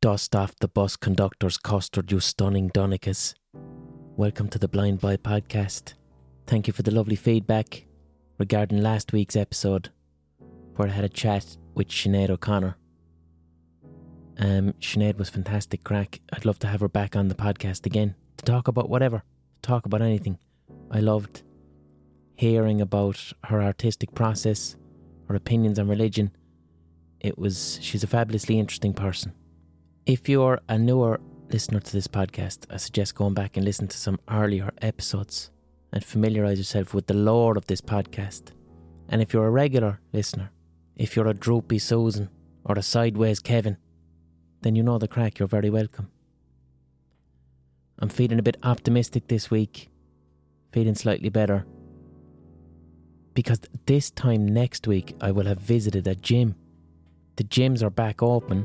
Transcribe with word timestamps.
Dust 0.00 0.36
off 0.36 0.54
the 0.60 0.68
bus 0.68 0.94
conductor's 0.94 1.58
custard, 1.58 2.12
you 2.12 2.20
stunning 2.20 2.68
Donicas. 2.68 3.34
Welcome 4.16 4.46
to 4.50 4.58
the 4.58 4.68
Blind 4.68 5.00
Boy 5.00 5.16
podcast. 5.16 5.94
Thank 6.46 6.68
you 6.68 6.72
for 6.72 6.82
the 6.82 6.92
lovely 6.92 7.16
feedback 7.16 7.84
regarding 8.38 8.80
last 8.80 9.12
week's 9.12 9.34
episode 9.34 9.90
where 10.76 10.86
I 10.86 10.92
had 10.92 11.04
a 11.04 11.08
chat 11.08 11.56
with 11.74 11.88
Sinead 11.88 12.30
O'Connor. 12.30 12.76
Um, 14.38 14.72
Sinead 14.74 15.18
was 15.18 15.30
fantastic 15.30 15.82
crack. 15.82 16.20
I'd 16.32 16.44
love 16.44 16.60
to 16.60 16.68
have 16.68 16.78
her 16.78 16.88
back 16.88 17.16
on 17.16 17.26
the 17.26 17.34
podcast 17.34 17.84
again 17.84 18.14
to 18.36 18.44
talk 18.44 18.68
about 18.68 18.88
whatever, 18.88 19.24
talk 19.62 19.84
about 19.84 20.00
anything. 20.00 20.38
I 20.92 21.00
loved 21.00 21.42
hearing 22.36 22.80
about 22.80 23.32
her 23.46 23.60
artistic 23.60 24.14
process, 24.14 24.76
her 25.26 25.34
opinions 25.34 25.76
on 25.76 25.88
religion. 25.88 26.30
It 27.18 27.36
was 27.36 27.80
she's 27.82 28.04
a 28.04 28.06
fabulously 28.06 28.60
interesting 28.60 28.94
person. 28.94 29.32
If 30.08 30.26
you're 30.26 30.58
a 30.70 30.78
newer 30.78 31.20
listener 31.50 31.80
to 31.80 31.92
this 31.92 32.06
podcast, 32.06 32.64
I 32.70 32.78
suggest 32.78 33.14
going 33.14 33.34
back 33.34 33.58
and 33.58 33.64
listen 33.66 33.88
to 33.88 33.96
some 33.98 34.18
earlier 34.30 34.72
episodes 34.80 35.50
and 35.92 36.02
familiarise 36.02 36.56
yourself 36.56 36.94
with 36.94 37.08
the 37.08 37.12
lore 37.12 37.58
of 37.58 37.66
this 37.66 37.82
podcast. 37.82 38.52
And 39.10 39.20
if 39.20 39.34
you're 39.34 39.46
a 39.46 39.50
regular 39.50 40.00
listener, 40.14 40.50
if 40.96 41.14
you're 41.14 41.28
a 41.28 41.34
droopy 41.34 41.78
Susan 41.78 42.30
or 42.64 42.76
a 42.78 42.82
sideways 42.82 43.38
Kevin, 43.38 43.76
then 44.62 44.74
you 44.74 44.82
know 44.82 44.96
the 44.96 45.08
crack, 45.08 45.38
you're 45.38 45.46
very 45.46 45.68
welcome. 45.68 46.10
I'm 47.98 48.08
feeling 48.08 48.38
a 48.38 48.42
bit 48.42 48.56
optimistic 48.62 49.28
this 49.28 49.50
week, 49.50 49.90
feeling 50.72 50.94
slightly 50.94 51.28
better. 51.28 51.66
Because 53.34 53.60
this 53.84 54.10
time 54.10 54.46
next 54.46 54.86
week, 54.86 55.14
I 55.20 55.32
will 55.32 55.44
have 55.44 55.60
visited 55.60 56.06
a 56.06 56.14
gym. 56.14 56.54
The 57.36 57.44
gyms 57.44 57.82
are 57.82 57.90
back 57.90 58.22
open 58.22 58.64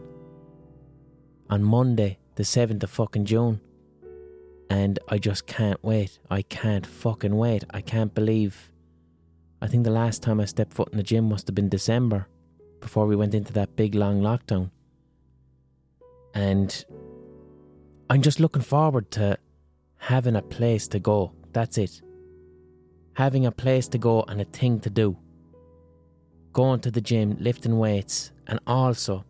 on 1.50 1.64
Monday, 1.64 2.18
the 2.36 2.44
7th 2.44 2.84
of 2.84 2.90
fucking 2.90 3.26
June. 3.26 3.60
And 4.70 5.00
I 5.08 5.18
just 5.18 5.46
can't 5.46 5.84
wait. 5.84 6.20
I 6.30 6.42
can't 6.42 6.86
fucking 6.86 7.36
wait. 7.36 7.64
I 7.72 7.82
can't 7.82 8.14
believe. 8.14 8.72
I 9.62 9.68
think 9.68 9.84
the 9.84 9.92
last 9.92 10.24
time 10.24 10.40
I 10.40 10.46
stepped 10.46 10.74
foot 10.74 10.90
in 10.92 10.98
the 10.98 11.04
gym 11.04 11.30
must 11.30 11.48
have 11.48 11.56
been 11.56 11.70
December 11.70 12.28
before 12.80 13.06
we 13.06 13.16
went 13.16 13.34
into 13.34 13.54
that 13.54 13.76
big 13.76 13.96
long 13.96 14.22
lockdown. 14.22 14.72
And 16.34 16.84
I'm 18.10 18.22
just 18.22 18.40
looking 18.40 18.62
forward 18.62 19.12
to 19.12 19.38
having 19.98 20.36
a 20.36 20.42
place 20.42 20.88
to 20.90 21.00
go. 21.00 21.34
That's 21.54 21.78
it. 21.78 22.02
Having 23.14 23.46
a 23.46 23.52
place 23.52 23.88
to 23.90 23.98
go 23.98 24.24
and 24.24 24.42
a 24.42 24.46
thing 24.46 24.80
to 24.82 24.90
do. 24.90 25.18
Going 26.52 26.80
to 26.82 26.92
the 26.92 27.02
gym, 27.02 27.38
lifting 27.40 27.78
weights, 27.78 28.32
and 28.48 28.60
also 28.68 29.24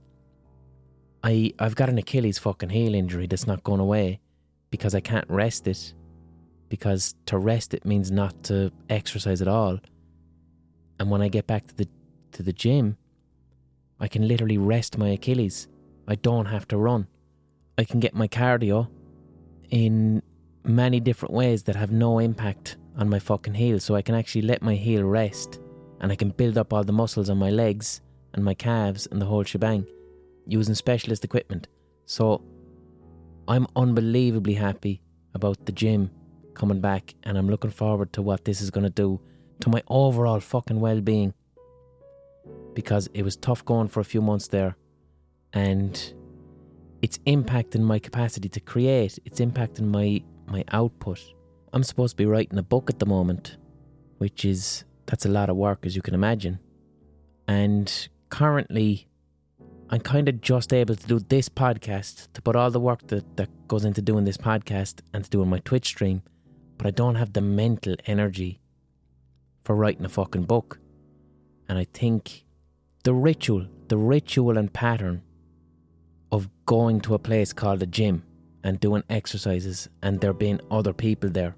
I 1.24 1.54
I've 1.58 1.76
got 1.76 1.90
an 1.90 1.98
Achilles 1.98 2.38
fucking 2.38 2.70
heel 2.70 2.94
injury 2.94 3.28
that's 3.28 3.48
not 3.48 3.64
going 3.64 3.80
away 3.80 4.20
because 4.70 4.94
I 4.94 5.00
can't 5.00 5.30
rest 5.30 5.68
it. 5.68 5.94
Because 6.70 7.16
to 7.28 7.38
rest 7.38 7.74
it 7.74 7.86
means 7.86 8.12
not 8.12 8.44
to 8.46 8.72
exercise 8.90 9.42
at 9.42 9.48
all. 9.48 9.80
And 11.00 11.10
when 11.10 11.22
I 11.22 11.30
get 11.30 11.48
back 11.48 11.68
to 11.68 11.76
the 11.76 11.88
to 12.34 12.44
the 12.44 12.54
gym, 12.54 12.98
I 14.00 14.08
can 14.08 14.28
literally 14.28 14.58
rest 14.58 14.98
my 14.98 15.10
Achilles. 15.10 15.68
I 16.08 16.16
don't 16.16 16.48
have 16.48 16.68
to 16.70 16.78
run. 16.78 17.08
I 17.78 17.86
can 17.86 18.00
get 18.00 18.14
my 18.14 18.28
cardio 18.28 18.90
in 19.70 20.22
many 20.64 21.00
different 21.00 21.34
ways 21.34 21.64
that 21.64 21.76
have 21.76 21.92
no 21.92 22.20
impact 22.20 22.78
on 22.98 23.10
my 23.10 23.20
fucking 23.20 23.54
heel. 23.54 23.80
So 23.80 23.96
I 23.96 24.02
can 24.02 24.16
actually 24.16 24.44
let 24.44 24.62
my 24.62 24.76
heel 24.76 25.04
rest 25.04 25.60
and 26.02 26.12
I 26.12 26.16
can 26.16 26.30
build 26.30 26.58
up 26.58 26.74
all 26.74 26.84
the 26.84 26.92
muscles 26.92 27.30
on 27.30 27.38
my 27.38 27.50
legs 27.50 28.02
and 28.34 28.44
my 28.44 28.54
calves 28.54 29.08
and 29.08 29.22
the 29.22 29.26
whole 29.26 29.44
shebang 29.44 29.88
using 30.46 30.76
specialist 30.76 31.24
equipment. 31.24 31.68
So 32.06 32.44
I'm 33.48 33.68
unbelievably 33.76 34.54
happy 34.54 35.02
about 35.34 35.66
the 35.66 35.72
gym 35.72 36.12
coming 36.54 36.80
back 36.80 37.16
and 37.24 37.38
I'm 37.38 37.50
looking 37.50 37.72
forward 37.72 38.14
to 38.14 38.22
what 38.22 38.46
this 38.46 38.62
is 38.62 38.70
going 38.70 38.84
to 38.84 38.90
do 38.90 39.20
to 39.62 39.70
my 39.70 39.82
overall 39.88 40.40
fucking 40.40 40.80
well 40.80 41.02
being. 41.02 41.34
Because 42.74 43.08
it 43.14 43.24
was 43.24 43.36
tough 43.36 43.64
going 43.66 43.88
for 43.88 44.00
a 44.00 44.06
few 44.06 44.22
months 44.22 44.48
there 44.48 44.76
and 45.54 46.14
it's 47.02 47.20
impacting 47.20 47.82
my 47.82 48.00
capacity 48.00 48.50
to 48.50 48.60
create, 48.60 49.20
it's 49.26 49.40
impacting 49.40 49.88
my, 49.88 50.24
my 50.48 50.64
output. 50.72 51.22
I'm 51.72 51.84
supposed 51.84 52.14
to 52.14 52.18
be 52.18 52.26
writing 52.26 52.58
a 52.58 52.64
book 52.64 52.90
at 52.90 53.00
the 53.00 53.06
moment, 53.06 53.58
which 54.18 54.46
is 54.46 54.86
that's 55.06 55.26
a 55.26 55.30
lot 55.30 55.50
of 55.50 55.56
work 55.56 55.86
as 55.86 55.96
you 55.96 56.02
can 56.02 56.14
imagine. 56.14 56.60
And 57.48 58.08
currently 58.30 59.08
I'm 59.90 60.00
kind 60.00 60.28
of 60.30 60.42
just 60.42 60.74
able 60.74 60.96
to 60.96 61.08
do 61.08 61.20
this 61.20 61.50
podcast, 61.50 62.28
to 62.34 62.42
put 62.42 62.56
all 62.56 62.72
the 62.72 62.80
work 62.80 63.06
that, 63.08 63.38
that 63.38 63.50
goes 63.68 63.86
into 63.86 64.02
doing 64.02 64.26
this 64.26 64.38
podcast 64.38 65.02
and 65.14 65.24
to 65.24 65.30
doing 65.30 65.50
my 65.50 65.60
Twitch 65.60 65.88
stream, 65.88 66.24
but 66.78 66.88
I 66.88 66.92
don't 66.92 67.16
have 67.16 67.34
the 67.34 67.42
mental 67.42 67.96
energy 68.06 68.60
for 69.64 69.76
writing 69.76 70.06
a 70.06 70.10
fucking 70.10 70.44
book. 70.44 70.80
And 71.68 71.78
I 71.78 71.86
think 71.94 72.46
the 73.04 73.14
ritual, 73.14 73.68
the 73.88 73.98
ritual 73.98 74.58
and 74.58 74.74
pattern 74.74 75.22
of 76.32 76.50
going 76.66 77.02
to 77.02 77.14
a 77.14 77.20
place 77.20 77.54
called 77.54 77.84
a 77.84 77.86
gym 77.86 78.24
and 78.64 78.80
doing 78.80 79.04
exercises 79.10 79.90
and 80.02 80.20
there 80.22 80.34
being 80.34 80.60
other 80.72 80.94
people 80.94 81.30
there, 81.30 81.56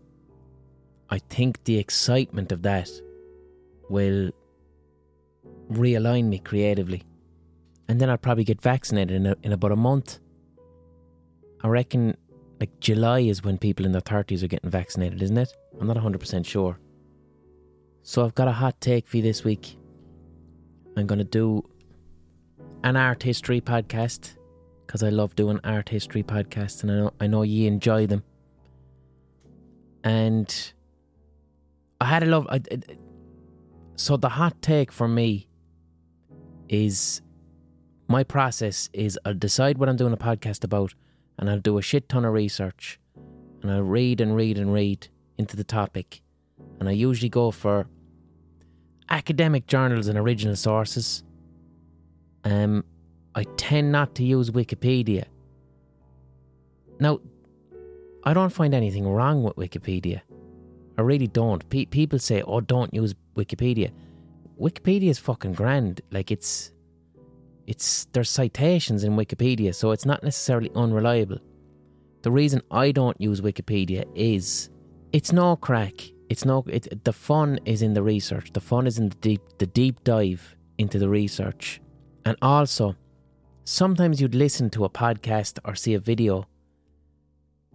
I 1.09 1.19
think 1.19 1.63
the 1.63 1.77
excitement 1.77 2.51
of 2.51 2.63
that 2.63 2.89
will 3.89 4.31
realign 5.71 6.25
me 6.25 6.39
creatively 6.39 7.03
and 7.87 7.99
then 7.99 8.09
I'll 8.09 8.17
probably 8.17 8.43
get 8.43 8.61
vaccinated 8.61 9.15
in, 9.15 9.25
a, 9.27 9.35
in 9.43 9.53
about 9.53 9.71
a 9.71 9.75
month. 9.75 10.19
I 11.63 11.67
reckon 11.67 12.17
like 12.59 12.79
July 12.79 13.19
is 13.19 13.43
when 13.43 13.57
people 13.57 13.85
in 13.85 13.91
their 13.91 14.01
30s 14.01 14.43
are 14.43 14.47
getting 14.47 14.69
vaccinated, 14.69 15.21
isn't 15.21 15.37
it? 15.37 15.53
I'm 15.79 15.87
not 15.87 15.97
100% 15.97 16.45
sure. 16.45 16.79
So 18.03 18.23
I've 18.23 18.35
got 18.35 18.47
a 18.47 18.51
hot 18.51 18.79
take 18.79 19.07
for 19.07 19.17
you 19.17 19.23
this 19.23 19.43
week. 19.43 19.77
I'm 20.95 21.07
going 21.07 21.19
to 21.19 21.25
do 21.25 21.63
an 22.83 22.95
art 22.95 23.23
history 23.23 23.59
podcast 23.61 24.35
because 24.85 25.03
I 25.03 25.09
love 25.09 25.35
doing 25.35 25.59
art 25.63 25.89
history 25.89 26.23
podcasts 26.23 26.83
and 26.83 26.91
I 26.91 26.95
know, 26.95 27.13
I 27.19 27.27
know 27.27 27.41
you 27.41 27.67
enjoy 27.67 28.05
them. 28.07 28.23
And 30.03 30.73
I 31.99 32.05
had 32.05 32.23
a 32.23 32.27
love. 32.27 32.47
I, 32.49 32.61
I, 32.71 32.79
so 33.95 34.17
the 34.17 34.29
hot 34.29 34.61
take 34.61 34.91
for 34.91 35.07
me 35.07 35.47
is 36.69 37.21
my 38.07 38.23
process 38.23 38.89
is 38.93 39.19
I'll 39.25 39.33
decide 39.33 39.77
what 39.77 39.89
I'm 39.89 39.95
doing 39.95 40.13
a 40.13 40.17
podcast 40.17 40.63
about 40.63 40.93
and 41.37 41.49
I'll 41.49 41.59
do 41.59 41.77
a 41.77 41.81
shit 41.81 42.07
ton 42.07 42.25
of 42.25 42.33
research 42.33 42.99
and 43.61 43.71
I'll 43.71 43.81
read 43.81 44.21
and 44.21 44.35
read 44.35 44.57
and 44.57 44.71
read 44.71 45.07
into 45.37 45.57
the 45.57 45.63
topic. 45.63 46.21
And 46.79 46.87
I 46.87 46.91
usually 46.91 47.29
go 47.29 47.51
for 47.51 47.87
academic 49.09 49.67
journals 49.67 50.07
and 50.07 50.17
original 50.17 50.55
sources. 50.55 51.23
Um, 52.43 52.83
I 53.33 53.43
tend 53.57 53.91
not 53.91 54.15
to 54.15 54.23
use 54.23 54.51
Wikipedia. 54.51 55.25
Now, 56.99 57.19
I 58.23 58.33
don't 58.33 58.53
find 58.53 58.73
anything 58.73 59.07
wrong 59.07 59.43
with 59.43 59.55
Wikipedia. 59.55 60.21
I 60.97 61.01
really 61.01 61.27
don't. 61.27 61.67
Pe- 61.69 61.85
people 61.85 62.19
say, 62.19 62.41
"Oh, 62.41 62.61
don't 62.61 62.93
use 62.93 63.13
Wikipedia." 63.35 63.91
Wikipedia 64.59 65.09
is 65.09 65.19
fucking 65.19 65.53
grand. 65.53 66.01
Like 66.11 66.31
it's 66.31 66.71
it's 67.67 68.05
there's 68.13 68.29
citations 68.29 69.03
in 69.03 69.15
Wikipedia, 69.15 69.73
so 69.73 69.91
it's 69.91 70.05
not 70.05 70.23
necessarily 70.23 70.71
unreliable. 70.75 71.39
The 72.21 72.31
reason 72.31 72.61
I 72.71 72.91
don't 72.91 73.19
use 73.19 73.41
Wikipedia 73.41 74.05
is 74.15 74.69
it's 75.13 75.31
no 75.31 75.55
crack. 75.55 75.93
It's 76.29 76.45
no 76.45 76.63
it, 76.67 77.03
the 77.03 77.13
fun 77.13 77.59
is 77.65 77.81
in 77.81 77.93
the 77.93 78.03
research. 78.03 78.51
The 78.53 78.61
fun 78.61 78.87
is 78.87 78.97
in 78.97 79.09
the 79.09 79.15
deep 79.15 79.41
the 79.57 79.67
deep 79.67 80.03
dive 80.03 80.55
into 80.77 80.99
the 80.99 81.09
research. 81.09 81.81
And 82.25 82.35
also, 82.41 82.95
sometimes 83.63 84.19
you'd 84.19 84.35
listen 84.35 84.69
to 84.71 84.85
a 84.85 84.89
podcast 84.89 85.59
or 85.63 85.75
see 85.75 85.93
a 85.93 85.99
video 85.99 86.47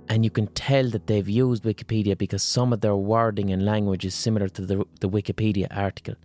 and 0.09 0.25
you 0.25 0.31
can 0.31 0.49
tell 0.49 0.89
that 0.91 1.07
they've 1.07 1.29
used 1.29 1.63
Wikipedia 1.63 2.19
because 2.19 2.43
some 2.43 2.73
of 2.73 2.81
their 2.81 2.97
wording 2.97 3.51
and 3.51 3.65
language 3.65 4.05
is 4.05 4.15
similar 4.15 4.49
to 4.49 4.63
the, 4.63 4.85
the 4.99 5.09
Wikipedia 5.09 5.69
article. 5.71 6.17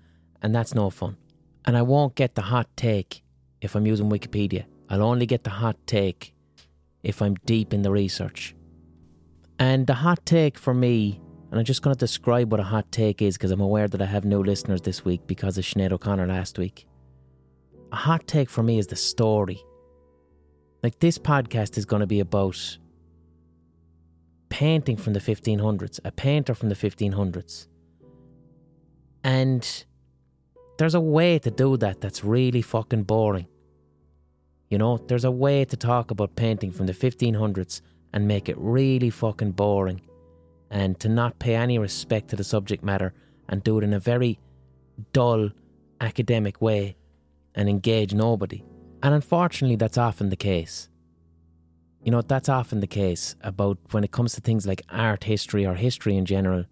And 0.41 0.55
that's 0.55 0.73
no 0.73 0.89
fun. 0.89 1.17
And 1.65 1.77
I 1.77 1.83
won't 1.83 2.15
get 2.15 2.33
the 2.33 2.43
hot 2.43 2.67
take 2.75 3.21
if 3.61 3.75
I'm 3.75 3.85
using 3.85 4.09
Wikipedia. 4.09 4.65
I'll 4.89 5.03
only 5.03 5.25
get 5.25 5.43
the 5.43 5.49
hot 5.49 5.77
take 5.87 6.33
if 7.03 7.21
I'm 7.21 7.35
deep 7.45 7.73
in 7.73 7.81
the 7.81 7.91
research. 7.91 8.55
And 9.57 9.87
the 9.87 9.93
hot 9.93 10.25
take 10.25 10.57
for 10.57 10.73
me, 10.73 11.21
and 11.49 11.59
I'm 11.59 11.65
just 11.65 11.81
going 11.81 11.95
to 11.95 11.99
describe 11.99 12.51
what 12.51 12.59
a 12.59 12.63
hot 12.63 12.91
take 12.91 13.21
is 13.21 13.37
because 13.37 13.51
I'm 13.51 13.61
aware 13.61 13.87
that 13.87 14.01
I 14.01 14.05
have 14.05 14.25
no 14.25 14.39
listeners 14.39 14.81
this 14.81 15.05
week 15.05 15.25
because 15.27 15.57
of 15.57 15.63
Sinead 15.63 15.91
O'Connor 15.91 16.27
last 16.27 16.57
week. 16.57 16.87
A 17.91 17.95
hot 17.95 18.27
take 18.27 18.49
for 18.49 18.63
me 18.63 18.77
is 18.77 18.87
the 18.87 18.95
story. 18.95 19.63
Like 20.83 20.99
this 20.99 21.17
podcast 21.17 21.77
is 21.77 21.85
going 21.85 22.01
to 22.01 22.07
be 22.07 22.19
about 22.19 22.77
painting 24.49 24.97
from 24.97 25.13
the 25.13 25.19
1500s, 25.19 25.99
a 26.03 26.11
painter 26.11 26.53
from 26.53 26.69
the 26.69 26.75
1500s. 26.75 27.67
And 29.23 29.85
there's 30.77 30.95
a 30.95 30.99
way 30.99 31.39
to 31.39 31.51
do 31.51 31.77
that 31.77 32.01
that's 32.01 32.23
really 32.23 32.61
fucking 32.61 33.03
boring. 33.03 33.47
You 34.69 34.77
know, 34.77 34.97
there's 34.97 35.25
a 35.25 35.31
way 35.31 35.65
to 35.65 35.77
talk 35.77 36.11
about 36.11 36.35
painting 36.35 36.71
from 36.71 36.87
the 36.87 36.93
1500s 36.93 37.81
and 38.13 38.27
make 38.27 38.49
it 38.49 38.57
really 38.57 39.09
fucking 39.09 39.51
boring 39.51 40.01
and 40.71 40.99
to 40.99 41.09
not 41.09 41.39
pay 41.39 41.55
any 41.55 41.77
respect 41.77 42.29
to 42.29 42.35
the 42.35 42.43
subject 42.43 42.83
matter 42.83 43.13
and 43.47 43.63
do 43.63 43.77
it 43.77 43.83
in 43.83 43.93
a 43.93 43.99
very 43.99 44.39
dull 45.13 45.49
academic 46.01 46.61
way 46.61 46.95
and 47.53 47.69
engage 47.69 48.13
nobody. 48.13 48.63
And 49.03 49.13
unfortunately, 49.13 49.75
that's 49.75 49.97
often 49.97 50.29
the 50.29 50.35
case. 50.35 50.89
You 52.03 52.11
know, 52.11 52.21
that's 52.21 52.49
often 52.49 52.79
the 52.79 52.87
case 52.87 53.35
about 53.41 53.77
when 53.91 54.03
it 54.03 54.11
comes 54.11 54.33
to 54.33 54.41
things 54.41 54.67
like 54.67 54.81
art 54.89 55.23
history 55.23 55.65
or 55.65 55.75
history 55.75 56.15
in 56.15 56.25
general. 56.25 56.65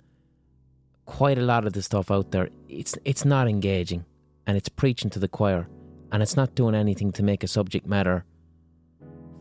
Quite 1.05 1.38
a 1.38 1.41
lot 1.41 1.65
of 1.65 1.73
the 1.73 1.81
stuff 1.81 2.11
out 2.11 2.31
there, 2.31 2.50
it's 2.69 2.97
it's 3.05 3.25
not 3.25 3.47
engaging 3.47 4.05
and 4.47 4.57
it's 4.57 4.69
preaching 4.69 5.09
to 5.11 5.19
the 5.19 5.27
choir 5.27 5.67
and 6.11 6.23
it's 6.23 6.38
not 6.38 6.55
doing 6.55 6.75
anything 6.75 7.11
to 7.13 7.23
make 7.23 7.44
a 7.44 7.47
subject 7.47 7.88
matter 7.88 8.25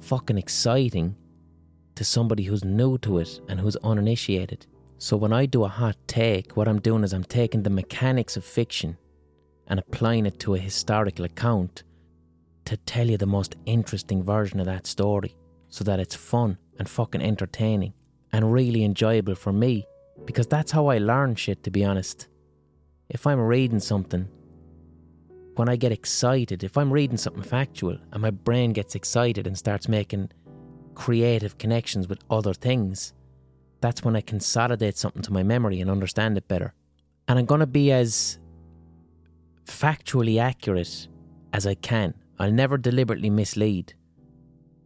fucking 0.00 0.38
exciting 0.38 1.14
to 1.94 2.04
somebody 2.04 2.44
who's 2.44 2.64
new 2.64 2.98
to 2.98 3.18
it 3.18 3.40
and 3.48 3.60
who's 3.60 3.76
uninitiated. 3.76 4.66
So 4.98 5.16
when 5.16 5.32
I 5.32 5.46
do 5.46 5.64
a 5.64 5.68
hot 5.68 5.96
take, 6.06 6.56
what 6.56 6.68
I'm 6.68 6.80
doing 6.80 7.04
is 7.04 7.12
I'm 7.12 7.24
taking 7.24 7.62
the 7.62 7.70
mechanics 7.70 8.36
of 8.36 8.44
fiction 8.44 8.96
and 9.66 9.78
applying 9.78 10.26
it 10.26 10.38
to 10.40 10.54
a 10.54 10.58
historical 10.58 11.24
account 11.24 11.84
to 12.64 12.76
tell 12.76 13.08
you 13.08 13.16
the 13.16 13.26
most 13.26 13.56
interesting 13.66 14.22
version 14.22 14.60
of 14.60 14.66
that 14.66 14.86
story 14.86 15.36
so 15.68 15.84
that 15.84 16.00
it's 16.00 16.14
fun 16.14 16.58
and 16.78 16.88
fucking 16.88 17.22
entertaining 17.22 17.92
and 18.32 18.52
really 18.52 18.84
enjoyable 18.84 19.34
for 19.34 19.52
me 19.52 19.86
because 20.26 20.46
that's 20.46 20.72
how 20.72 20.86
I 20.86 20.98
learn 20.98 21.34
shit, 21.34 21.62
to 21.64 21.70
be 21.70 21.84
honest. 21.84 22.28
If 23.08 23.26
I'm 23.26 23.40
reading 23.40 23.80
something, 23.80 24.28
when 25.56 25.68
I 25.68 25.76
get 25.76 25.92
excited, 25.92 26.64
if 26.64 26.78
I'm 26.78 26.92
reading 26.92 27.16
something 27.16 27.42
factual 27.42 27.98
and 28.12 28.22
my 28.22 28.30
brain 28.30 28.72
gets 28.72 28.94
excited 28.94 29.46
and 29.46 29.56
starts 29.56 29.88
making 29.88 30.30
creative 30.94 31.58
connections 31.58 32.08
with 32.08 32.20
other 32.30 32.54
things, 32.54 33.12
that's 33.80 34.02
when 34.02 34.16
I 34.16 34.20
consolidate 34.20 34.96
something 34.96 35.22
to 35.22 35.32
my 35.32 35.42
memory 35.42 35.80
and 35.80 35.90
understand 35.90 36.38
it 36.38 36.48
better. 36.48 36.72
And 37.28 37.38
I'm 37.38 37.46
going 37.46 37.60
to 37.60 37.66
be 37.66 37.92
as 37.92 38.38
factually 39.66 40.40
accurate 40.40 41.08
as 41.52 41.66
I 41.66 41.74
can. 41.74 42.14
I'll 42.38 42.52
never 42.52 42.78
deliberately 42.78 43.30
mislead, 43.30 43.94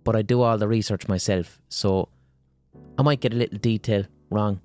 but 0.04 0.16
I 0.16 0.22
do 0.22 0.42
all 0.42 0.58
the 0.58 0.68
research 0.68 1.08
myself. 1.08 1.60
So 1.68 2.08
I 2.98 3.02
might 3.02 3.20
get 3.20 3.32
a 3.32 3.36
little 3.36 3.58
detail 3.58 4.04
wrong 4.30 4.60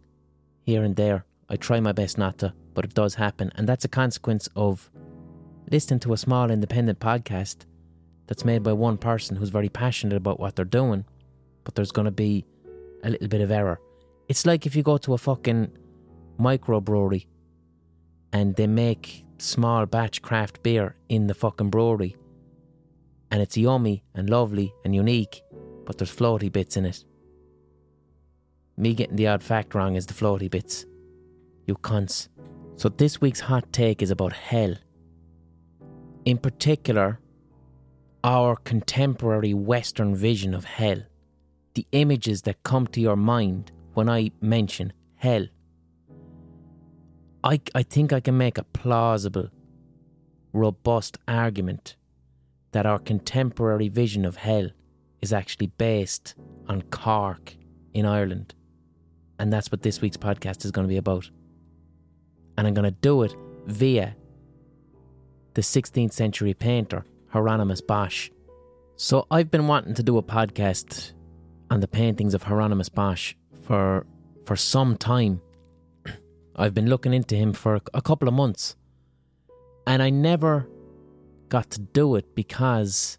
here 0.63 0.83
and 0.83 0.95
there. 0.95 1.25
I 1.49 1.55
try 1.57 1.79
my 1.79 1.91
best 1.91 2.17
not 2.17 2.37
to, 2.39 2.53
but 2.73 2.85
it 2.85 2.93
does 2.93 3.15
happen. 3.15 3.51
And 3.55 3.67
that's 3.67 3.85
a 3.85 3.89
consequence 3.89 4.47
of 4.55 4.89
listening 5.69 5.99
to 6.01 6.13
a 6.13 6.17
small 6.17 6.49
independent 6.51 6.99
podcast 6.99 7.65
that's 8.27 8.45
made 8.45 8.63
by 8.63 8.73
one 8.73 8.97
person 8.97 9.35
who's 9.35 9.49
very 9.49 9.69
passionate 9.69 10.15
about 10.15 10.39
what 10.39 10.55
they're 10.55 10.65
doing, 10.65 11.05
but 11.63 11.75
there's 11.75 11.91
going 11.91 12.05
to 12.05 12.11
be 12.11 12.45
a 13.03 13.09
little 13.09 13.27
bit 13.27 13.41
of 13.41 13.51
error. 13.51 13.79
It's 14.27 14.45
like 14.45 14.65
if 14.65 14.75
you 14.75 14.83
go 14.83 14.97
to 14.99 15.13
a 15.13 15.17
fucking 15.17 15.77
microbrewery 16.39 17.25
and 18.31 18.55
they 18.55 18.67
make 18.67 19.25
small 19.37 19.85
batch 19.85 20.21
craft 20.21 20.63
beer 20.63 20.95
in 21.09 21.27
the 21.27 21.33
fucking 21.33 21.69
brewery 21.69 22.15
and 23.31 23.41
it's 23.41 23.57
yummy 23.57 24.03
and 24.13 24.29
lovely 24.29 24.73
and 24.83 24.93
unique, 24.93 25.41
but 25.85 25.97
there's 25.97 26.15
floaty 26.15 26.51
bits 26.51 26.77
in 26.77 26.85
it. 26.85 27.03
Me 28.77 28.94
getting 28.94 29.15
the 29.15 29.27
odd 29.27 29.44
fact 29.44 29.75
wrong 29.75 29.95
is 29.95 30.06
the 30.06 30.13
floaty 30.13 30.50
bits. 30.50 30.85
You 31.68 31.75
cunts. 31.75 32.29
So 32.75 32.89
this 32.89 33.21
week's 33.21 33.41
hot 33.41 33.71
take 33.71 34.01
is 34.01 34.12
about 34.12 34.33
hell. 34.33 34.75
In 36.25 36.38
particular, 36.38 37.19
our 38.23 38.56
contemporary 38.56 39.53
Western 39.53 40.15
vision 40.15 40.53
of 40.53 40.65
hell. 40.65 41.03
The 41.73 41.85
images 41.91 42.44
that 42.44 42.63
come 42.63 42.88
to 42.88 43.01
your 43.01 43.15
mind 43.15 43.71
when 43.94 44.09
I 44.09 44.31
mention 44.41 44.94
hell. 45.15 45.47
I, 47.44 47.62
I 47.73 47.83
think 47.83 48.13
I 48.13 48.19
can 48.19 48.38
make 48.38 48.57
a 48.57 48.63
plausible, 48.63 49.50
robust 50.53 51.18
argument 51.27 51.95
that 52.71 52.85
our 52.85 53.00
contemporary 53.00 53.89
vision 53.89 54.25
of 54.25 54.38
hell 54.38 54.69
is 55.21 55.33
actually 55.33 55.68
based 55.68 56.35
on 56.68 56.83
Cork 56.83 57.56
in 57.94 58.06
Ireland. 58.06 58.53
And 59.41 59.51
that's 59.51 59.71
what 59.71 59.81
this 59.81 60.01
week's 60.01 60.17
podcast 60.17 60.65
is 60.65 60.71
going 60.71 60.85
to 60.85 60.88
be 60.88 60.97
about. 60.97 61.27
And 62.59 62.67
I'm 62.67 62.75
going 62.75 62.85
to 62.85 62.91
do 62.91 63.23
it 63.23 63.33
via 63.65 64.15
the 65.55 65.61
16th 65.61 66.13
century 66.13 66.53
painter 66.53 67.05
Hieronymus 67.29 67.81
Bosch. 67.81 68.29
So 68.97 69.25
I've 69.31 69.49
been 69.49 69.65
wanting 69.65 69.95
to 69.95 70.03
do 70.03 70.19
a 70.19 70.21
podcast 70.21 71.13
on 71.71 71.79
the 71.79 71.88
paintings 71.88 72.35
of 72.35 72.43
Hieronymus 72.43 72.89
Bosch 72.89 73.33
for 73.63 74.05
for 74.45 74.55
some 74.55 74.95
time. 74.95 75.41
I've 76.55 76.75
been 76.75 76.87
looking 76.87 77.11
into 77.11 77.35
him 77.35 77.51
for 77.51 77.79
a 77.95 78.01
couple 78.03 78.27
of 78.27 78.35
months. 78.35 78.75
And 79.87 80.03
I 80.03 80.11
never 80.11 80.69
got 81.49 81.71
to 81.71 81.79
do 81.79 82.13
it 82.15 82.35
because 82.35 83.17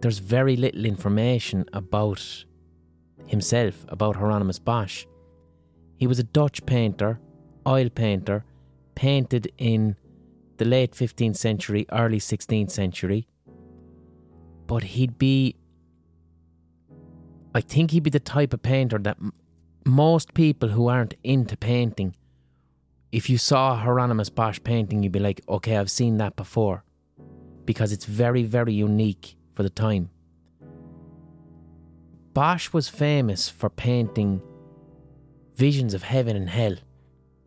there's 0.00 0.18
very 0.18 0.56
little 0.56 0.86
information 0.86 1.66
about 1.74 2.46
himself, 3.26 3.84
about 3.90 4.16
Hieronymus 4.16 4.58
Bosch. 4.58 5.04
He 5.96 6.06
was 6.06 6.18
a 6.18 6.24
Dutch 6.24 6.64
painter, 6.66 7.20
oil 7.66 7.88
painter, 7.88 8.44
painted 8.94 9.52
in 9.58 9.96
the 10.58 10.64
late 10.64 10.92
15th 10.92 11.36
century, 11.36 11.86
early 11.92 12.18
16th 12.18 12.70
century. 12.70 13.26
But 14.66 14.82
he'd 14.82 15.18
be, 15.18 15.56
I 17.54 17.60
think 17.60 17.90
he'd 17.90 18.02
be 18.02 18.10
the 18.10 18.20
type 18.20 18.52
of 18.52 18.62
painter 18.62 18.98
that 18.98 19.18
most 19.84 20.34
people 20.34 20.70
who 20.70 20.88
aren't 20.88 21.14
into 21.22 21.56
painting, 21.56 22.16
if 23.12 23.30
you 23.30 23.38
saw 23.38 23.76
Hieronymus 23.76 24.30
Bosch 24.30 24.60
painting, 24.62 25.02
you'd 25.02 25.12
be 25.12 25.20
like, 25.20 25.40
okay, 25.48 25.76
I've 25.76 25.90
seen 25.90 26.18
that 26.18 26.36
before. 26.36 26.84
Because 27.64 27.92
it's 27.92 28.04
very, 28.04 28.42
very 28.42 28.72
unique 28.72 29.36
for 29.54 29.62
the 29.62 29.70
time. 29.70 30.10
Bosch 32.34 32.72
was 32.72 32.88
famous 32.88 33.48
for 33.48 33.70
painting 33.70 34.42
visions 35.56 35.94
of 35.94 36.02
heaven 36.02 36.36
and 36.36 36.48
hell. 36.48 36.76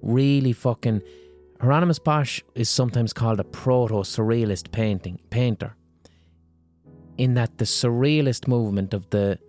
Really 0.01 0.53
fucking. 0.53 1.01
Hieronymus 1.61 1.99
Bosch 1.99 2.41
is 2.55 2.69
sometimes 2.69 3.13
called 3.13 3.39
a 3.39 3.43
proto 3.43 3.95
surrealist 3.95 4.71
painting 4.71 5.19
painter. 5.29 5.75
In 7.17 7.33
that 7.33 7.57
the 7.57 7.65
surrealist 7.65 8.47
movement 8.47 8.93
of 8.93 9.09
the 9.09 9.39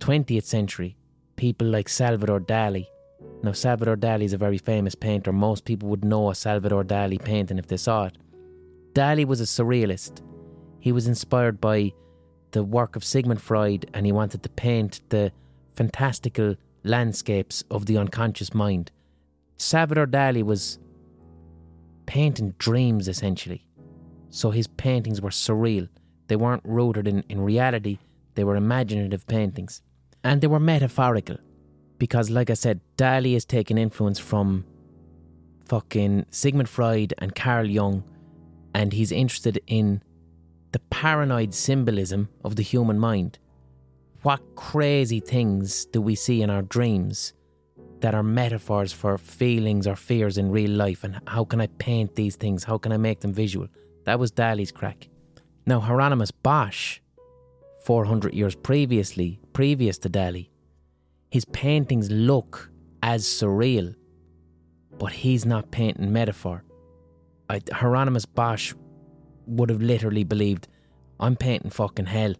20th 0.00 0.44
century 0.44 0.96
people 1.36 1.66
like 1.66 1.88
Salvador 1.88 2.40
Dali. 2.40 2.86
Now, 3.42 3.52
Salvador 3.52 3.96
Dali 3.96 4.24
is 4.24 4.32
a 4.32 4.38
very 4.38 4.58
famous 4.58 4.94
painter. 4.94 5.32
Most 5.32 5.64
people 5.64 5.88
would 5.88 6.04
know 6.04 6.30
a 6.30 6.34
Salvador 6.34 6.84
Dali 6.84 7.22
painting 7.22 7.58
if 7.58 7.68
they 7.68 7.76
saw 7.76 8.06
it. 8.06 8.18
Dali 8.92 9.24
was 9.24 9.40
a 9.40 9.44
surrealist. 9.44 10.20
He 10.80 10.92
was 10.92 11.06
inspired 11.06 11.60
by 11.60 11.92
the 12.50 12.64
work 12.64 12.96
of 12.96 13.04
Sigmund 13.04 13.40
Freud 13.40 13.88
and 13.94 14.04
he 14.04 14.12
wanted 14.12 14.42
to 14.42 14.48
paint 14.48 15.00
the 15.08 15.32
fantastical 15.76 16.56
landscapes 16.84 17.64
of 17.70 17.86
the 17.86 17.98
unconscious 17.98 18.54
mind. 18.54 18.90
Salvador 19.56 20.06
Dali 20.06 20.42
was 20.42 20.78
painting 22.06 22.54
dreams 22.58 23.08
essentially. 23.08 23.66
So 24.30 24.50
his 24.50 24.66
paintings 24.66 25.20
were 25.20 25.30
surreal. 25.30 25.88
They 26.28 26.36
weren't 26.36 26.62
rooted 26.64 27.08
in, 27.08 27.24
in 27.28 27.40
reality, 27.40 27.98
they 28.34 28.44
were 28.44 28.56
imaginative 28.56 29.26
paintings. 29.26 29.82
And 30.22 30.40
they 30.40 30.46
were 30.46 30.60
metaphorical. 30.60 31.38
Because, 31.98 32.30
like 32.30 32.50
I 32.50 32.54
said, 32.54 32.80
Dali 32.96 33.34
is 33.34 33.44
taking 33.44 33.78
influence 33.78 34.18
from 34.18 34.64
fucking 35.64 36.26
Sigmund 36.30 36.68
Freud 36.68 37.12
and 37.18 37.34
Carl 37.34 37.66
Jung, 37.66 38.04
and 38.74 38.92
he's 38.92 39.10
interested 39.10 39.60
in 39.66 40.02
the 40.72 40.78
paranoid 40.78 41.54
symbolism 41.54 42.28
of 42.44 42.56
the 42.56 42.62
human 42.62 42.98
mind. 42.98 43.38
What 44.22 44.40
crazy 44.56 45.20
things 45.20 45.84
do 45.86 46.00
we 46.00 46.14
see 46.14 46.42
in 46.42 46.50
our 46.50 46.62
dreams 46.62 47.34
that 48.00 48.14
are 48.14 48.22
metaphors 48.22 48.92
for 48.92 49.16
feelings 49.16 49.86
or 49.86 49.96
fears 49.96 50.38
in 50.38 50.50
real 50.50 50.70
life, 50.70 51.04
and 51.04 51.20
how 51.26 51.44
can 51.44 51.60
I 51.60 51.68
paint 51.78 52.14
these 52.14 52.36
things? 52.36 52.64
How 52.64 52.78
can 52.78 52.92
I 52.92 52.96
make 52.96 53.20
them 53.20 53.32
visual? 53.32 53.68
That 54.04 54.18
was 54.18 54.32
Dali's 54.32 54.72
crack. 54.72 55.08
Now, 55.66 55.80
Hieronymus 55.80 56.30
Bosch 56.30 57.00
400 57.84 58.34
years 58.34 58.54
previously, 58.54 59.40
previous 59.52 59.98
to 59.98 60.10
Dali, 60.10 60.48
his 61.30 61.44
paintings 61.44 62.10
look 62.10 62.70
as 63.02 63.24
surreal, 63.24 63.94
but 64.98 65.12
he's 65.12 65.46
not 65.46 65.70
painting 65.70 66.12
metaphor. 66.12 66.64
I, 67.48 67.60
Hieronymus 67.72 68.26
Bosch 68.26 68.74
would 69.46 69.70
have 69.70 69.80
literally 69.80 70.24
believed, 70.24 70.68
I'm 71.20 71.36
painting 71.36 71.70
fucking 71.70 72.06
hell 72.06 72.34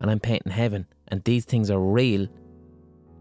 and 0.00 0.10
I'm 0.10 0.20
painting 0.20 0.52
heaven, 0.52 0.86
and 1.10 1.22
these 1.24 1.44
things 1.44 1.70
are 1.70 1.80
real 1.80 2.28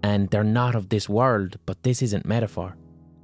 and 0.03 0.29
they're 0.29 0.43
not 0.43 0.75
of 0.75 0.89
this 0.89 1.09
world, 1.09 1.57
but 1.65 1.83
this 1.83 2.01
isn't 2.01 2.25
metaphor. 2.25 2.77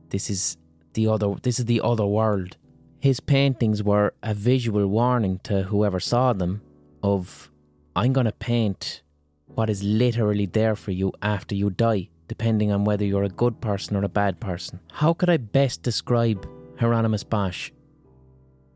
This 0.10 0.30
is 0.30 0.58
the 0.94 1.08
other 1.08 1.36
this 1.42 1.60
is 1.60 1.66
the 1.66 1.82
other 1.82 2.06
world. 2.06 2.58
His 3.00 3.20
paintings 3.20 3.84
were 3.84 4.14
a 4.24 4.34
visual 4.34 4.88
warning 4.88 5.40
to 5.44 5.64
whoever 5.64 6.00
saw 6.00 6.34
them 6.34 6.62
of 7.04 7.52
I'm 7.96 8.14
going 8.14 8.26
to 8.26 8.32
paint 8.32 9.04
what 9.48 9.70
is 9.70 9.84
literally 9.84 10.46
there 10.48 10.76
for 10.76 10.92
you 10.92 11.14
after 11.22 11.56
you 11.56 11.70
die, 11.70 12.10
depending 12.28 12.72
on 12.72 12.84
whether 12.84 13.06
you're 13.06 13.24
a 13.24 13.30
good 13.30 13.62
person 13.62 13.96
or 13.96 14.04
a 14.04 14.10
bad 14.10 14.40
person. 14.40 14.80
How 14.92 15.14
could 15.14 15.30
I 15.30 15.38
best 15.38 15.84
describe 15.84 16.48
Hieronymus 16.80 17.24
Bosch? 17.24 17.72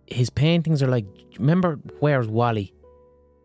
His 0.06 0.30
paintings 0.30 0.82
are 0.82 0.88
like, 0.88 1.06
remember 1.38 1.80
Where's 2.00 2.28
Wally? 2.28 2.74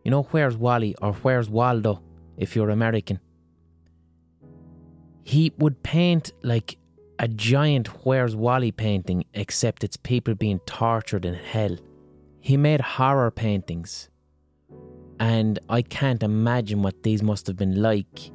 You 0.05 0.11
know 0.11 0.25
Where's 0.25 0.57
Wally 0.57 0.95
or 1.01 1.15
Where's 1.15 1.49
Waldo 1.49 2.03
if 2.37 2.55
you're 2.55 2.71
American? 2.71 3.21
He 5.23 5.53
would 5.59 5.83
paint 5.83 6.33
like 6.43 6.79
a 7.19 7.29
giant 7.29 7.89
Where's 8.05 8.37
Wally 8.37 8.73
painting, 8.73 9.25
except 9.35 9.85
it's 9.85 9.97
people 9.97 10.35
being 10.35 10.59
tortured 10.61 11.25
in 11.25 11.35
hell. 11.35 11.77
He 12.41 12.57
made 12.57 12.81
horror 12.81 13.31
paintings 13.31 14.11
and 15.21 15.59
I 15.69 15.83
can't 15.83 16.23
imagine 16.23 16.83
what 16.83 17.03
these 17.03 17.23
must 17.23 17.47
have 17.47 17.57
been 17.57 17.81
like 17.81 18.31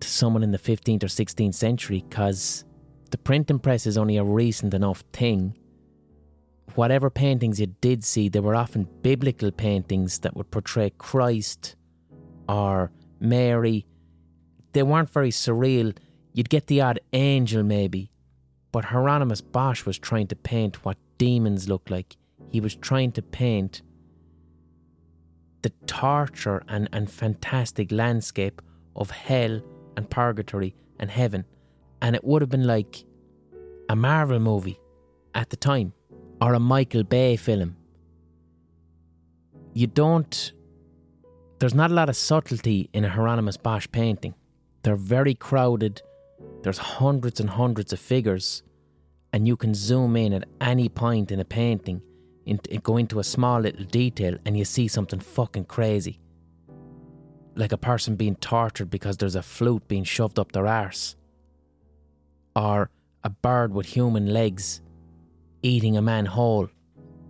to 0.00 0.08
someone 0.08 0.42
in 0.42 0.50
the 0.50 0.58
15th 0.58 1.02
or 1.02 1.06
16th 1.06 1.54
century 1.54 2.04
because 2.08 2.64
the 3.10 3.18
printing 3.18 3.58
press 3.58 3.86
is 3.86 3.98
only 3.98 4.16
a 4.16 4.24
recent 4.24 4.74
enough 4.74 5.02
thing. 5.12 5.56
Whatever 6.74 7.10
paintings 7.10 7.60
you 7.60 7.66
did 7.80 8.04
see, 8.04 8.28
they 8.28 8.40
were 8.40 8.54
often 8.54 8.88
biblical 9.02 9.50
paintings 9.50 10.20
that 10.20 10.36
would 10.36 10.50
portray 10.50 10.90
Christ 10.98 11.74
or 12.50 12.90
Mary. 13.20 13.86
They 14.72 14.82
weren't 14.82 15.10
very 15.10 15.30
surreal. 15.30 15.96
You'd 16.32 16.48
get 16.48 16.66
the 16.66 16.80
odd 16.80 16.98
angel, 17.12 17.62
maybe. 17.62 18.10
But 18.72 18.86
Hieronymus 18.86 19.40
Bosch 19.40 19.86
was 19.86 19.98
trying 19.98 20.26
to 20.28 20.36
paint 20.36 20.84
what 20.84 20.98
demons 21.16 21.68
look 21.68 21.88
like. 21.90 22.16
He 22.50 22.60
was 22.60 22.74
trying 22.74 23.12
to 23.12 23.22
paint 23.22 23.82
the 25.62 25.70
torture 25.86 26.62
and, 26.68 26.88
and 26.92 27.10
fantastic 27.10 27.92
landscape 27.92 28.60
of 28.96 29.10
hell 29.10 29.60
and 29.96 30.10
purgatory 30.10 30.74
and 30.98 31.10
heaven. 31.10 31.44
And 32.02 32.16
it 32.16 32.24
would 32.24 32.42
have 32.42 32.48
been 32.48 32.66
like 32.66 33.04
a 33.88 33.94
Marvel 33.94 34.40
movie 34.40 34.80
at 35.34 35.50
the 35.50 35.56
time 35.56 35.92
or 36.40 36.54
a 36.54 36.60
Michael 36.60 37.04
Bay 37.04 37.36
film. 37.36 37.76
You 39.72 39.86
don't, 39.86 40.52
there's 41.60 41.74
not 41.74 41.90
a 41.90 41.94
lot 41.94 42.08
of 42.08 42.16
subtlety 42.16 42.88
in 42.92 43.04
a 43.04 43.08
Hieronymus 43.10 43.58
Bosch 43.58 43.86
painting. 43.92 44.34
They're 44.82 44.96
very 44.96 45.34
crowded, 45.34 46.02
there's 46.62 46.78
hundreds 46.78 47.38
and 47.38 47.50
hundreds 47.50 47.92
of 47.92 48.00
figures, 48.00 48.62
and 49.32 49.46
you 49.46 49.56
can 49.56 49.74
zoom 49.74 50.16
in 50.16 50.32
at 50.32 50.48
any 50.60 50.88
point 50.88 51.30
in 51.30 51.38
a 51.38 51.44
painting 51.44 52.02
in, 52.46 52.58
go 52.82 52.96
into 52.96 53.20
a 53.20 53.24
small 53.24 53.60
little 53.60 53.84
detail 53.84 54.36
and 54.44 54.56
you 54.56 54.64
see 54.64 54.88
something 54.88 55.20
fucking 55.20 55.66
crazy. 55.66 56.18
Like 57.54 57.72
a 57.72 57.76
person 57.76 58.16
being 58.16 58.36
tortured 58.36 58.90
because 58.90 59.18
there's 59.18 59.34
a 59.34 59.42
flute 59.42 59.86
being 59.86 60.04
shoved 60.04 60.38
up 60.38 60.52
their 60.52 60.66
arse. 60.66 61.14
Or 62.56 62.90
a 63.22 63.30
bird 63.30 63.74
with 63.74 63.86
human 63.86 64.32
legs 64.32 64.80
eating 65.62 65.96
a 65.96 66.02
man 66.02 66.26
whole. 66.26 66.68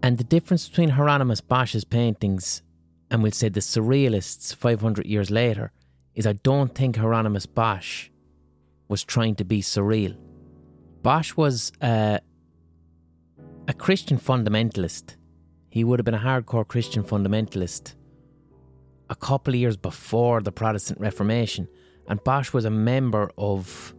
And 0.03 0.17
the 0.17 0.25
difference 0.25 0.69
between 0.69 0.91
Hieronymus 0.91 1.41
Bosch's 1.41 1.85
paintings 1.85 2.63
and 3.11 3.23
we'll 3.23 3.33
say 3.33 3.49
the 3.49 3.61
surrealists 3.61 4.55
500 4.55 5.07
years 5.07 5.31
later 5.31 5.73
is 6.15 6.27
I 6.27 6.35
don't 6.35 6.75
think 6.75 6.97
Hieronymus 6.97 7.47
Bosch 7.47 8.09
was 8.89 9.05
trying 9.05 9.35
to 9.37 9.45
be 9.45 9.63
surreal. 9.63 10.17
Bosch 11.03 11.37
was 11.37 11.73
uh, 11.81 12.19
a 13.69 13.73
Christian 13.73 14.19
fundamentalist. 14.19 15.17
He 15.71 15.85
would 15.85 15.99
have 15.99 16.05
been 16.05 16.15
a 16.15 16.19
hardcore 16.19 16.67
Christian 16.67 17.03
fundamentalist 17.03 17.95
a 19.09 19.15
couple 19.17 19.55
of 19.55 19.61
years 19.61 19.77
before 19.77 20.41
the 20.41 20.53
Protestant 20.53 21.01
Reformation, 21.01 21.69
and 22.09 22.23
Bosch 22.23 22.53
was 22.53 22.65
a 22.65 22.71
member 22.71 23.31
of 23.37 23.95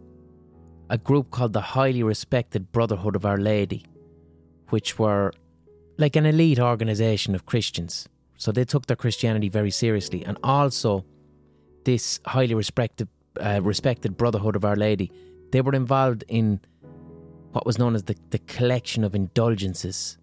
a 0.88 0.96
group 0.96 1.30
called 1.30 1.52
the 1.52 1.60
Highly 1.60 2.02
Respected 2.02 2.72
Brotherhood 2.72 3.14
of 3.14 3.26
Our 3.26 3.38
Lady, 3.38 3.84
which 4.70 4.98
were 4.98 5.32
like 5.98 6.16
an 6.16 6.24
elite 6.24 6.58
organisation 6.58 7.34
of 7.34 7.44
Christians. 7.44 8.08
So 8.42 8.50
they 8.50 8.64
took 8.64 8.86
their 8.86 8.96
Christianity 8.96 9.48
very 9.48 9.70
seriously, 9.70 10.24
and 10.24 10.36
also 10.42 11.04
this 11.84 12.18
highly 12.26 12.56
respected 12.56 13.08
uh, 13.40 13.60
respected 13.62 14.16
Brotherhood 14.16 14.56
of 14.56 14.64
Our 14.64 14.74
Lady, 14.74 15.12
they 15.52 15.60
were 15.60 15.74
involved 15.74 16.24
in 16.26 16.60
what 17.52 17.64
was 17.64 17.78
known 17.78 17.94
as 17.94 18.02
the, 18.02 18.16
the 18.30 18.40
collection 18.40 19.04
of 19.04 19.14
indulgences. 19.14 20.18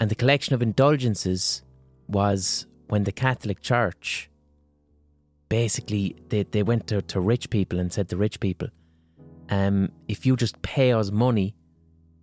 And 0.00 0.10
the 0.10 0.16
collection 0.16 0.52
of 0.56 0.62
indulgences 0.62 1.62
was 2.08 2.66
when 2.88 3.04
the 3.04 3.12
Catholic 3.12 3.62
Church 3.62 4.28
basically 5.48 6.16
they, 6.30 6.42
they 6.42 6.64
went 6.64 6.88
to, 6.88 7.02
to 7.02 7.20
rich 7.20 7.50
people 7.50 7.78
and 7.78 7.92
said 7.92 8.08
to 8.08 8.16
rich 8.16 8.40
people, 8.40 8.66
um, 9.48 9.92
if 10.08 10.26
you 10.26 10.34
just 10.34 10.60
pay 10.62 10.92
us 10.92 11.12
money, 11.12 11.54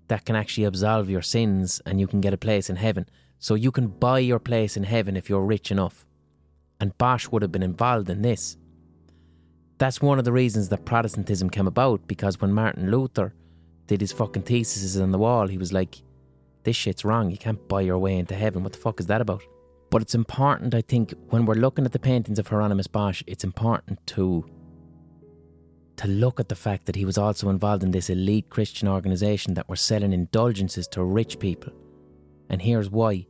that 0.10 0.26
can 0.26 0.36
actually 0.36 0.66
absolve 0.66 1.10
your 1.10 1.22
sins 1.22 1.82
and 1.86 2.02
you 2.02 2.06
can 2.06 2.20
get 2.20 2.34
a 2.34 2.38
place 2.38 2.70
in 2.70 2.76
heaven. 2.76 3.06
So 3.44 3.56
you 3.56 3.72
can 3.72 3.88
buy 3.88 4.20
your 4.20 4.40
place 4.40 4.78
in 4.78 4.84
heaven 4.86 5.18
if 5.18 5.28
you're 5.28 5.44
rich 5.44 5.70
enough. 5.70 6.06
And 6.80 6.98
Bosch 6.98 7.28
would 7.28 7.42
have 7.42 7.52
been 7.52 7.62
involved 7.62 8.10
in 8.10 8.22
this. 8.22 8.56
That's 9.80 10.02
one 10.02 10.18
of 10.18 10.24
the 10.24 10.32
reasons 10.32 10.70
that 10.70 10.86
Protestantism 10.86 11.50
came 11.50 11.68
about 11.68 12.08
because 12.08 12.40
when 12.40 12.54
Martin 12.54 12.90
Luther 12.90 13.34
did 13.88 14.00
his 14.00 14.14
fucking 14.14 14.44
theses 14.44 14.98
on 14.98 15.12
the 15.12 15.18
wall, 15.18 15.48
he 15.48 15.58
was 15.58 15.74
like, 15.74 16.02
this 16.64 16.78
shit's 16.78 17.04
wrong. 17.04 17.32
You 17.32 17.38
can't 17.38 17.68
buy 17.68 17.82
your 17.82 17.98
way 17.98 18.18
into 18.18 18.34
heaven. 18.34 18.64
What 18.64 18.72
the 18.72 18.80
fuck 18.80 19.02
is 19.02 19.08
that 19.08 19.20
about? 19.20 19.44
But 19.90 20.02
it's 20.02 20.16
important, 20.16 20.74
I 20.74 20.80
think, 20.80 21.14
when 21.28 21.46
we're 21.46 21.56
looking 21.56 21.84
at 21.84 21.92
the 21.92 22.00
paintings 22.00 22.40
of 22.40 22.48
Hieronymus 22.48 22.88
Bosch, 22.88 23.24
it's 23.28 23.44
important 23.44 24.00
to 24.08 24.50
to 25.98 26.08
look 26.08 26.40
at 26.40 26.48
the 26.48 26.56
fact 26.56 26.86
that 26.86 26.96
he 26.96 27.04
was 27.04 27.18
also 27.18 27.50
involved 27.50 27.84
in 27.84 27.92
this 27.92 28.10
elite 28.10 28.50
Christian 28.50 28.88
organisation 28.88 29.54
that 29.56 29.68
were 29.68 29.76
selling 29.76 30.14
indulgences 30.14 30.88
to 30.88 31.04
rich 31.04 31.40
people. 31.40 31.74
And 32.50 32.62
here's 32.62 32.90
why. 32.90 33.28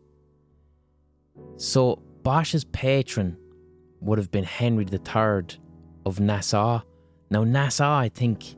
So 1.57 2.01
Bosch's 2.24 2.65
patron 2.65 3.38
would 4.01 4.17
have 4.17 4.31
been 4.31 4.43
Henry 4.43 4.86
III 4.91 5.60
of 6.05 6.19
Nassau. 6.19 6.81
Now 7.29 7.43
Nassau, 7.43 7.98
I 7.98 8.10
think, 8.10 8.55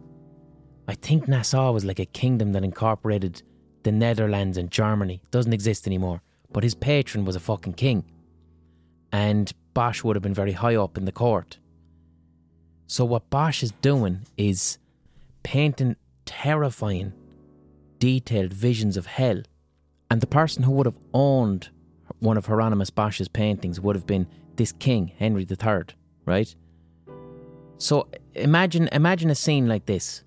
I 0.88 0.96
think 0.96 1.28
Nassau 1.28 1.72
was 1.72 1.86
like 1.86 2.00
a 2.00 2.06
kingdom 2.06 2.54
that 2.54 2.64
incorporated 2.64 3.44
the 3.84 3.92
Netherlands 3.92 4.58
and 4.58 4.72
Germany. 4.72 5.22
Doesn't 5.32 5.54
exist 5.54 5.88
anymore. 5.88 6.22
But 6.52 6.64
his 6.64 6.76
patron 6.76 7.26
was 7.26 7.36
a 7.36 7.40
fucking 7.40 7.74
king. 7.74 8.06
And 9.12 9.52
Bosch 9.74 10.04
would 10.04 10.16
have 10.16 10.24
been 10.24 10.34
very 10.34 10.54
high 10.54 10.76
up 10.76 10.98
in 10.98 11.06
the 11.06 11.12
court. 11.12 11.60
So 12.88 13.06
what 13.06 13.30
Bosch 13.30 13.62
is 13.64 13.72
doing 13.82 14.22
is 14.38 14.78
painting 15.44 15.96
terrifying, 16.26 17.14
detailed 18.00 18.54
visions 18.54 18.98
of 18.98 19.06
hell. 19.06 19.42
And 20.10 20.22
the 20.22 20.28
person 20.28 20.64
who 20.64 20.72
would 20.72 20.86
have 20.86 21.00
owned 21.14 21.70
one 22.20 22.38
of 22.38 22.46
Hieronymus 22.46 22.90
Bosch's 22.90 23.28
paintings 23.28 23.80
would 23.80 23.96
have 23.96 24.08
been 24.08 24.28
this 24.56 24.72
king, 24.72 25.12
Henry 25.18 25.46
III, 25.50 25.84
right? 26.26 26.56
So 27.78 28.08
imagine 28.34 28.88
imagine 28.92 29.30
a 29.30 29.36
scene 29.36 29.68
like 29.68 29.86
this. 29.86 30.24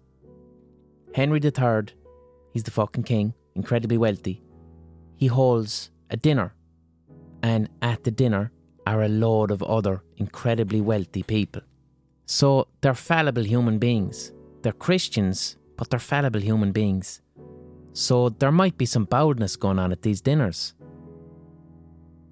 Henry 1.15 1.41
III, 1.43 1.95
he's 2.53 2.65
the 2.65 2.71
fucking 2.71 3.05
king, 3.05 3.35
incredibly 3.55 3.97
wealthy. 3.97 4.43
He 5.17 5.27
holds 5.27 5.91
a 6.11 6.17
dinner, 6.17 6.55
and 7.43 7.69
at 7.83 8.05
the 8.05 8.11
dinner 8.11 8.53
are 8.87 9.03
a 9.03 9.09
load 9.09 9.51
of 9.51 9.63
other 9.63 10.03
incredibly 10.17 10.81
wealthy 10.81 11.23
people. 11.23 11.63
So 12.27 12.69
they're 12.81 12.95
fallible 12.95 13.45
human 13.45 13.79
beings. 13.79 14.33
They're 14.63 14.73
Christians, 14.73 15.57
but 15.77 15.91
they're 15.91 15.99
fallible 15.99 16.41
human 16.41 16.73
beings. 16.73 17.23
So 17.93 18.29
there 18.29 18.53
might 18.53 18.79
be 18.79 18.87
some 18.87 19.05
boldness 19.05 19.57
going 19.57 19.79
on 19.79 19.93
at 19.93 20.03
these 20.03 20.21
dinners. 20.21 20.75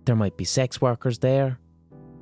There 0.07 0.17
might 0.17 0.37
be 0.37 0.45
sex 0.45 0.81
workers 0.81 1.19
there. 1.19 1.59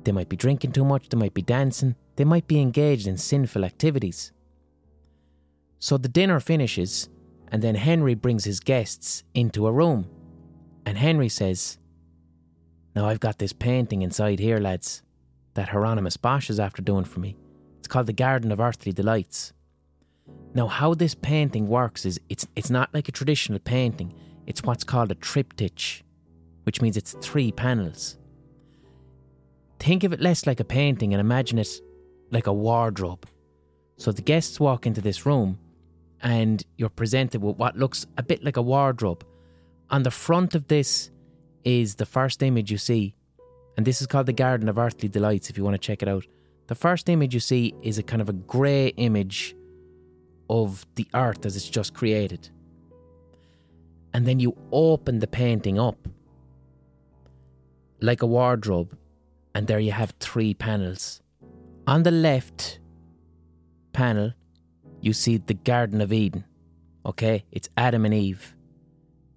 They 0.03 0.11
might 0.11 0.27
be 0.27 0.35
drinking 0.35 0.73
too 0.73 0.83
much. 0.83 1.07
They 1.07 1.17
might 1.17 1.35
be 1.35 1.43
dancing. 1.43 1.95
They 2.15 2.25
might 2.25 2.47
be 2.47 2.59
engaged 2.59 3.07
in 3.07 3.17
sinful 3.17 3.63
activities. 3.63 4.31
So 5.79 5.97
the 5.97 6.09
dinner 6.09 6.39
finishes, 6.39 7.09
and 7.47 7.61
then 7.61 7.75
Henry 7.75 8.15
brings 8.15 8.43
his 8.43 8.59
guests 8.59 9.23
into 9.35 9.67
a 9.67 9.71
room. 9.71 10.09
And 10.85 10.97
Henry 10.97 11.29
says, 11.29 11.77
Now 12.95 13.07
I've 13.07 13.19
got 13.19 13.37
this 13.37 13.53
painting 13.53 14.01
inside 14.01 14.39
here, 14.39 14.59
lads, 14.59 15.03
that 15.53 15.69
Hieronymus 15.69 16.17
Bosch 16.17 16.49
is 16.49 16.59
after 16.59 16.81
doing 16.81 17.05
for 17.05 17.19
me. 17.19 17.37
It's 17.77 17.87
called 17.87 18.07
The 18.07 18.13
Garden 18.13 18.51
of 18.51 18.59
Earthly 18.59 18.93
Delights. 18.93 19.53
Now, 20.55 20.67
how 20.67 20.95
this 20.95 21.13
painting 21.13 21.67
works 21.67 22.03
is 22.03 22.19
it's, 22.29 22.47
it's 22.55 22.71
not 22.71 22.91
like 22.95 23.07
a 23.07 23.11
traditional 23.11 23.59
painting, 23.59 24.11
it's 24.47 24.63
what's 24.63 24.83
called 24.83 25.11
a 25.11 25.15
triptych, 25.15 26.04
which 26.65 26.81
means 26.81 26.97
it's 26.97 27.15
three 27.21 27.51
panels. 27.51 28.17
Think 29.79 30.03
of 30.03 30.13
it 30.13 30.19
less 30.19 30.45
like 30.45 30.59
a 30.59 30.65
painting 30.65 31.13
and 31.13 31.21
imagine 31.21 31.57
it 31.57 31.69
like 32.31 32.47
a 32.47 32.53
wardrobe. 32.53 33.25
So 33.97 34.11
the 34.11 34.21
guests 34.21 34.59
walk 34.59 34.85
into 34.85 35.01
this 35.01 35.25
room 35.25 35.59
and 36.21 36.63
you're 36.77 36.89
presented 36.89 37.41
with 37.41 37.57
what 37.57 37.77
looks 37.77 38.05
a 38.17 38.23
bit 38.23 38.43
like 38.43 38.57
a 38.57 38.61
wardrobe. 38.61 39.25
On 39.89 40.03
the 40.03 40.11
front 40.11 40.55
of 40.55 40.67
this 40.67 41.11
is 41.63 41.95
the 41.95 42.05
first 42.05 42.41
image 42.41 42.71
you 42.71 42.77
see, 42.77 43.15
And 43.77 43.85
this 43.85 44.01
is 44.01 44.07
called 44.07 44.25
the 44.25 44.33
Garden 44.33 44.69
of 44.69 44.77
Earthly 44.77 45.09
Delights 45.09 45.49
if 45.49 45.57
you 45.57 45.63
want 45.63 45.73
to 45.73 45.79
check 45.79 46.01
it 46.01 46.07
out. 46.07 46.25
The 46.67 46.75
first 46.75 47.09
image 47.09 47.33
you 47.33 47.39
see 47.39 47.73
is 47.81 47.97
a 47.97 48.03
kind 48.03 48.21
of 48.21 48.29
a 48.29 48.33
grey 48.33 48.87
image 48.87 49.55
of 50.49 50.85
the 50.95 51.07
earth 51.13 51.45
as 51.45 51.55
it's 51.55 51.69
just 51.69 51.93
created. 51.93 52.49
And 54.13 54.25
then 54.25 54.39
you 54.39 54.55
open 54.71 55.19
the 55.19 55.27
painting 55.27 55.77
up 55.77 56.07
like 58.01 58.21
a 58.21 58.25
wardrobe, 58.25 58.97
and 59.53 59.67
there 59.67 59.79
you 59.79 59.91
have 59.91 60.13
three 60.19 60.53
panels. 60.53 61.21
On 61.87 62.03
the 62.03 62.11
left 62.11 62.79
panel, 63.93 64.33
you 65.01 65.13
see 65.13 65.37
the 65.37 65.53
Garden 65.53 66.01
of 66.01 66.11
Eden. 66.11 66.45
Okay, 67.05 67.45
it's 67.51 67.69
Adam 67.77 68.05
and 68.05 68.13
Eve. 68.13 68.55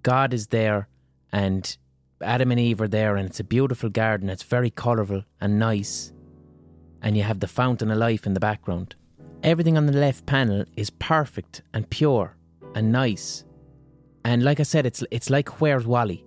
God 0.02 0.32
is 0.32 0.48
there, 0.48 0.88
and 1.32 1.76
Adam 2.22 2.50
and 2.50 2.60
Eve 2.60 2.80
are 2.80 2.88
there, 2.88 3.16
and 3.16 3.28
it's 3.28 3.40
a 3.40 3.44
beautiful 3.44 3.90
garden. 3.90 4.30
It's 4.30 4.42
very 4.42 4.70
colourful 4.70 5.24
and 5.40 5.58
nice. 5.58 6.12
And 7.02 7.16
you 7.16 7.22
have 7.22 7.40
the 7.40 7.46
fountain 7.46 7.90
of 7.90 7.98
life 7.98 8.26
in 8.26 8.34
the 8.34 8.40
background. 8.40 8.96
Everything 9.42 9.76
on 9.76 9.86
the 9.86 9.92
left 9.92 10.26
panel 10.26 10.64
is 10.76 10.90
perfect 10.90 11.62
and 11.72 11.88
pure 11.90 12.36
and 12.74 12.90
nice. 12.90 13.44
And 14.24 14.42
like 14.42 14.60
I 14.60 14.64
said, 14.64 14.84
it's 14.84 15.04
it's 15.10 15.30
like 15.30 15.60
Where's 15.60 15.86
Wally? 15.86 16.24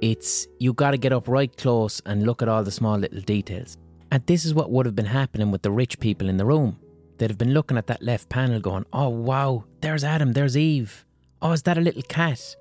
It's 0.00 0.46
you 0.58 0.72
got 0.72 0.90
to 0.90 0.98
get 0.98 1.12
up 1.12 1.26
right 1.26 1.54
close 1.56 2.02
and 2.04 2.24
look 2.24 2.42
at 2.42 2.48
all 2.48 2.62
the 2.62 2.70
small 2.70 2.98
little 2.98 3.20
details. 3.20 3.76
And 4.10 4.24
this 4.26 4.44
is 4.44 4.54
what 4.54 4.70
would 4.70 4.86
have 4.86 4.94
been 4.94 5.06
happening 5.06 5.50
with 5.50 5.62
the 5.62 5.70
rich 5.70 5.98
people 5.98 6.28
in 6.28 6.36
the 6.36 6.44
room. 6.44 6.78
They'd 7.18 7.30
have 7.30 7.38
been 7.38 7.54
looking 7.54 7.78
at 7.78 7.86
that 7.86 8.02
left 8.02 8.28
panel 8.28 8.60
going, 8.60 8.84
"Oh 8.92 9.08
wow, 9.08 9.64
there's 9.80 10.04
Adam, 10.04 10.32
there's 10.32 10.56
Eve. 10.56 11.04
Oh, 11.40 11.52
is 11.52 11.62
that 11.62 11.78
a 11.78 11.80
little 11.80 12.02
cat? 12.02 12.56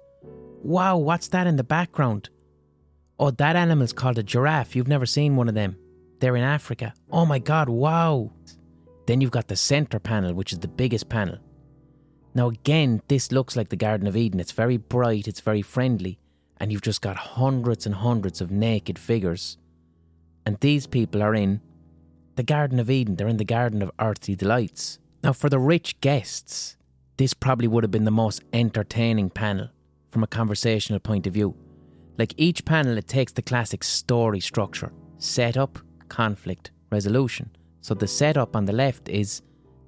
Wow, 0.63 0.97
what's 0.97 1.27
that 1.29 1.47
in 1.47 1.57
the 1.57 1.63
background? 1.63 2.29
Oh, 3.19 3.31
that 3.31 3.55
animal's 3.55 3.93
called 3.93 4.17
a 4.17 4.23
giraffe. 4.23 4.75
You've 4.75 4.87
never 4.87 5.05
seen 5.05 5.35
one 5.35 5.49
of 5.49 5.55
them. 5.55 5.77
They're 6.19 6.35
in 6.35 6.43
Africa. 6.43 6.93
Oh 7.11 7.25
my 7.25 7.39
god, 7.39 7.69
wow." 7.69 8.31
Then 9.07 9.21
you've 9.21 9.31
got 9.31 9.47
the 9.49 9.55
center 9.55 9.99
panel, 9.99 10.33
which 10.33 10.51
is 10.51 10.59
the 10.59 10.67
biggest 10.67 11.09
panel. 11.09 11.37
Now, 12.33 12.49
again, 12.49 13.01
this 13.07 13.31
looks 13.31 13.55
like 13.55 13.69
the 13.69 13.75
Garden 13.75 14.07
of 14.07 14.17
Eden. 14.17 14.39
It's 14.39 14.51
very 14.51 14.77
bright, 14.77 15.27
it's 15.27 15.41
very 15.41 15.61
friendly, 15.61 16.17
and 16.57 16.71
you've 16.71 16.81
just 16.81 17.01
got 17.01 17.17
hundreds 17.17 17.85
and 17.85 17.95
hundreds 17.95 18.41
of 18.41 18.51
naked 18.51 18.97
figures. 18.97 19.57
And 20.45 20.59
these 20.59 20.87
people 20.87 21.21
are 21.21 21.35
in 21.35 21.61
the 22.35 22.43
Garden 22.43 22.79
of 22.79 22.89
Eden, 22.89 23.15
they're 23.15 23.27
in 23.27 23.37
the 23.37 23.45
Garden 23.45 23.81
of 23.81 23.91
Earthly 23.99 24.35
Delights. 24.35 24.99
Now, 25.23 25.33
for 25.33 25.49
the 25.49 25.59
rich 25.59 25.99
guests, 26.01 26.77
this 27.17 27.33
probably 27.33 27.67
would 27.67 27.83
have 27.83 27.91
been 27.91 28.05
the 28.05 28.11
most 28.11 28.43
entertaining 28.51 29.29
panel 29.29 29.69
from 30.11 30.23
a 30.23 30.27
conversational 30.27 30.99
point 30.99 31.25
of 31.27 31.33
view. 31.33 31.55
Like 32.17 32.33
each 32.37 32.65
panel, 32.65 32.97
it 32.97 33.07
takes 33.07 33.31
the 33.31 33.41
classic 33.41 33.83
story 33.83 34.39
structure 34.39 34.91
setup, 35.17 35.79
conflict, 36.09 36.71
resolution. 36.91 37.49
So 37.81 37.93
the 37.93 38.07
setup 38.07 38.55
on 38.55 38.65
the 38.65 38.73
left 38.73 39.09
is 39.09 39.41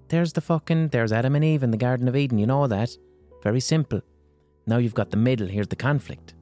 there's 0.08 0.34
the 0.34 0.42
fucking, 0.42 0.90
there's 0.90 1.12
Adam 1.12 1.36
and 1.36 1.44
Eve 1.44 1.64
in 1.64 1.72
the 1.72 1.78
Garden 1.78 2.08
of 2.08 2.16
Eden, 2.16 2.38
you 2.38 2.48
know 2.48 2.66
that. 2.68 2.98
Very 3.44 3.60
simple. 3.60 4.02
Now 4.66 4.78
you've 4.78 4.94
got 4.94 5.12
the 5.12 5.18
middle, 5.18 5.48
here's 5.48 5.68
the 5.68 5.76
conflict. 5.76 6.34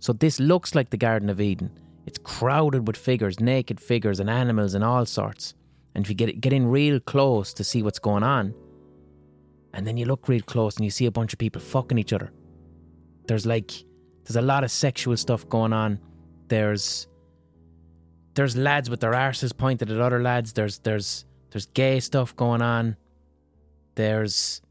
So 0.00 0.12
this 0.12 0.38
looks 0.40 0.74
like 0.74 0.90
the 0.90 0.96
Garden 0.96 1.28
of 1.28 1.40
Eden. 1.40 1.70
It's 2.06 2.18
crowded 2.18 2.86
with 2.86 2.96
figures, 2.96 3.40
naked 3.40 3.80
figures 3.80 4.20
and 4.20 4.30
animals 4.30 4.74
and 4.74 4.82
all 4.82 5.04
sorts. 5.04 5.54
And 5.94 6.04
if 6.04 6.08
you 6.08 6.14
get, 6.14 6.40
get 6.40 6.52
in 6.52 6.66
real 6.66 7.00
close 7.00 7.52
to 7.54 7.64
see 7.64 7.82
what's 7.82 7.98
going 7.98 8.22
on, 8.22 8.54
and 9.74 9.86
then 9.86 9.96
you 9.96 10.06
look 10.06 10.28
real 10.28 10.42
close 10.42 10.76
and 10.76 10.84
you 10.84 10.90
see 10.90 11.06
a 11.06 11.10
bunch 11.10 11.32
of 11.32 11.38
people 11.38 11.60
fucking 11.60 11.98
each 11.98 12.12
other. 12.12 12.32
There's 13.26 13.46
like, 13.46 13.72
there's 14.24 14.36
a 14.36 14.42
lot 14.42 14.64
of 14.64 14.70
sexual 14.70 15.16
stuff 15.16 15.48
going 15.48 15.72
on. 15.72 16.00
There's 16.48 17.06
there's 18.34 18.56
lads 18.56 18.88
with 18.88 19.00
their 19.00 19.12
arses 19.12 19.56
pointed 19.56 19.90
at 19.90 20.00
other 20.00 20.22
lads. 20.22 20.52
There's 20.52 20.78
there's 20.78 21.24
there's 21.50 21.66
gay 21.66 22.00
stuff 22.00 22.34
going 22.36 22.62
on. 22.62 22.96
There's 23.96 24.62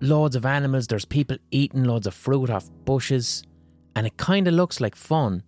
loads 0.00 0.34
of 0.36 0.44
animals. 0.44 0.88
There's 0.88 1.04
people 1.04 1.36
eating 1.50 1.84
loads 1.84 2.06
of 2.06 2.14
fruit 2.14 2.50
off 2.50 2.68
bushes, 2.84 3.44
and 3.94 4.06
it 4.06 4.16
kind 4.16 4.48
of 4.48 4.54
looks 4.54 4.80
like 4.80 4.94
fun. 4.94 5.42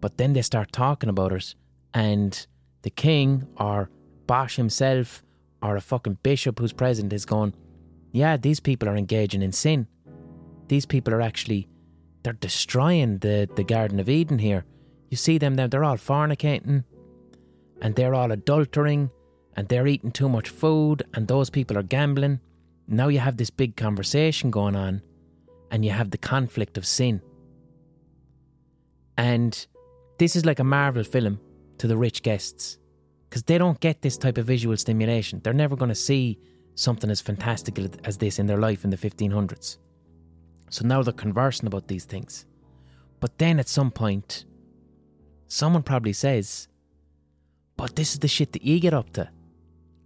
But 0.00 0.16
then 0.18 0.32
they 0.32 0.42
start 0.42 0.72
talking 0.72 1.08
about 1.08 1.32
it, 1.32 1.54
and 1.92 2.46
the 2.82 2.90
king 2.90 3.46
or 3.56 3.90
Bosch 4.26 4.56
himself 4.56 5.22
or 5.62 5.76
a 5.76 5.80
fucking 5.80 6.18
bishop 6.22 6.58
who's 6.58 6.72
present 6.72 7.12
is 7.12 7.24
going, 7.24 7.54
"Yeah, 8.12 8.36
these 8.36 8.60
people 8.60 8.88
are 8.88 8.96
engaging 8.96 9.42
in 9.42 9.52
sin. 9.52 9.86
These 10.68 10.86
people 10.86 11.14
are 11.14 11.22
actually." 11.22 11.68
They're 12.22 12.32
destroying 12.32 13.18
the, 13.18 13.46
the 13.54 13.64
Garden 13.64 14.00
of 14.00 14.08
Eden 14.08 14.38
here 14.38 14.64
you 15.14 15.16
see 15.16 15.38
them 15.38 15.54
now, 15.54 15.68
they're 15.68 15.84
all 15.84 15.96
fornicating 15.96 16.82
and 17.80 17.94
they're 17.94 18.16
all 18.16 18.30
adultering 18.30 19.12
and 19.56 19.68
they're 19.68 19.86
eating 19.86 20.10
too 20.10 20.28
much 20.28 20.48
food 20.48 21.04
and 21.14 21.28
those 21.28 21.50
people 21.50 21.78
are 21.78 21.84
gambling. 21.84 22.40
Now 22.88 23.06
you 23.06 23.20
have 23.20 23.36
this 23.36 23.50
big 23.50 23.76
conversation 23.76 24.50
going 24.50 24.74
on 24.74 25.02
and 25.70 25.84
you 25.84 25.92
have 25.92 26.10
the 26.10 26.18
conflict 26.18 26.76
of 26.76 26.84
sin. 26.84 27.22
And 29.16 29.66
this 30.18 30.36
is 30.36 30.44
like 30.44 30.58
a 30.58 30.64
Marvel 30.64 31.04
film 31.04 31.40
to 31.78 31.86
the 31.86 31.96
rich 31.96 32.22
guests 32.22 32.78
because 33.28 33.42
they 33.42 33.58
don't 33.58 33.80
get 33.80 34.02
this 34.02 34.16
type 34.16 34.38
of 34.38 34.46
visual 34.46 34.76
stimulation. 34.76 35.40
They're 35.42 35.52
never 35.52 35.76
going 35.76 35.88
to 35.88 35.94
see 35.94 36.38
something 36.74 37.10
as 37.10 37.20
fantastical 37.20 37.88
as 38.04 38.18
this 38.18 38.38
in 38.38 38.46
their 38.46 38.58
life 38.58 38.84
in 38.84 38.90
the 38.90 38.96
1500s. 38.96 39.78
So 40.70 40.86
now 40.86 41.02
they're 41.02 41.12
conversing 41.12 41.66
about 41.66 41.88
these 41.88 42.04
things. 42.04 42.46
But 43.20 43.38
then 43.38 43.58
at 43.58 43.68
some 43.68 43.90
point, 43.90 44.44
someone 45.48 45.82
probably 45.82 46.12
says, 46.12 46.68
but 47.76 47.96
this 47.96 48.12
is 48.12 48.18
the 48.20 48.28
shit 48.28 48.52
that 48.52 48.62
you 48.62 48.80
get 48.80 48.94
up 48.94 49.12
to. 49.14 49.28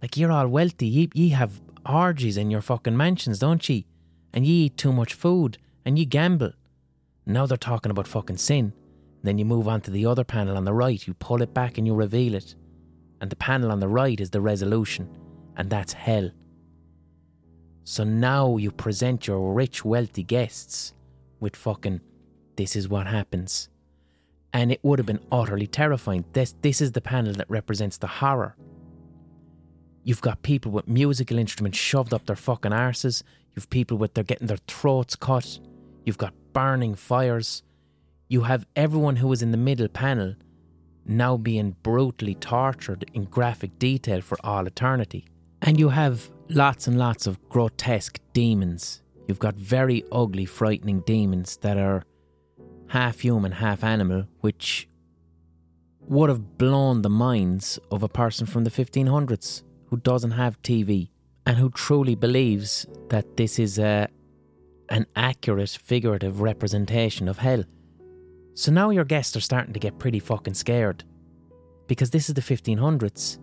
Like, 0.01 0.17
you're 0.17 0.31
all 0.31 0.47
wealthy. 0.47 0.87
You, 0.87 1.09
you 1.13 1.35
have 1.35 1.61
orgies 1.87 2.37
in 2.37 2.49
your 2.49 2.61
fucking 2.61 2.95
mansions, 2.95 3.39
don't 3.39 3.67
you? 3.67 3.83
And 4.33 4.45
you 4.45 4.65
eat 4.65 4.77
too 4.77 4.93
much 4.93 5.13
food 5.13 5.57
and 5.85 5.99
you 5.99 6.05
gamble. 6.05 6.53
Now 7.25 7.45
they're 7.45 7.57
talking 7.57 7.91
about 7.91 8.07
fucking 8.07 8.37
sin. 8.37 8.73
Then 9.23 9.37
you 9.37 9.45
move 9.45 9.67
on 9.67 9.81
to 9.81 9.91
the 9.91 10.05
other 10.05 10.23
panel 10.23 10.57
on 10.57 10.65
the 10.65 10.73
right, 10.73 11.05
you 11.05 11.13
pull 11.13 11.41
it 11.41 11.53
back 11.53 11.77
and 11.77 11.85
you 11.85 11.93
reveal 11.93 12.35
it. 12.35 12.55
And 13.21 13.29
the 13.29 13.35
panel 13.35 13.71
on 13.71 13.79
the 13.79 13.87
right 13.87 14.19
is 14.19 14.29
the 14.29 14.41
resolution, 14.41 15.09
and 15.57 15.69
that's 15.69 15.93
hell. 15.93 16.31
So 17.83 18.03
now 18.03 18.57
you 18.57 18.71
present 18.71 19.27
your 19.27 19.53
rich, 19.53 19.83
wealthy 19.83 20.23
guests 20.23 20.93
with 21.39 21.55
fucking, 21.55 22.01
this 22.55 22.75
is 22.75 22.87
what 22.87 23.07
happens 23.07 23.69
and 24.53 24.71
it 24.71 24.79
would 24.83 24.99
have 24.99 25.05
been 25.05 25.19
utterly 25.31 25.67
terrifying. 25.67 26.25
This, 26.33 26.55
this 26.61 26.81
is 26.81 26.91
the 26.91 27.01
panel 27.01 27.33
that 27.33 27.49
represents 27.49 27.97
the 27.97 28.07
horror. 28.07 28.55
You've 30.03 30.21
got 30.21 30.41
people 30.41 30.71
with 30.71 30.87
musical 30.87 31.37
instruments 31.37 31.77
shoved 31.77 32.13
up 32.13 32.25
their 32.25 32.35
fucking 32.35 32.71
arses. 32.71 33.21
You've 33.55 33.69
people 33.69 33.97
with 33.97 34.13
they're 34.13 34.23
getting 34.23 34.47
their 34.47 34.57
throats 34.67 35.15
cut. 35.15 35.59
You've 36.05 36.17
got 36.17 36.33
burning 36.53 36.95
fires. 36.95 37.63
You 38.31 38.41
have 38.41 38.67
everyone 38.75 39.15
who 39.15 39.27
was 39.27 39.41
in 39.41 39.49
the 39.49 39.57
middle 39.57 39.87
panel 39.87 40.35
now 41.03 41.35
being 41.35 41.75
brutally 41.81 42.35
tortured 42.35 43.03
in 43.11 43.23
graphic 43.25 43.79
detail 43.79 44.21
for 44.21 44.37
all 44.43 44.67
eternity. 44.67 45.25
And 45.63 45.79
you 45.79 45.89
have 45.89 46.29
lots 46.47 46.85
and 46.85 46.99
lots 46.99 47.25
of 47.25 47.41
grotesque 47.49 48.19
demons. 48.33 49.01
You've 49.27 49.39
got 49.39 49.55
very 49.55 50.03
ugly, 50.11 50.45
frightening 50.45 50.99
demons 51.07 51.57
that 51.57 51.77
are 51.77 52.03
half 52.89 53.21
human, 53.21 53.53
half 53.53 53.83
animal, 53.83 54.27
which 54.41 54.87
would 56.01 56.29
have 56.29 56.59
blown 56.59 57.01
the 57.01 57.09
minds 57.09 57.79
of 57.89 58.03
a 58.03 58.07
person 58.07 58.45
from 58.45 58.63
the 58.63 58.69
1500s 58.69 59.63
who 59.87 59.97
doesn't 59.97 60.31
have 60.31 60.61
TV 60.61 61.09
and 61.47 61.57
who 61.57 61.71
truly 61.71 62.13
believes 62.13 62.85
that 63.09 63.37
this 63.37 63.57
is 63.57 63.79
a, 63.79 64.07
an 64.89 65.07
accurate 65.15 65.79
figurative 65.81 66.41
representation 66.41 67.27
of 67.27 67.39
hell. 67.39 67.63
So 68.59 68.73
now 68.73 68.89
your 68.89 69.05
guests 69.05 69.37
are 69.37 69.39
starting 69.39 69.71
to 69.71 69.79
get 69.79 69.99
pretty 69.99 70.19
fucking 70.19 70.55
scared 70.55 71.05
because 71.87 72.09
this 72.09 72.27
is 72.27 72.35
the 72.35 72.41
1500s 72.41 73.37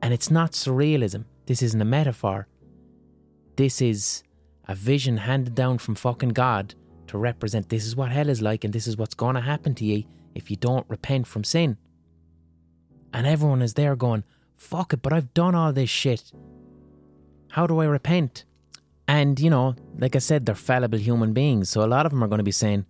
and 0.00 0.14
it's 0.14 0.30
not 0.30 0.52
surrealism. 0.52 1.24
This 1.46 1.62
isn't 1.62 1.82
a 1.82 1.84
metaphor. 1.84 2.46
This 3.56 3.82
is 3.82 4.22
a 4.68 4.76
vision 4.76 5.16
handed 5.16 5.56
down 5.56 5.78
from 5.78 5.96
fucking 5.96 6.28
God 6.28 6.76
to 7.08 7.18
represent 7.18 7.70
this 7.70 7.84
is 7.84 7.96
what 7.96 8.12
hell 8.12 8.28
is 8.28 8.40
like 8.40 8.62
and 8.62 8.72
this 8.72 8.86
is 8.86 8.96
what's 8.96 9.16
going 9.16 9.34
to 9.34 9.40
happen 9.40 9.74
to 9.74 9.84
you 9.84 10.04
if 10.36 10.48
you 10.48 10.56
don't 10.56 10.88
repent 10.88 11.26
from 11.26 11.42
sin. 11.42 11.76
And 13.12 13.26
everyone 13.26 13.62
is 13.62 13.74
there 13.74 13.96
going, 13.96 14.22
fuck 14.56 14.92
it, 14.92 15.02
but 15.02 15.12
I've 15.12 15.34
done 15.34 15.56
all 15.56 15.72
this 15.72 15.90
shit. 15.90 16.30
How 17.50 17.66
do 17.66 17.80
I 17.80 17.86
repent? 17.86 18.44
And, 19.08 19.40
you 19.40 19.50
know, 19.50 19.74
like 19.98 20.14
I 20.14 20.20
said, 20.20 20.46
they're 20.46 20.54
fallible 20.54 21.00
human 21.00 21.32
beings. 21.32 21.68
So 21.68 21.84
a 21.84 21.90
lot 21.90 22.06
of 22.06 22.12
them 22.12 22.22
are 22.22 22.28
going 22.28 22.38
to 22.38 22.44
be 22.44 22.52
saying, 22.52 22.86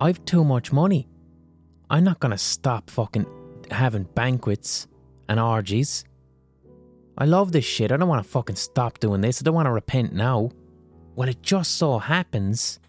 I've 0.00 0.24
too 0.24 0.42
much 0.42 0.72
money. 0.72 1.06
I'm 1.92 2.04
not 2.04 2.20
to 2.20 2.38
stop 2.38 2.88
fucking 2.88 3.26
having 3.70 4.04
banquets 4.04 4.88
and 5.28 5.38
orgies. 5.38 6.06
I 7.18 7.26
love 7.26 7.52
this 7.52 7.66
shit. 7.66 7.92
I 7.92 7.98
don't 7.98 8.08
want 8.08 8.24
to 8.24 8.30
fucking 8.30 8.56
stop 8.56 8.98
doing 8.98 9.20
this. 9.20 9.42
I 9.42 9.44
don't 9.44 9.54
want 9.54 9.66
to 9.66 9.72
repent 9.72 10.14
now. 10.14 10.52
Well, 11.14 11.28
it 11.28 11.42
just 11.42 11.76
so 11.76 11.98
happens 11.98 12.80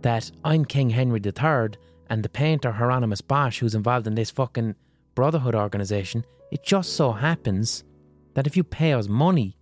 that 0.00 0.30
I'm 0.42 0.64
King 0.64 0.88
Henry 0.88 1.20
III 1.22 1.78
and 2.08 2.22
the 2.22 2.30
painter 2.30 2.72
Hieronymus 2.72 3.20
Bosch, 3.20 3.58
who's 3.58 3.74
involved 3.74 4.06
in 4.06 4.14
this 4.14 4.30
fucking 4.30 4.74
Brotherhood 5.14 5.54
organization, 5.54 6.24
it 6.50 6.64
just 6.64 6.94
so 6.94 7.12
happens 7.12 7.84
that 8.32 8.46
if 8.46 8.56
you 8.56 8.64
pay 8.64 8.94
us 8.94 9.06
money, 9.06 9.58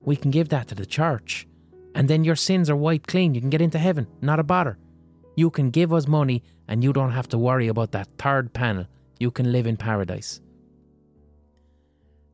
we 0.00 0.16
can 0.16 0.30
give 0.30 0.48
that 0.48 0.68
to 0.68 0.74
the 0.74 0.86
church, 0.86 1.46
and 1.94 2.08
then 2.08 2.24
your 2.24 2.36
sins 2.36 2.70
are 2.70 2.76
wiped 2.76 3.08
clean. 3.08 3.34
You 3.34 3.42
can 3.42 3.50
get 3.50 3.60
into 3.60 3.78
heaven, 3.78 4.06
not 4.22 4.40
a 4.40 4.42
bother. 4.42 4.78
You 5.36 5.50
can 5.50 5.68
give 5.70 5.92
us 5.92 6.08
money, 6.08 6.42
and 6.68 6.82
you 6.82 6.92
don't 6.92 7.12
have 7.12 7.28
to 7.28 7.38
worry 7.38 7.68
about 7.68 7.92
that 7.92 8.08
third 8.18 8.52
panel. 8.52 8.86
You 9.18 9.30
can 9.30 9.52
live 9.52 9.66
in 9.66 9.76
paradise. 9.76 10.40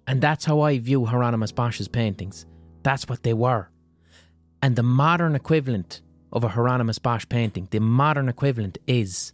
And 0.06 0.20
that's 0.20 0.44
how 0.44 0.60
I 0.60 0.78
view 0.78 1.04
Hieronymus 1.04 1.52
Bosch's 1.52 1.88
paintings. 1.88 2.44
That's 2.82 3.08
what 3.08 3.22
they 3.22 3.34
were. 3.34 3.68
And 4.62 4.76
the 4.76 4.82
modern 4.82 5.34
equivalent 5.34 6.02
of 6.32 6.44
a 6.44 6.48
Hieronymus 6.48 6.98
Bosch 6.98 7.26
painting, 7.28 7.68
the 7.70 7.80
modern 7.80 8.28
equivalent 8.28 8.78
is 8.86 9.32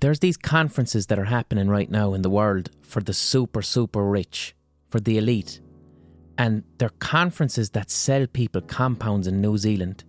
there's 0.00 0.18
these 0.18 0.36
conferences 0.36 1.06
that 1.06 1.18
are 1.18 1.24
happening 1.24 1.68
right 1.68 1.90
now 1.90 2.12
in 2.12 2.22
the 2.22 2.30
world 2.30 2.70
for 2.82 3.00
the 3.00 3.14
super, 3.14 3.62
super 3.62 4.04
rich, 4.04 4.54
for 4.90 5.00
the 5.00 5.16
elite. 5.16 5.60
And 6.36 6.64
they're 6.78 6.90
conferences 6.98 7.70
that 7.70 7.90
sell 7.90 8.26
people 8.26 8.60
compounds 8.60 9.26
in 9.26 9.40
New 9.40 9.56
Zealand. 9.56 10.04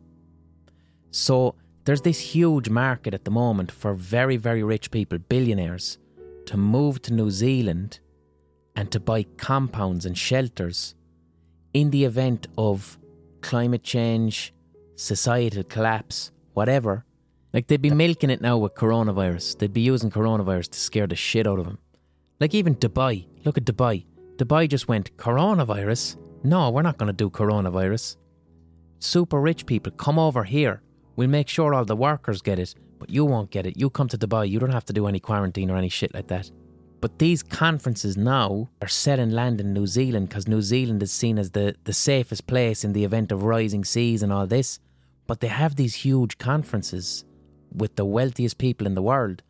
So 1.11 1.55
there's 1.86 2.02
this 2.02 2.19
huge 2.19 2.67
market 2.69 3.13
at 3.13 3.26
the 3.26 3.32
moment 3.32 3.71
for 3.71 3.93
very, 3.93 4.38
very 4.38 4.63
rich 4.63 4.89
people, 4.89 5.19
billionaires, 5.19 6.00
to 6.48 6.58
move 6.58 7.02
to 7.04 7.13
New 7.13 7.30
Zealand 7.30 8.00
and 8.76 8.91
to 8.91 9.00
buy 9.00 9.24
compounds 9.38 10.06
and 10.06 10.17
shelters 10.17 10.95
in 11.74 11.91
the 11.91 12.04
event 12.04 12.48
of 12.58 12.98
climate 13.41 13.84
change, 13.84 14.54
societal 14.95 15.63
collapse, 15.63 16.32
whatever. 16.54 17.06
Like 17.54 17.67
they'd 17.67 17.82
be 17.82 17.91
milking 17.91 18.32
it 18.32 18.41
now 18.41 18.58
with 18.58 18.74
coronavirus. 18.74 19.60
They'd 19.60 19.71
be 19.71 19.82
using 19.82 20.10
coronavirus 20.10 20.71
to 20.71 20.80
scare 20.80 21.08
the 21.08 21.15
shit 21.15 21.48
out 21.48 21.60
of 21.60 21.65
them. 21.65 21.78
Like 22.39 22.54
even 22.54 22.76
Dubai. 22.76 23.28
Look 23.45 23.58
at 23.58 23.65
Dubai. 23.65 24.06
Dubai 24.38 24.67
just 24.67 24.88
went, 24.88 25.15
coronavirus? 25.17 26.17
No, 26.43 26.69
we're 26.71 26.82
not 26.82 26.98
going 26.98 27.08
to 27.08 27.13
do 27.13 27.30
coronavirus. 27.30 28.17
Super 29.00 29.39
rich 29.39 29.65
people, 29.65 29.91
come 29.91 30.19
over 30.19 30.43
here. 30.43 30.82
We'll 31.15 31.30
make 31.30 31.47
sure 31.47 31.73
all 31.73 31.86
the 31.86 31.95
workers 31.95 32.41
get 32.41 32.60
it, 32.60 32.75
but 32.99 33.10
you 33.10 33.25
won't 33.25 33.51
get 33.51 33.65
it. 33.65 33.78
You 33.78 33.89
come 33.89 34.08
to 34.10 34.17
Dubai, 34.17 34.49
you 34.49 34.60
don't 34.60 34.71
have 34.71 34.86
to 34.86 34.93
do 34.93 35.08
any 35.08 35.19
quarantine 35.19 35.71
or 35.71 35.78
any 35.78 35.89
shit 35.89 36.13
like 36.13 36.28
that. 36.28 36.51
But 37.01 37.19
these 37.19 37.43
conferences 37.43 38.17
now 38.17 38.69
are 38.82 38.88
set 38.88 39.19
in 39.19 39.32
land 39.32 39.62
in 39.62 39.73
New 39.73 39.86
Zealand 39.86 40.30
because 40.30 40.47
New 40.47 40.62
Zealand 40.62 41.04
is 41.04 41.12
seen 41.12 41.38
as 41.38 41.51
the, 41.51 41.75
the 41.84 41.93
safest 41.93 42.47
place 42.47 42.84
in 42.84 42.93
the 42.93 43.04
event 43.04 43.32
of 43.32 43.43
rising 43.43 43.86
seas 43.86 44.23
and 44.23 44.34
all 44.34 44.47
this. 44.47 44.80
But 45.28 45.39
they 45.39 45.47
have 45.47 45.75
these 45.75 45.95
huge 45.95 46.38
conferences 46.38 47.23
with 47.71 47.95
the 47.95 48.06
wealthiest 48.06 48.58
people 48.58 48.88
in 48.88 48.95
the 48.95 49.01
world. 49.01 49.43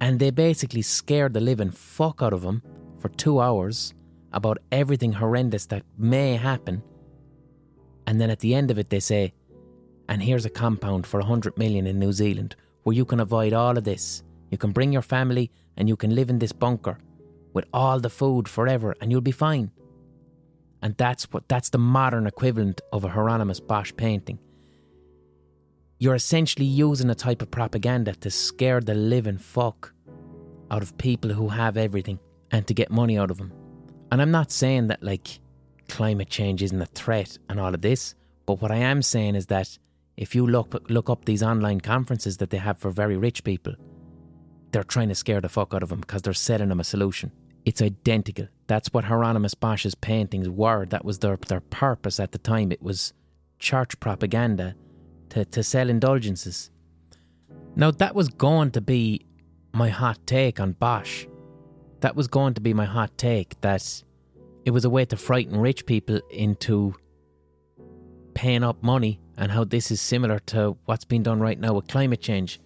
And 0.00 0.18
they 0.18 0.30
basically 0.30 0.82
scare 0.82 1.28
the 1.28 1.40
living 1.40 1.70
fuck 1.70 2.20
out 2.22 2.32
of 2.32 2.42
them 2.42 2.62
for 2.98 3.08
two 3.08 3.40
hours 3.40 3.94
about 4.32 4.58
everything 4.70 5.14
horrendous 5.14 5.66
that 5.66 5.84
may 5.96 6.36
happen. 6.36 6.82
And 8.06 8.20
then 8.20 8.30
at 8.30 8.40
the 8.40 8.54
end 8.54 8.70
of 8.70 8.78
it, 8.78 8.90
they 8.90 9.00
say, 9.00 9.32
and 10.08 10.22
here's 10.22 10.44
a 10.44 10.50
compound 10.50 11.06
for 11.06 11.20
100 11.20 11.58
million 11.58 11.86
in 11.86 11.98
New 11.98 12.12
Zealand 12.12 12.56
where 12.82 12.94
you 12.94 13.04
can 13.04 13.20
avoid 13.20 13.52
all 13.52 13.76
of 13.76 13.84
this. 13.84 14.22
You 14.50 14.58
can 14.58 14.72
bring 14.72 14.92
your 14.92 15.02
family 15.02 15.50
and 15.76 15.88
you 15.88 15.96
can 15.96 16.14
live 16.14 16.30
in 16.30 16.38
this 16.38 16.52
bunker 16.52 16.98
with 17.52 17.64
all 17.72 17.98
the 17.98 18.10
food 18.10 18.48
forever 18.48 18.94
and 19.00 19.10
you'll 19.10 19.20
be 19.20 19.32
fine. 19.32 19.70
And 20.82 20.96
that's 20.96 21.24
what 21.32 21.48
that's 21.48 21.70
the 21.70 21.78
modern 21.78 22.26
equivalent 22.26 22.80
of 22.92 23.04
a 23.04 23.08
Hieronymus 23.08 23.60
Bosch 23.60 23.92
painting. 23.96 24.38
You're 25.98 26.14
essentially 26.14 26.66
using 26.66 27.10
a 27.10 27.14
type 27.14 27.42
of 27.42 27.50
propaganda 27.50 28.12
to 28.16 28.30
scare 28.30 28.80
the 28.80 28.94
living 28.94 29.38
fuck 29.38 29.92
out 30.70 30.82
of 30.82 30.96
people 30.98 31.32
who 31.32 31.48
have 31.48 31.76
everything 31.76 32.20
and 32.50 32.66
to 32.66 32.74
get 32.74 32.90
money 32.90 33.18
out 33.18 33.30
of 33.30 33.38
them. 33.38 33.52
And 34.12 34.20
I'm 34.22 34.30
not 34.30 34.52
saying 34.52 34.88
that 34.88 35.02
like 35.02 35.40
climate 35.88 36.28
change 36.28 36.62
isn't 36.62 36.80
a 36.80 36.86
threat 36.86 37.38
and 37.48 37.58
all 37.58 37.74
of 37.74 37.80
this, 37.80 38.14
but 38.44 38.60
what 38.60 38.70
I 38.70 38.76
am 38.76 39.02
saying 39.02 39.34
is 39.34 39.46
that 39.46 39.78
if 40.16 40.34
you 40.34 40.46
look 40.46 40.88
look 40.88 41.10
up 41.10 41.24
these 41.24 41.42
online 41.42 41.80
conferences 41.80 42.38
that 42.38 42.50
they 42.50 42.56
have 42.58 42.78
for 42.78 42.90
very 42.90 43.16
rich 43.16 43.44
people, 43.44 43.74
they're 44.72 44.82
trying 44.84 45.08
to 45.08 45.14
scare 45.14 45.40
the 45.40 45.48
fuck 45.48 45.74
out 45.74 45.82
of 45.82 45.90
them 45.90 46.00
because 46.00 46.22
they're 46.22 46.32
selling 46.32 46.68
them 46.68 46.80
a 46.80 46.84
solution. 46.84 47.32
It's 47.64 47.82
identical. 47.82 48.46
That's 48.68 48.92
what 48.92 49.04
Hieronymus 49.04 49.54
Bosch's 49.54 49.94
paintings 49.94 50.48
were. 50.48 50.86
That 50.86 51.04
was 51.04 51.18
their, 51.18 51.36
their 51.48 51.60
purpose 51.60 52.20
at 52.20 52.32
the 52.32 52.38
time. 52.38 52.70
It 52.70 52.82
was 52.82 53.12
church 53.58 53.98
propaganda 53.98 54.76
to, 55.30 55.44
to 55.46 55.62
sell 55.62 55.90
indulgences. 55.90 56.70
Now, 57.74 57.90
that 57.90 58.14
was 58.14 58.28
going 58.28 58.70
to 58.72 58.80
be 58.80 59.26
my 59.72 59.88
hot 59.88 60.18
take 60.26 60.60
on 60.60 60.72
Bosch. 60.72 61.26
That 62.00 62.14
was 62.14 62.28
going 62.28 62.54
to 62.54 62.60
be 62.60 62.72
my 62.72 62.84
hot 62.84 63.18
take 63.18 63.60
that 63.62 64.02
it 64.64 64.70
was 64.70 64.84
a 64.84 64.90
way 64.90 65.04
to 65.04 65.16
frighten 65.16 65.58
rich 65.58 65.86
people 65.86 66.20
into 66.30 66.94
paying 68.34 68.62
up 68.62 68.82
money 68.82 69.20
and 69.36 69.52
how 69.52 69.64
this 69.64 69.90
is 69.90 70.00
similar 70.00 70.38
to 70.38 70.76
what's 70.86 71.04
being 71.04 71.22
done 71.22 71.40
right 71.40 71.58
now 71.58 71.74
with 71.74 71.88
climate 71.88 72.20
change. 72.20 72.60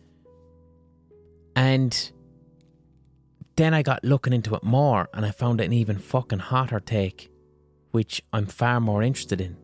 And 1.56 2.12
then 3.56 3.74
I 3.74 3.82
got 3.82 4.04
looking 4.04 4.32
into 4.32 4.54
it 4.54 4.62
more 4.62 5.08
and 5.12 5.26
I 5.26 5.30
found 5.30 5.60
an 5.60 5.72
even 5.72 5.98
fucking 5.98 6.38
hotter 6.38 6.80
take, 6.80 7.30
which 7.90 8.22
I'm 8.32 8.46
far 8.46 8.80
more 8.80 9.02
interested 9.02 9.40
in. 9.40 9.56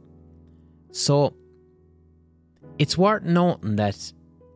So, 0.90 1.34
it's 2.78 2.98
worth 2.98 3.22
noting 3.22 3.76
that 3.76 4.12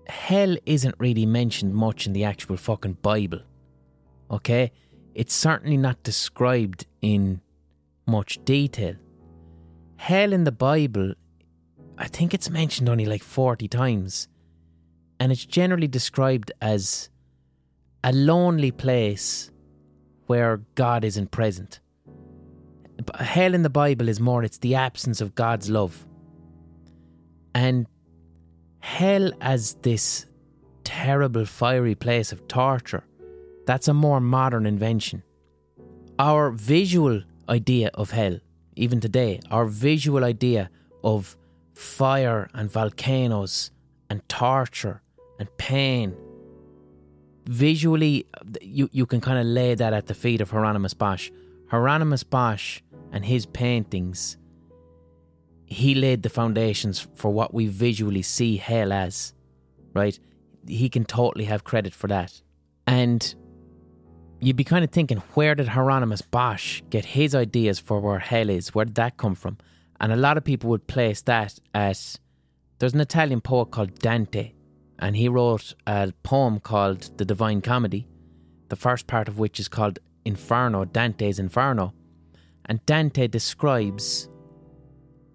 hell 0.08 0.56
isn't 0.66 0.94
really 0.98 1.26
mentioned 1.26 1.74
much 1.74 2.06
in 2.06 2.12
the 2.12 2.24
actual 2.24 2.56
fucking 2.56 2.98
Bible. 3.02 3.40
Okay? 4.30 4.72
It's 5.14 5.34
certainly 5.34 5.76
not 5.76 6.02
described 6.02 6.86
in 7.00 7.40
much 8.06 8.44
detail. 8.44 8.96
Hell 9.96 10.32
in 10.32 10.44
the 10.44 10.52
Bible, 10.52 11.14
I 12.00 12.06
think 12.08 12.32
it's 12.32 12.48
mentioned 12.48 12.88
only 12.88 13.04
like 13.04 13.22
40 13.22 13.68
times. 13.68 14.26
And 15.20 15.30
it's 15.30 15.44
generally 15.44 15.86
described 15.86 16.50
as 16.62 17.10
a 18.02 18.10
lonely 18.10 18.70
place 18.70 19.50
where 20.26 20.62
God 20.76 21.04
isn't 21.04 21.30
present. 21.30 21.80
Hell 23.18 23.52
in 23.52 23.62
the 23.62 23.70
Bible 23.70 24.08
is 24.08 24.18
more, 24.18 24.42
it's 24.42 24.58
the 24.58 24.76
absence 24.76 25.20
of 25.20 25.34
God's 25.34 25.68
love. 25.68 26.06
And 27.54 27.86
hell 28.78 29.30
as 29.42 29.74
this 29.82 30.24
terrible, 30.84 31.44
fiery 31.44 31.94
place 31.94 32.32
of 32.32 32.48
torture, 32.48 33.04
that's 33.66 33.88
a 33.88 33.94
more 33.94 34.20
modern 34.20 34.64
invention. 34.64 35.22
Our 36.18 36.50
visual 36.50 37.22
idea 37.46 37.90
of 37.92 38.10
hell, 38.12 38.38
even 38.74 39.00
today, 39.00 39.40
our 39.50 39.66
visual 39.66 40.24
idea 40.24 40.70
of 41.04 41.36
fire 41.74 42.48
and 42.54 42.70
volcanoes 42.70 43.70
and 44.08 44.26
torture 44.28 45.02
and 45.38 45.48
pain 45.56 46.16
visually, 47.46 48.26
you, 48.60 48.88
you 48.92 49.06
can 49.06 49.20
kind 49.20 49.38
of 49.38 49.46
lay 49.46 49.74
that 49.74 49.92
at 49.92 50.06
the 50.06 50.14
feet 50.14 50.40
of 50.40 50.50
Hieronymus 50.50 50.94
Bosch. 50.94 51.30
Hieronymus 51.68 52.22
Bosch 52.22 52.80
and 53.12 53.24
his 53.24 53.46
paintings, 53.46 54.36
he 55.66 55.94
laid 55.94 56.22
the 56.22 56.28
foundations 56.28 57.08
for 57.14 57.32
what 57.32 57.52
we 57.52 57.66
visually 57.66 58.22
see 58.22 58.56
hell 58.56 58.92
as, 58.92 59.34
right? 59.94 60.18
He 60.66 60.88
can 60.88 61.04
totally 61.04 61.44
have 61.44 61.64
credit 61.64 61.92
for 61.94 62.06
that. 62.08 62.40
And 62.86 63.34
you'd 64.40 64.56
be 64.56 64.64
kind 64.64 64.84
of 64.84 64.90
thinking, 64.90 65.18
where 65.34 65.54
did 65.54 65.68
Hieronymus 65.68 66.22
Bosch 66.22 66.82
get 66.90 67.04
his 67.04 67.34
ideas 67.34 67.78
for 67.78 68.00
where 68.00 68.18
hell 68.20 68.48
is? 68.48 68.74
Where 68.74 68.84
did 68.84 68.94
that 68.96 69.16
come 69.16 69.34
from? 69.34 69.58
And 70.00 70.12
a 70.12 70.16
lot 70.16 70.36
of 70.36 70.44
people 70.44 70.70
would 70.70 70.86
place 70.86 71.22
that 71.22 71.58
at 71.74 72.18
there's 72.78 72.94
an 72.94 73.00
Italian 73.00 73.42
poet 73.42 73.70
called 73.70 73.98
Dante, 73.98 74.52
and 74.98 75.14
he 75.14 75.28
wrote 75.28 75.74
a 75.86 76.12
poem 76.22 76.58
called 76.60 77.16
The 77.18 77.24
Divine 77.26 77.60
Comedy, 77.60 78.08
the 78.70 78.76
first 78.76 79.06
part 79.06 79.28
of 79.28 79.38
which 79.38 79.60
is 79.60 79.68
called 79.68 79.98
Inferno, 80.24 80.86
Dante's 80.86 81.38
Inferno. 81.38 81.92
And 82.64 82.84
Dante 82.86 83.26
describes 83.26 84.28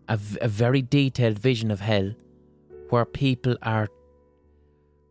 a 0.08 0.18
very 0.18 0.82
detailed 0.82 1.40
vision 1.40 1.72
of 1.72 1.82
hell 1.82 2.14
where 2.90 3.06
people 3.06 3.58
are 3.62 3.88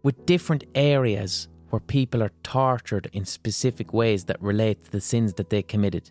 with 0.03 0.27
different 0.27 0.65
areas 0.75 1.49
where 1.71 1.81
people 1.81 2.23
are 2.23 2.31
tortured 2.45 3.11
in 3.13 3.25
specific 3.25 3.93
ways 3.93 4.27
that 4.27 4.41
relate 4.41 4.85
to 4.85 4.93
the 4.93 5.01
sins 5.01 5.35
that 5.35 5.51
they 5.51 5.63
committed. 5.63 6.11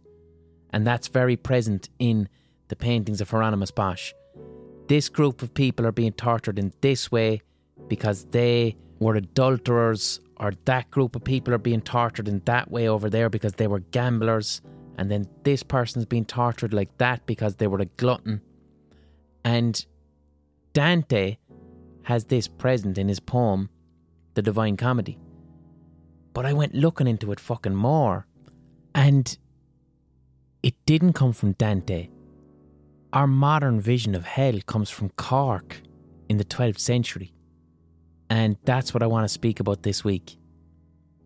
And 0.72 0.86
that's 0.86 1.08
very 1.08 1.38
present 1.38 1.90
in 2.00 2.28
the 2.68 2.76
paintings 2.76 3.22
of 3.22 3.30
Hieronymus 3.30 3.72
Bosch. 3.72 4.14
This 4.88 5.10
group 5.10 5.42
of 5.42 5.54
people 5.54 5.86
are 5.86 5.92
being 5.92 6.14
tortured 6.14 6.60
in 6.60 6.74
this 6.82 7.12
way 7.12 7.42
because 7.88 8.26
they 8.26 8.76
were 9.00 9.16
adulterers 9.16 10.20
or 10.38 10.54
that 10.66 10.90
group 10.92 11.16
of 11.16 11.24
people 11.24 11.54
are 11.54 11.60
being 11.60 11.82
tortured 11.82 12.28
in 12.28 12.42
that 12.46 12.70
way 12.72 12.88
over 12.88 13.10
there 13.10 13.30
because 13.30 13.54
they 13.54 13.68
were 13.68 13.80
gamblers 13.80 14.62
and 14.98 15.10
then 15.10 15.28
this 15.44 15.64
person's 15.64 16.06
being 16.06 16.26
tortured 16.26 16.74
like 16.74 16.98
that 16.98 17.26
because 17.26 17.56
they 17.56 17.68
were 17.68 17.80
a 17.80 17.86
glutton 17.86 18.42
and 19.44 19.86
Dante 20.74 21.38
has 22.04 22.26
this 22.26 22.48
present 22.48 22.98
in 22.98 23.08
his 23.08 23.20
poem 23.20 23.70
The 24.34 24.42
Divine 24.42 24.78
Comedy 24.78 25.18
But 26.34 26.46
I 26.46 26.54
went 26.54 26.74
looking 26.74 27.08
into 27.08 27.32
it 27.32 27.40
fucking 27.40 27.76
more. 27.76 28.26
And 28.96 29.38
it 30.62 30.76
didn't 30.86 31.14
come 31.14 31.34
from 31.34 31.54
Dante. 31.54 32.10
Our 33.14 33.28
modern 33.28 33.80
vision 33.80 34.16
of 34.16 34.26
hell 34.26 34.60
comes 34.66 34.90
from 34.90 35.10
Cork 35.10 35.84
in 36.30 36.38
the 36.38 36.44
12th 36.44 36.80
century. 36.80 37.32
And 38.28 38.58
that's 38.66 38.92
what 38.92 39.04
I 39.04 39.06
want 39.06 39.24
to 39.26 39.30
speak 39.30 39.60
about 39.60 39.84
this 39.84 40.04
week. 40.04 40.38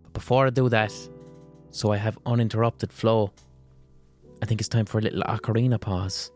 But 0.04 0.12
before 0.12 0.48
I 0.48 0.50
do 0.50 0.68
that, 0.68 0.92
so 1.72 1.94
I 1.94 1.98
have 1.98 2.18
uninterrupted 2.26 2.92
flow, 2.92 3.32
I 4.42 4.46
think 4.46 4.60
it's 4.60 4.68
time 4.68 4.86
for 4.86 4.98
a 4.98 5.02
little 5.02 5.22
ocarina 5.24 5.80
pause. 5.80 6.30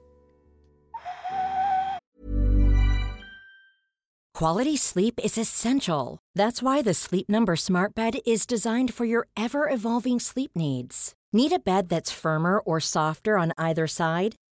Quality 4.33 4.77
sleep 4.77 5.19
is 5.21 5.37
essential. 5.37 6.19
That's 6.33 6.63
why 6.63 6.81
the 6.81 6.93
Sleep 6.93 7.27
Number 7.27 7.57
Smart 7.57 7.93
Bed 7.93 8.19
is 8.25 8.45
designed 8.45 8.93
for 8.93 9.03
your 9.03 9.27
ever 9.35 9.69
evolving 9.69 10.21
sleep 10.21 10.51
needs. 10.55 11.13
Need 11.33 11.51
a 11.51 11.59
bed 11.59 11.89
that's 11.89 12.11
firmer 12.11 12.59
or 12.59 12.79
softer 12.79 13.37
on 13.37 13.51
either 13.57 13.85
side? 13.87 14.35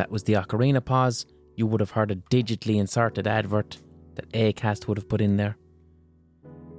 That 0.00 0.10
was 0.10 0.22
the 0.22 0.32
ocarina 0.32 0.82
pause. 0.82 1.26
You 1.56 1.66
would 1.66 1.80
have 1.82 1.90
heard 1.90 2.10
a 2.10 2.16
digitally 2.16 2.76
inserted 2.80 3.26
advert 3.26 3.76
that 4.14 4.32
Acast 4.32 4.88
would 4.88 4.96
have 4.96 5.10
put 5.10 5.20
in 5.20 5.36
there. 5.36 5.58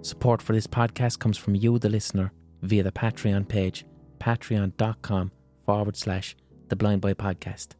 Support 0.01 0.41
for 0.41 0.53
this 0.53 0.65
podcast 0.65 1.19
comes 1.19 1.37
from 1.37 1.53
you, 1.53 1.77
the 1.77 1.87
listener, 1.87 2.33
via 2.63 2.81
the 2.81 2.91
Patreon 2.91 3.47
page, 3.47 3.85
patreon.com 4.19 5.31
forward 5.67 5.95
slash 5.97 6.35
the 6.69 6.75
Blind 6.75 7.01
Boy 7.01 7.13
Podcast. 7.13 7.75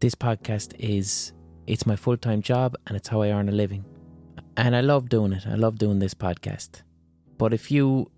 This 0.00 0.14
podcast 0.14 0.74
is 0.78 1.34
it's 1.66 1.84
my 1.84 1.94
full 1.94 2.16
time 2.16 2.40
job 2.40 2.74
and 2.86 2.96
it's 2.96 3.08
how 3.08 3.20
I 3.20 3.32
earn 3.32 3.50
a 3.50 3.52
living. 3.52 3.84
And 4.56 4.74
I 4.74 4.80
love 4.80 5.10
doing 5.10 5.34
it. 5.34 5.46
I 5.46 5.56
love 5.56 5.76
doing 5.76 5.98
this 5.98 6.14
podcast. 6.14 6.84
But 7.36 7.52
if 7.52 7.70
you 7.70 8.10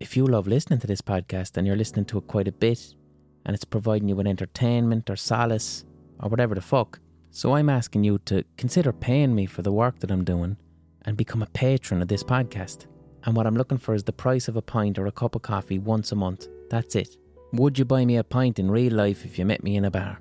if 0.00 0.16
you 0.16 0.26
love 0.26 0.48
listening 0.48 0.80
to 0.80 0.88
this 0.88 1.02
podcast 1.02 1.56
and 1.56 1.68
you're 1.68 1.76
listening 1.76 2.06
to 2.06 2.18
it 2.18 2.26
quite 2.26 2.48
a 2.48 2.52
bit 2.52 2.96
and 3.44 3.54
it's 3.54 3.64
providing 3.64 4.08
you 4.08 4.16
with 4.16 4.26
entertainment 4.26 5.10
or 5.10 5.16
solace 5.16 5.84
or 6.20 6.28
whatever 6.28 6.54
the 6.54 6.60
fuck, 6.60 7.00
so 7.30 7.54
I'm 7.54 7.70
asking 7.70 8.04
you 8.04 8.18
to 8.26 8.44
consider 8.58 8.92
paying 8.92 9.34
me 9.34 9.46
for 9.46 9.62
the 9.62 9.72
work 9.72 10.00
that 10.00 10.10
I'm 10.10 10.22
doing 10.22 10.58
and 11.06 11.16
become 11.16 11.42
a 11.42 11.46
patron 11.46 12.02
of 12.02 12.08
this 12.08 12.22
podcast. 12.22 12.86
And 13.24 13.34
what 13.34 13.46
I'm 13.46 13.56
looking 13.56 13.78
for 13.78 13.94
is 13.94 14.04
the 14.04 14.12
price 14.12 14.48
of 14.48 14.56
a 14.56 14.62
pint 14.62 14.98
or 14.98 15.06
a 15.06 15.12
cup 15.12 15.34
of 15.34 15.42
coffee 15.42 15.78
once 15.78 16.12
a 16.12 16.16
month. 16.16 16.48
That's 16.68 16.94
it. 16.94 17.16
Would 17.52 17.78
you 17.78 17.84
buy 17.84 18.04
me 18.04 18.16
a 18.16 18.24
pint 18.24 18.58
in 18.58 18.70
real 18.70 18.92
life 18.92 19.24
if 19.24 19.38
you 19.38 19.46
met 19.46 19.62
me 19.62 19.76
in 19.76 19.84
a 19.84 19.90
bar? 19.90 20.20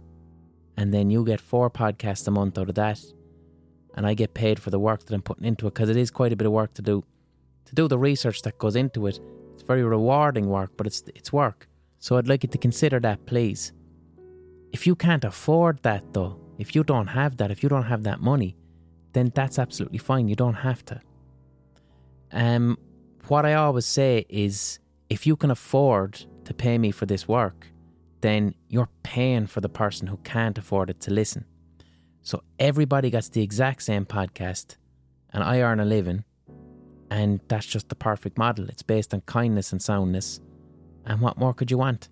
And 0.77 0.93
then 0.93 1.09
you 1.09 1.25
get 1.25 1.41
four 1.41 1.69
podcasts 1.69 2.27
a 2.27 2.31
month 2.31 2.57
out 2.57 2.69
of 2.69 2.75
that. 2.75 3.03
And 3.95 4.07
I 4.07 4.13
get 4.13 4.33
paid 4.33 4.59
for 4.59 4.69
the 4.69 4.79
work 4.79 5.05
that 5.05 5.13
I'm 5.13 5.21
putting 5.21 5.45
into 5.45 5.67
it 5.67 5.73
because 5.73 5.89
it 5.89 5.97
is 5.97 6.11
quite 6.11 6.31
a 6.31 6.35
bit 6.37 6.47
of 6.47 6.53
work 6.53 6.73
to 6.75 6.81
do. 6.81 7.03
To 7.65 7.75
do 7.75 7.87
the 7.87 7.99
research 7.99 8.41
that 8.43 8.57
goes 8.57 8.75
into 8.75 9.07
it, 9.07 9.19
it's 9.53 9.63
very 9.63 9.83
rewarding 9.83 10.47
work, 10.47 10.71
but 10.77 10.87
it's, 10.87 11.03
it's 11.13 11.33
work. 11.33 11.67
So 12.01 12.17
I'd 12.17 12.27
like 12.27 12.43
you 12.43 12.49
to 12.49 12.57
consider 12.57 12.99
that, 13.01 13.25
please. 13.27 13.73
If 14.73 14.87
you 14.87 14.95
can't 14.95 15.23
afford 15.23 15.83
that, 15.83 16.13
though, 16.13 16.39
if 16.57 16.75
you 16.75 16.83
don't 16.83 17.07
have 17.07 17.37
that, 17.37 17.51
if 17.51 17.61
you 17.61 17.69
don't 17.69 17.83
have 17.83 18.03
that 18.03 18.19
money, 18.19 18.57
then 19.13 19.31
that's 19.35 19.59
absolutely 19.59 19.99
fine. 19.99 20.27
You 20.27 20.35
don't 20.35 20.55
have 20.55 20.83
to. 20.85 20.99
Um, 22.31 22.79
what 23.27 23.45
I 23.45 23.53
always 23.53 23.85
say 23.85 24.25
is 24.29 24.79
if 25.09 25.27
you 25.27 25.35
can 25.35 25.51
afford 25.51 26.25
to 26.45 26.55
pay 26.55 26.79
me 26.79 26.89
for 26.89 27.05
this 27.05 27.27
work, 27.27 27.67
then 28.21 28.55
you're 28.67 28.89
paying 29.03 29.45
for 29.45 29.61
the 29.61 29.69
person 29.69 30.07
who 30.07 30.17
can't 30.17 30.57
afford 30.57 30.89
it 30.89 30.99
to 31.01 31.11
listen. 31.13 31.45
So 32.23 32.41
everybody 32.57 33.11
gets 33.11 33.29
the 33.29 33.43
exact 33.43 33.83
same 33.83 34.05
podcast, 34.05 34.77
and 35.31 35.43
I 35.43 35.61
earn 35.61 35.79
a 35.79 35.85
living, 35.85 36.23
and 37.11 37.41
that's 37.47 37.67
just 37.67 37.89
the 37.89 37.95
perfect 37.95 38.39
model. 38.39 38.69
It's 38.69 38.83
based 38.83 39.13
on 39.13 39.21
kindness 39.21 39.71
and 39.71 39.81
soundness, 39.81 40.39
and 41.05 41.21
what 41.21 41.37
more 41.37 41.53
could 41.53 41.71
you 41.71 41.77
want? 41.77 42.09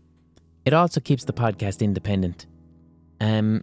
It 0.65 0.73
also 0.73 0.99
keeps 0.99 1.23
the 1.23 1.33
podcast 1.33 1.81
independent. 1.81 2.45
Um, 3.21 3.61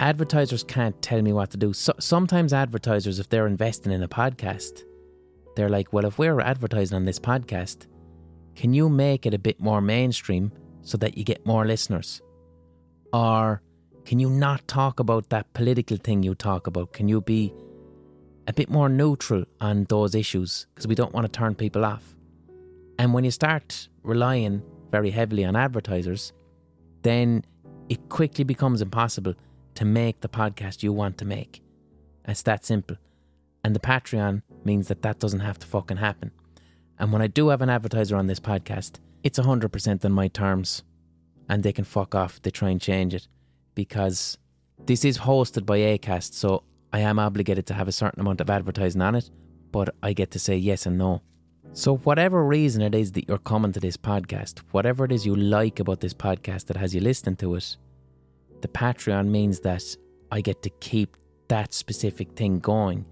advertisers 0.00 0.64
can't 0.64 1.00
tell 1.02 1.22
me 1.22 1.32
what 1.32 1.50
to 1.50 1.56
do. 1.56 1.72
So, 1.72 1.92
sometimes 1.98 2.52
advertisers, 2.52 3.18
if 3.18 3.28
they're 3.28 3.46
investing 3.46 3.92
in 3.92 4.02
a 4.02 4.08
podcast, 4.08 4.82
they're 5.56 5.68
like, 5.68 5.92
well, 5.92 6.04
if 6.04 6.18
we're 6.18 6.40
advertising 6.40 6.96
on 6.96 7.04
this 7.04 7.18
podcast, 7.18 7.86
can 8.54 8.74
you 8.74 8.88
make 8.88 9.26
it 9.26 9.34
a 9.34 9.38
bit 9.38 9.60
more 9.60 9.80
mainstream 9.80 10.52
so 10.82 10.96
that 10.98 11.16
you 11.16 11.24
get 11.24 11.44
more 11.46 11.66
listeners? 11.66 12.20
Or 13.12 13.62
can 14.04 14.18
you 14.18 14.30
not 14.30 14.66
talk 14.68 15.00
about 15.00 15.30
that 15.30 15.52
political 15.52 15.96
thing 15.96 16.22
you 16.22 16.34
talk 16.34 16.66
about? 16.66 16.92
Can 16.92 17.08
you 17.08 17.20
be 17.20 17.52
a 18.46 18.52
bit 18.52 18.70
more 18.70 18.88
neutral 18.88 19.44
on 19.60 19.84
those 19.84 20.14
issues? 20.14 20.66
Because 20.74 20.86
we 20.86 20.94
don't 20.94 21.12
want 21.12 21.24
to 21.24 21.38
turn 21.38 21.54
people 21.54 21.84
off. 21.84 22.15
And 22.98 23.12
when 23.12 23.24
you 23.24 23.30
start 23.30 23.88
relying 24.02 24.62
very 24.90 25.10
heavily 25.10 25.44
on 25.44 25.56
advertisers, 25.56 26.32
then 27.02 27.44
it 27.88 28.08
quickly 28.08 28.44
becomes 28.44 28.82
impossible 28.82 29.34
to 29.74 29.84
make 29.84 30.20
the 30.20 30.28
podcast 30.28 30.82
you 30.82 30.92
want 30.92 31.18
to 31.18 31.24
make. 31.24 31.62
It's 32.26 32.42
that 32.42 32.64
simple. 32.64 32.96
And 33.62 33.74
the 33.74 33.80
Patreon 33.80 34.42
means 34.64 34.88
that 34.88 35.02
that 35.02 35.18
doesn't 35.18 35.40
have 35.40 35.58
to 35.58 35.66
fucking 35.66 35.98
happen. 35.98 36.30
And 36.98 37.12
when 37.12 37.22
I 37.22 37.26
do 37.26 37.48
have 37.48 37.62
an 37.62 37.70
advertiser 37.70 38.16
on 38.16 38.26
this 38.26 38.40
podcast, 38.40 39.00
it's 39.22 39.38
100% 39.38 40.04
on 40.04 40.12
my 40.12 40.28
terms. 40.28 40.82
And 41.48 41.62
they 41.62 41.72
can 41.72 41.84
fuck 41.84 42.14
off 42.14 42.40
they 42.42 42.50
try 42.50 42.70
and 42.70 42.80
change 42.80 43.14
it. 43.14 43.28
Because 43.74 44.38
this 44.86 45.04
is 45.04 45.18
hosted 45.18 45.66
by 45.66 45.78
ACAST, 45.78 46.34
so 46.34 46.62
I 46.92 47.00
am 47.00 47.18
obligated 47.18 47.66
to 47.66 47.74
have 47.74 47.88
a 47.88 47.92
certain 47.92 48.20
amount 48.20 48.40
of 48.40 48.48
advertising 48.48 49.02
on 49.02 49.14
it, 49.14 49.30
but 49.70 49.94
I 50.02 50.12
get 50.12 50.30
to 50.32 50.38
say 50.38 50.56
yes 50.56 50.86
and 50.86 50.96
no. 50.96 51.22
So, 51.76 51.98
whatever 51.98 52.42
reason 52.42 52.80
it 52.80 52.94
is 52.94 53.12
that 53.12 53.28
you're 53.28 53.36
coming 53.36 53.70
to 53.72 53.80
this 53.80 53.98
podcast, 53.98 54.60
whatever 54.70 55.04
it 55.04 55.12
is 55.12 55.26
you 55.26 55.36
like 55.36 55.78
about 55.78 56.00
this 56.00 56.14
podcast 56.14 56.68
that 56.68 56.76
has 56.78 56.94
you 56.94 57.02
listening 57.02 57.36
to 57.36 57.54
it, 57.54 57.76
the 58.62 58.68
Patreon 58.68 59.26
means 59.28 59.60
that 59.60 59.84
I 60.32 60.40
get 60.40 60.62
to 60.62 60.70
keep 60.80 61.18
that 61.48 61.74
specific 61.74 62.32
thing 62.32 62.60
going 62.60 63.04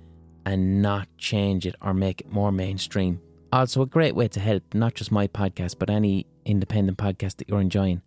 and 0.46 0.80
not 0.80 1.08
change 1.18 1.66
it 1.66 1.74
or 1.82 1.92
make 1.92 2.22
it 2.22 2.32
more 2.32 2.50
mainstream. 2.50 3.20
Also, 3.52 3.82
a 3.82 3.86
great 3.86 4.16
way 4.16 4.28
to 4.28 4.40
help 4.40 4.62
not 4.72 4.94
just 4.94 5.12
my 5.12 5.28
podcast, 5.28 5.78
but 5.78 5.90
any 5.90 6.26
independent 6.46 6.96
podcast 6.96 7.36
that 7.36 7.50
you're 7.50 7.60
enjoying. 7.60 8.00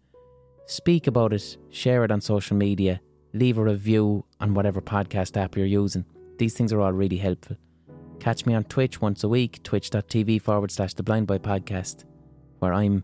Speak 0.65 1.05
about 1.05 1.33
it, 1.33 1.55
share 1.69 2.03
it 2.03 2.09
on 2.09 2.19
social 2.19 2.57
media, 2.57 2.99
leave 3.31 3.59
a 3.59 3.63
review 3.63 4.25
on 4.39 4.55
whatever 4.55 4.81
podcast 4.81 5.37
app 5.37 5.55
you're 5.55 5.67
using. 5.67 6.03
These 6.39 6.55
things 6.55 6.73
are 6.73 6.81
all 6.81 6.93
really 6.93 7.17
helpful. 7.17 7.57
Catch 8.19 8.45
me 8.45 8.53
on 8.53 8.63
Twitch 8.65 8.99
once 8.99 9.23
a 9.23 9.29
week, 9.29 9.61
twitch.tv 9.63 10.41
forward 10.41 10.71
slash 10.71 10.93
the 10.93 11.03
blind 11.03 11.27
boy 11.27 11.37
podcast, 11.37 12.03
where 12.59 12.73
I'm 12.73 13.03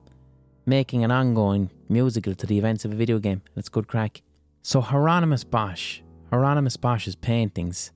making 0.65 1.03
an 1.03 1.11
ongoing 1.11 1.71
musical 1.89 2.33
to 2.35 2.47
the 2.47 2.57
events 2.57 2.85
of 2.85 2.91
a 2.91 2.95
video 2.95 3.19
game. 3.19 3.41
It's 3.55 3.69
good 3.69 3.87
crack. 3.87 4.21
So 4.61 4.81
Hieronymus 4.81 5.43
Bosch, 5.43 6.01
Hieronymus 6.31 6.77
Bosch's 6.77 7.15
paintings 7.15 7.91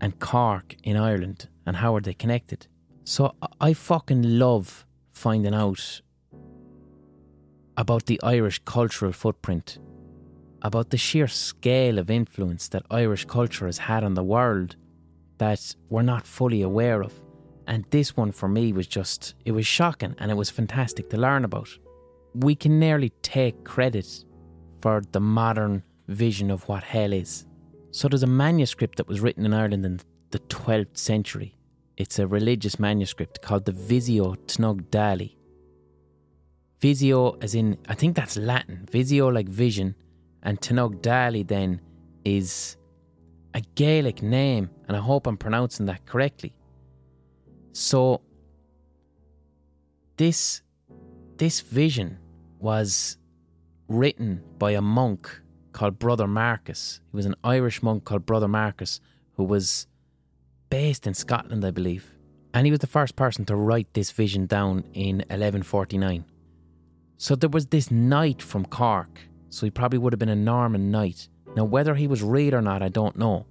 and 0.00 0.18
Cork 0.18 0.76
in 0.82 0.96
Ireland 0.96 1.48
and 1.66 1.76
how 1.76 1.94
are 1.96 2.00
they 2.00 2.14
connected? 2.14 2.66
So 3.04 3.34
I 3.60 3.72
fucking 3.72 4.38
love 4.38 4.86
finding 5.12 5.54
out 5.54 6.02
about 7.76 8.06
the 8.06 8.20
Irish 8.22 8.60
cultural 8.64 9.12
footprint, 9.12 9.78
about 10.62 10.90
the 10.90 10.96
sheer 10.96 11.28
scale 11.28 11.98
of 11.98 12.10
influence 12.10 12.68
that 12.68 12.84
Irish 12.90 13.24
culture 13.24 13.66
has 13.66 13.78
had 13.78 14.04
on 14.04 14.14
the 14.14 14.22
world 14.22 14.76
that 15.38 15.74
we're 15.88 16.02
not 16.02 16.26
fully 16.26 16.62
aware 16.62 17.02
of. 17.02 17.12
And 17.66 17.84
this 17.90 18.16
one 18.16 18.32
for 18.32 18.48
me 18.48 18.72
was 18.72 18.86
just, 18.86 19.34
it 19.44 19.52
was 19.52 19.66
shocking 19.66 20.14
and 20.18 20.30
it 20.30 20.34
was 20.34 20.50
fantastic 20.50 21.08
to 21.10 21.16
learn 21.16 21.44
about. 21.44 21.68
We 22.34 22.54
can 22.54 22.78
nearly 22.78 23.10
take 23.22 23.64
credit 23.64 24.24
for 24.82 25.02
the 25.12 25.20
modern 25.20 25.82
vision 26.08 26.50
of 26.50 26.68
what 26.68 26.82
hell 26.82 27.12
is. 27.12 27.46
So 27.90 28.08
there's 28.08 28.22
a 28.22 28.26
manuscript 28.26 28.96
that 28.96 29.08
was 29.08 29.20
written 29.20 29.46
in 29.46 29.54
Ireland 29.54 29.86
in 29.86 30.00
the 30.30 30.40
12th 30.40 30.96
century. 30.98 31.56
It's 31.96 32.18
a 32.18 32.26
religious 32.26 32.78
manuscript 32.78 33.40
called 33.40 33.64
the 33.64 33.72
Visio 33.72 34.34
Tnogdali. 34.46 35.36
Visio, 36.80 37.38
as 37.40 37.54
in, 37.54 37.78
I 37.88 37.94
think 37.94 38.16
that's 38.16 38.36
Latin. 38.36 38.86
Visio, 38.90 39.28
like 39.28 39.48
vision, 39.48 39.94
and 40.42 40.60
Tnogdali 40.60 41.46
then 41.46 41.80
is 42.24 42.76
a 43.54 43.60
Gaelic 43.74 44.22
name, 44.22 44.70
and 44.88 44.96
I 44.96 45.00
hope 45.00 45.26
I'm 45.26 45.36
pronouncing 45.36 45.86
that 45.86 46.04
correctly. 46.06 46.54
So, 47.72 48.20
this 50.16 50.62
this 51.36 51.60
vision 51.60 52.18
was 52.58 53.16
written 53.88 54.42
by 54.58 54.72
a 54.72 54.80
monk 54.80 55.40
called 55.72 55.98
Brother 55.98 56.26
Marcus. 56.26 57.00
He 57.10 57.16
was 57.16 57.26
an 57.26 57.34
Irish 57.42 57.82
monk 57.82 58.04
called 58.04 58.24
Brother 58.24 58.48
Marcus 58.48 59.00
who 59.36 59.44
was 59.44 59.86
based 60.70 61.06
in 61.06 61.14
Scotland, 61.14 61.64
I 61.64 61.70
believe. 61.70 62.14
And 62.52 62.66
he 62.66 62.70
was 62.70 62.80
the 62.80 62.86
first 62.86 63.16
person 63.16 63.44
to 63.46 63.56
write 63.56 63.92
this 63.94 64.12
vision 64.12 64.46
down 64.46 64.84
in 64.94 65.16
1149. 65.16 66.24
So 67.16 67.34
there 67.34 67.50
was 67.50 67.66
this 67.66 67.90
knight 67.90 68.40
from 68.40 68.64
Cork, 68.64 69.20
so 69.48 69.66
he 69.66 69.70
probably 69.70 69.98
would 69.98 70.12
have 70.12 70.20
been 70.20 70.28
a 70.28 70.36
Norman 70.36 70.90
knight. 70.90 71.28
Now, 71.56 71.64
whether 71.64 71.94
he 71.94 72.06
was 72.06 72.22
real 72.22 72.54
or 72.54 72.62
not, 72.62 72.82
I 72.82 72.88
don't 72.88 73.16
know. 73.16 73.46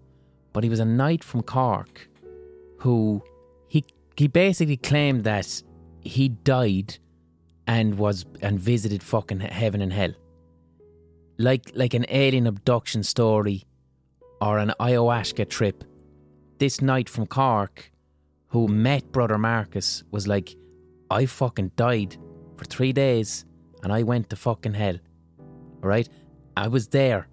But 0.51 0.63
he 0.63 0.69
was 0.69 0.79
a 0.79 0.85
knight 0.85 1.23
from 1.23 1.41
Cork 1.41 2.09
who 2.79 3.23
he 3.67 3.85
he 4.17 4.27
basically 4.27 4.77
claimed 4.77 5.23
that 5.23 5.63
he 6.01 6.29
died 6.29 6.97
and 7.65 7.97
was 7.97 8.25
and 8.41 8.59
visited 8.59 9.01
fucking 9.01 9.39
heaven 9.39 9.81
and 9.81 9.93
hell. 9.93 10.13
Like 11.37 11.71
like 11.73 11.93
an 11.93 12.05
alien 12.09 12.45
abduction 12.45 13.03
story 13.03 13.63
or 14.41 14.57
an 14.59 14.73
ayahuasca 14.79 15.49
trip. 15.49 15.83
This 16.59 16.81
knight 16.81 17.09
from 17.09 17.25
Cork 17.25 17.91
who 18.49 18.67
met 18.67 19.11
brother 19.11 19.37
Marcus 19.37 20.03
was 20.11 20.27
like 20.27 20.55
I 21.09 21.25
fucking 21.25 21.71
died 21.75 22.17
for 22.57 22.65
3 22.65 22.91
days 22.93 23.45
and 23.81 23.91
I 23.91 24.03
went 24.03 24.29
to 24.29 24.35
fucking 24.35 24.73
hell. 24.73 24.99
Alright? 25.81 26.09
I 26.55 26.67
was 26.67 26.89
there. 26.89 27.27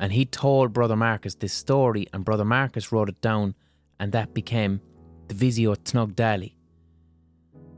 And 0.00 0.12
he 0.12 0.24
told 0.24 0.72
Brother 0.72 0.96
Marcus 0.96 1.34
this 1.34 1.52
story, 1.52 2.06
and 2.12 2.24
Brother 2.24 2.44
Marcus 2.44 2.90
wrote 2.90 3.10
it 3.10 3.20
down, 3.20 3.54
and 4.00 4.12
that 4.12 4.32
became 4.32 4.80
the 5.28 5.34
Visio 5.34 5.74
Tnogdali. 5.74 6.54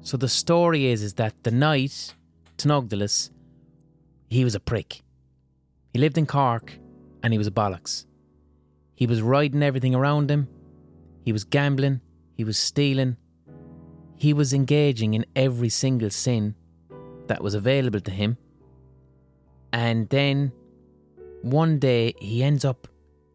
So 0.02 0.16
the 0.16 0.28
story 0.28 0.86
is, 0.86 1.02
is 1.02 1.14
that 1.14 1.34
the 1.42 1.50
knight, 1.50 2.14
Tnogdalis, 2.58 3.30
he 4.30 4.44
was 4.44 4.54
a 4.54 4.60
prick. 4.60 5.02
He 5.92 5.98
lived 5.98 6.16
in 6.16 6.26
Cork, 6.26 6.78
and 7.24 7.34
he 7.34 7.38
was 7.38 7.48
a 7.48 7.50
bollocks. 7.50 8.06
He 8.94 9.06
was 9.06 9.20
riding 9.20 9.64
everything 9.64 9.94
around 9.94 10.30
him. 10.30 10.46
He 11.24 11.32
was 11.32 11.42
gambling. 11.42 12.00
He 12.36 12.44
was 12.44 12.56
stealing. 12.56 13.16
He 14.16 14.32
was 14.32 14.54
engaging 14.54 15.14
in 15.14 15.26
every 15.34 15.70
single 15.70 16.10
sin 16.10 16.54
that 17.26 17.42
was 17.42 17.54
available 17.54 18.00
to 18.00 18.12
him. 18.12 18.38
And 19.72 20.08
then 20.08 20.52
one 21.44 21.78
day 21.78 22.14
he 22.18 22.42
ends 22.42 22.64
up 22.64 22.88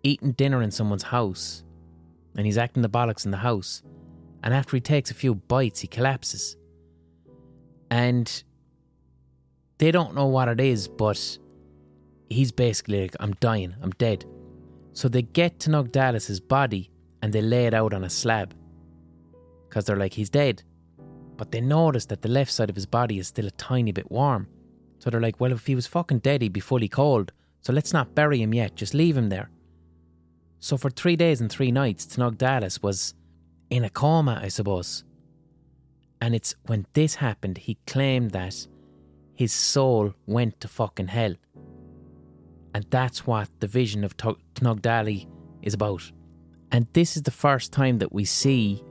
eating 0.04 0.32
dinner 0.32 0.62
in 0.62 0.72
someone's 0.72 1.04
house 1.04 1.64
and 2.36 2.46
he's 2.46 2.58
acting 2.58 2.84
the 2.84 2.90
bollocks 2.90 3.26
in 3.26 3.32
the 3.32 3.38
house. 3.38 3.82
And 4.44 4.54
after 4.54 4.78
he 4.78 4.82
takes 4.82 5.12
a 5.12 5.16
few 5.16 5.36
bites, 5.36 5.80
he 5.80 5.88
collapses. 5.88 6.56
And 7.90 8.44
they 9.80 9.92
don't 9.92 10.16
know 10.16 10.28
what 10.28 10.48
it 10.48 10.60
is, 10.60 10.88
but 10.88 11.38
he's 12.30 12.52
basically 12.52 13.02
like, 13.02 13.16
I'm 13.20 13.34
dying, 13.34 13.76
I'm 13.82 13.92
dead. 13.92 14.26
So 14.94 15.08
they 15.10 15.24
get 15.24 15.60
to 15.62 15.70
Nogdalis's 15.70 16.40
body 16.40 16.92
and 17.22 17.34
they 17.34 17.42
lay 17.42 17.66
it 17.66 17.74
out 17.74 17.94
on 17.94 18.04
a 18.04 18.10
slab 18.10 18.54
because 19.68 19.86
they're 19.86 19.98
like, 19.98 20.14
he's 20.14 20.30
dead. 20.30 20.64
But 21.36 21.52
they 21.52 21.62
notice 21.62 22.06
that 22.06 22.22
the 22.22 22.30
left 22.30 22.52
side 22.52 22.70
of 22.70 22.76
his 22.76 22.86
body 22.86 23.20
is 23.20 23.28
still 23.28 23.48
a 23.48 23.52
tiny 23.52 23.92
bit 23.92 24.10
warm. 24.12 24.48
So 25.00 25.10
they're 25.10 25.22
like, 25.22 25.40
well, 25.40 25.52
if 25.52 25.68
he 25.68 25.76
was 25.76 25.86
fucking 25.86 26.20
dead, 26.20 26.42
he'd 26.42 26.54
be 26.54 26.60
fully 26.60 26.88
cold. 26.88 27.32
So 27.68 27.74
let's 27.74 27.92
not 27.92 28.16
bury 28.16 28.42
him 28.42 28.54
yet, 28.54 28.78
just 28.78 28.94
leave 28.94 29.18
him 29.18 29.28
there. 29.28 29.50
So 30.62 30.78
for 30.78 30.90
three 30.90 31.18
days 31.18 31.42
and 31.42 31.52
three 31.52 31.70
nights, 31.70 32.06
Tnogdalis 32.06 32.82
was 32.82 33.14
in 33.70 33.84
a 33.84 33.90
coma, 33.90 34.40
I 34.42 34.48
suppose. 34.48 35.04
And 36.22 36.34
it's 36.34 36.56
when 36.68 36.86
this 36.94 37.16
happened, 37.16 37.58
he 37.58 37.78
claimed 37.86 38.32
that 38.32 38.66
his 39.36 39.52
soul 39.52 40.14
went 40.26 40.62
to 40.62 40.70
fucking 40.70 41.10
hell. 41.10 41.36
And 42.74 42.86
that's 42.90 43.28
what 43.28 43.50
the 43.60 43.68
vision 43.68 44.06
of 44.06 44.16
Tnogdali 44.16 45.28
is 45.62 45.74
about. 45.74 46.10
And 46.72 46.88
this 46.94 47.18
is 47.18 47.24
the 47.24 47.32
first 47.32 47.74
time 47.74 47.98
that 47.98 48.14
we 48.14 48.24
see 48.24 48.82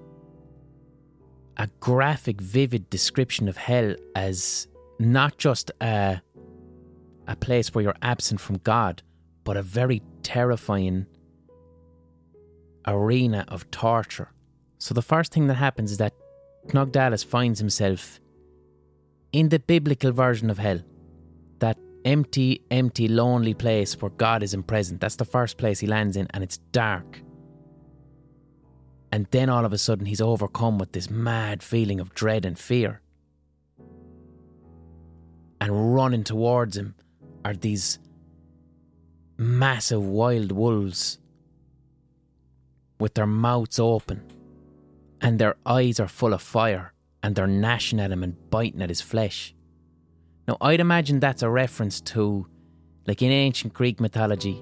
a 1.57 1.67
graphic, 1.81 2.43
vivid 2.43 2.91
description 2.91 3.49
of 3.49 3.57
hell 3.57 3.95
as 4.15 4.69
not 4.99 5.39
just 5.39 5.71
a, 5.81 6.21
a 7.27 7.37
place 7.37 7.75
where 7.75 7.83
you're 7.83 7.97
absent 8.03 8.41
from 8.41 8.59
God, 8.59 9.03
but 9.45 9.57
a 9.57 9.63
very 9.63 10.03
terrifying 10.23 11.07
arena 12.87 13.45
of 13.49 13.71
torture. 13.71 14.31
So 14.79 14.95
the 14.95 15.03
first 15.03 15.33
thing 15.33 15.47
that 15.49 15.55
happens 15.55 15.91
is 15.93 15.99
that 15.99 16.15
Tnogdalis 16.69 17.25
finds 17.25 17.59
himself 17.59 18.21
in 19.33 19.49
the 19.49 19.59
biblical 19.59 20.13
version 20.13 20.51
of 20.51 20.59
hell. 20.59 20.81
That 21.59 21.79
empty, 22.05 22.63
empty, 22.71 23.09
lonely 23.09 23.55
place 23.55 24.01
where 24.01 24.11
God 24.11 24.43
isn't 24.43 24.65
present. 24.65 25.01
That's 25.01 25.17
the 25.17 25.25
first 25.25 25.59
place 25.59 25.81
he 25.81 25.87
lands 25.87 26.17
in, 26.17 26.27
and 26.31 26.45
it's 26.45 26.59
dark. 26.59 27.23
And 29.13 29.27
then 29.31 29.49
all 29.49 29.65
of 29.65 29.73
a 29.73 29.79
sudden, 29.79 30.07
he's 30.07 30.21
overcome 30.21 30.79
with 30.79 30.93
this 30.93 31.09
mad 31.09 31.63
feeling 31.63 32.01
of 32.01 32.15
dread 32.15 32.45
and 32.45 32.59
fear. 32.59 33.01
And 35.61 35.95
running 35.95 36.25
towards 36.25 36.77
him 36.77 36.95
are 37.47 37.55
these 37.55 38.01
massive 39.39 40.03
wild 40.05 40.51
wolves 40.51 41.19
with 42.99 43.15
their 43.15 43.27
mouths 43.27 43.79
open, 43.79 44.21
and 45.21 45.39
their 45.39 45.55
eyes 45.65 46.01
are 46.01 46.09
full 46.09 46.35
of 46.35 46.43
fire, 46.43 46.93
and 47.23 47.37
they're 47.37 47.47
gnashing 47.47 48.01
at 48.01 48.11
him 48.11 48.25
and 48.25 48.35
biting 48.51 48.83
at 48.83 48.89
his 48.89 49.01
flesh. 49.01 49.55
Now, 50.49 50.57
I'd 50.61 50.81
imagine 50.81 51.21
that's 51.21 51.45
a 51.45 51.49
reference 51.49 52.01
to, 52.13 52.49
like 53.07 53.23
in 53.23 53.31
ancient 53.31 53.73
Greek 53.75 54.01
mythology, 54.01 54.61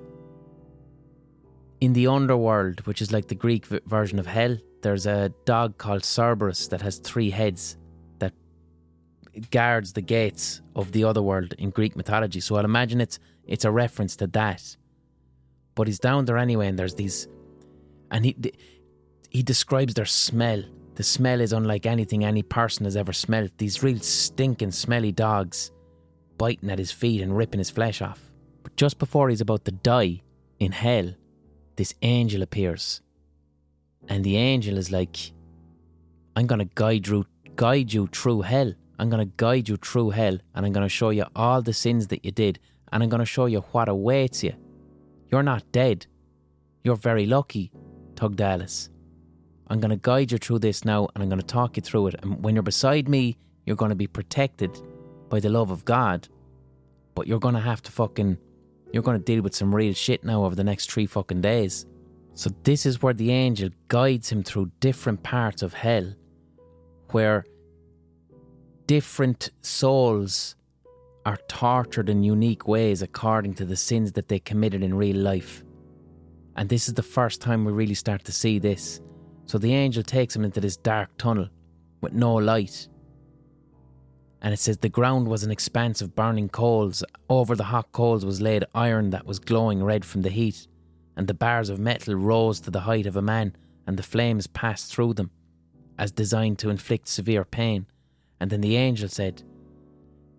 in 1.81 1.95
the 1.95 2.07
underworld, 2.07 2.87
which 2.87 3.01
is 3.01 3.13
like 3.13 3.29
the 3.29 3.35
Greek 3.35 3.65
version 3.65 4.19
of 4.19 4.27
hell, 4.27 4.59
there's 4.83 5.07
a 5.07 5.33
dog 5.47 5.79
called 5.79 6.05
Cerberus 6.05 6.69
that 6.69 6.83
has 6.83 6.99
three 6.99 7.31
heads 7.31 7.79
guards 9.51 9.93
the 9.93 10.01
gates 10.01 10.63
of 10.75 10.93
the 10.93 11.05
other 11.05 11.23
world 11.23 11.55
in 11.59 11.71
Greek 11.71 11.97
mythology. 11.97 12.41
So 12.41 12.57
I'll 12.57 12.65
imagine 12.65 13.01
it's 13.01 13.19
it's 13.47 13.65
a 13.65 13.71
reference 13.71 14.17
to 14.17 14.27
that. 14.29 14.77
But 15.75 15.87
he's 15.89 15.99
down 15.99 16.25
there 16.25 16.39
anyway, 16.39 16.69
and 16.69 16.79
there's 16.79 16.95
these, 16.95 17.29
and 18.11 18.25
he 18.25 18.37
he 19.31 19.43
describes 19.43 19.95
their 19.95 20.05
smell. 20.05 20.63
The 20.95 21.03
smell 21.03 21.41
is 21.41 21.53
unlike 21.53 21.87
anything 21.87 22.25
any 22.25 22.43
person 22.43 22.85
has 22.85 22.97
ever 22.97 23.13
smelt. 23.13 23.59
These 23.59 23.83
real 23.83 23.99
stinking, 23.99 24.71
smelly 24.71 25.11
dogs 25.11 25.73
biting 26.39 26.71
at 26.71 26.79
his 26.79 26.93
feet 26.93 27.21
and 27.21 27.37
ripping 27.37 27.59
his 27.59 27.71
flesh 27.71 28.01
off. 28.01 28.21
But 28.63 28.77
just 28.77 28.99
before 28.99 29.29
he's 29.29 29.41
about 29.41 29.65
to 29.65 29.73
die 29.73 30.23
in 30.61 30.73
hell, 30.73 31.15
this 31.77 31.95
angel 32.03 32.43
appears. 32.43 33.01
And 34.09 34.23
the 34.23 34.37
angel 34.37 34.79
is 34.79 34.93
like, 34.93 35.33
I'm 36.37 36.47
going 36.47 36.61
to 36.61 36.71
guide 36.75 37.09
you, 37.09 37.27
guide 37.57 37.93
you 37.93 38.07
through 38.07 38.43
hell. 38.43 38.75
I'm 38.99 39.11
going 39.11 39.27
to 39.27 39.33
guide 39.37 39.69
you 39.69 39.77
through 39.77 40.11
hell 40.11 40.39
and 40.55 40.67
I'm 40.67 40.73
going 40.73 40.87
to 40.87 40.89
show 40.89 41.11
you 41.11 41.25
all 41.35 41.63
the 41.63 41.73
sins 41.73 42.09
that 42.09 42.25
you 42.25 42.31
did 42.31 42.59
and 42.93 43.03
I'm 43.03 43.09
going 43.09 43.21
to 43.21 43.27
show 43.27 43.47
you 43.47 43.61
what 43.73 43.89
awaits 43.89 44.43
you. 44.45 44.55
You're 45.31 45.43
not 45.43 45.71
dead. 45.73 46.07
You're 46.83 46.97
very 46.97 47.27
lucky, 47.27 47.73
Tugdalis. 48.15 48.91
I'm 49.69 49.81
going 49.81 49.91
to 49.91 49.97
guide 49.97 50.31
you 50.31 50.39
through 50.39 50.61
this 50.61 50.85
now 50.85 51.09
and 51.15 51.23
I'm 51.23 51.29
going 51.29 51.41
to 51.41 51.47
talk 51.47 51.77
you 51.77 51.83
through 51.83 52.09
it. 52.09 52.17
And 52.23 52.43
when 52.45 52.55
you're 52.55 52.63
beside 52.63 53.09
me, 53.09 53.37
you're 53.67 53.77
going 53.77 53.89
to 53.89 53.97
be 53.97 54.07
protected 54.07 54.79
by 55.29 55.41
the 55.41 55.49
love 55.49 55.71
of 55.71 55.85
God. 55.85 56.29
But 57.15 57.27
you're 57.27 57.41
going 57.41 57.55
to 57.55 57.61
have 57.61 57.83
to 57.83 57.93
fucking 57.93 58.39
you're 58.95 59.03
going 59.03 59.19
to 59.19 59.25
deal 59.25 59.43
with 59.43 59.57
some 59.57 59.75
real 59.75 59.93
shit 59.93 60.23
now 60.23 60.45
over 60.45 60.55
the 60.55 60.63
next 60.63 60.89
three 60.89 61.07
fucking 61.07 61.41
days. 61.41 61.85
So, 62.35 62.51
this 62.63 62.87
is 62.87 63.03
where 63.03 63.13
the 63.13 63.33
angel 63.33 63.71
guides 63.89 64.31
him 64.31 64.45
through 64.45 64.71
different 64.79 65.25
parts 65.25 65.63
of 65.63 65.75
hell, 65.75 66.15
where 67.11 67.45
different 68.87 69.51
souls 69.63 70.57
are 71.27 71.39
tortured 71.49 72.09
in 72.09 72.23
unique 72.23 72.69
ways 72.69 73.01
according 73.03 73.55
to 73.55 73.65
the 73.65 73.77
sins 73.77 74.13
that 74.13 74.29
they 74.29 74.39
committed 74.39 74.83
in 74.83 74.95
real 74.95 75.17
life. 75.17 75.65
And 76.57 76.69
this 76.69 76.87
is 76.87 76.95
the 76.95 77.03
first 77.03 77.41
time 77.41 77.65
we 77.65 77.73
really 77.73 77.95
start 77.95 78.25
to 78.25 78.33
see 78.33 78.59
this. 78.59 79.01
So 79.47 79.59
the 79.59 79.75
angel 79.75 80.03
takes 80.03 80.37
him 80.37 80.45
into 80.45 80.61
this 80.61 80.77
dark 80.77 81.17
tunnel 81.19 81.49
with 82.01 82.13
no 82.13 82.35
light. 82.35 82.89
And 84.43 84.53
it 84.53 84.59
says 84.59 84.79
the 84.79 84.91
ground 84.91 85.29
was 85.29 85.43
an 85.43 85.51
expanse 85.51 86.03
of 86.03 86.15
burning 86.15 86.51
coals. 86.51 87.03
Over 87.31 87.57
the 87.57 87.65
hot 87.65 87.93
coals 87.93 88.27
was 88.27 88.43
laid 88.43 88.67
iron 88.75 89.11
that 89.11 89.27
was 89.27 89.39
glowing 89.39 89.83
red 89.83 90.05
from 90.05 90.21
the 90.21 90.29
heat, 90.29 90.67
and 91.17 91.27
the 91.27 91.35
bars 91.35 91.71
of 91.71 91.79
metal 91.79 92.15
rose 92.15 92.61
to 92.61 92.71
the 92.71 92.81
height 92.81 93.07
of 93.07 93.17
a 93.17 93.23
man, 93.23 93.57
and 93.87 93.97
the 93.97 94.03
flames 94.03 94.47
passed 94.47 94.93
through 94.93 95.15
them, 95.15 95.31
as 95.99 96.13
designed 96.13 96.59
to 96.59 96.69
inflict 96.69 97.09
severe 97.09 97.45
pain. 97.45 97.87
And 98.45 98.51
then 98.51 98.61
the 98.61 98.77
angel 98.77 99.09
said, 99.09 99.43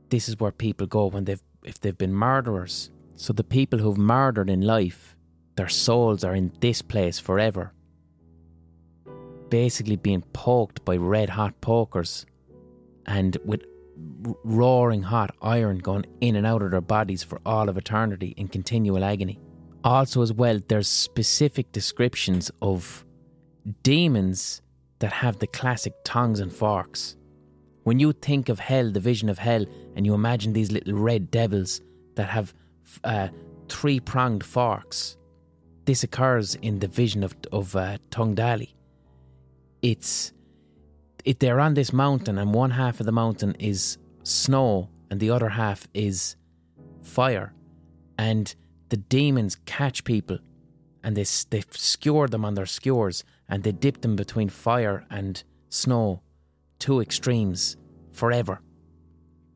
This 0.09 0.29
is 0.29 0.39
where 0.39 0.51
people 0.51 0.85
go 0.85 1.07
when 1.07 1.25
they've 1.25 1.41
if 1.63 1.79
they've 1.79 1.97
been 1.97 2.13
murderers. 2.13 2.91
So 3.15 3.33
the 3.33 3.43
people 3.43 3.79
who've 3.79 3.97
murdered 3.97 4.47
in 4.47 4.61
life, 4.61 5.15
their 5.55 5.69
souls 5.69 6.23
are 6.23 6.35
in 6.35 6.51
this 6.59 6.83
place 6.83 7.17
forever. 7.17 7.73
Basically 9.49 9.95
being 9.95 10.21
poked 10.33 10.85
by 10.85 10.97
red 10.97 11.31
hot 11.31 11.59
pokers 11.61 12.27
and 13.07 13.39
with 13.43 13.63
roaring 14.43 15.01
hot 15.01 15.35
iron 15.41 15.79
going 15.79 16.05
in 16.21 16.35
and 16.35 16.45
out 16.45 16.61
of 16.61 16.69
their 16.69 16.81
bodies 16.81 17.23
for 17.23 17.41
all 17.43 17.69
of 17.69 17.75
eternity 17.75 18.35
in 18.37 18.49
continual 18.49 19.03
agony. 19.03 19.39
Also, 19.83 20.21
as 20.21 20.31
well, 20.31 20.59
there's 20.67 20.87
specific 20.87 21.71
descriptions 21.71 22.51
of 22.61 23.03
demons 23.81 24.61
that 24.99 25.11
have 25.11 25.39
the 25.39 25.47
classic 25.47 25.93
tongues 26.03 26.39
and 26.39 26.53
forks. 26.53 27.17
When 27.85 27.99
you 27.99 28.13
think 28.13 28.49
of 28.49 28.57
hell, 28.57 28.89
the 28.91 28.99
vision 28.99 29.29
of 29.29 29.37
hell, 29.37 29.63
and 29.95 30.07
you 30.07 30.15
imagine 30.15 30.53
these 30.53 30.71
little 30.71 30.95
red 30.95 31.29
devils 31.29 31.81
that 32.15 32.29
have 32.29 32.51
uh, 33.03 33.27
three 33.69 33.99
pronged 33.99 34.43
forks, 34.43 35.17
this 35.85 36.03
occurs 36.03 36.55
in 36.55 36.79
the 36.79 36.87
vision 36.87 37.23
of, 37.23 37.35
of 37.51 37.75
uh, 37.75 37.99
Tungdali. 38.09 38.73
It's 39.83 40.33
it, 41.23 41.39
they're 41.39 41.59
on 41.59 41.75
this 41.75 41.93
mountain, 41.93 42.39
and 42.39 42.55
one 42.55 42.71
half 42.71 42.99
of 42.99 43.05
the 43.05 43.11
mountain 43.11 43.55
is 43.59 43.99
snow, 44.23 44.89
and 45.11 45.19
the 45.19 45.29
other 45.29 45.49
half 45.49 45.87
is 45.93 46.35
fire. 47.03 47.53
And 48.17 48.55
the 48.89 48.97
demons 48.97 49.57
catch 49.67 50.03
people, 50.03 50.39
and 51.03 51.15
they 51.15 51.25
they 51.51 51.63
skewer 51.69 52.27
them 52.27 52.45
on 52.45 52.55
their 52.55 52.65
skewers, 52.65 53.23
and 53.47 53.61
they 53.61 53.71
dip 53.71 54.01
them 54.01 54.15
between 54.15 54.49
fire 54.49 55.05
and 55.11 55.43
snow, 55.69 56.23
two 56.79 57.01
extremes, 57.01 57.77
forever. 58.11 58.61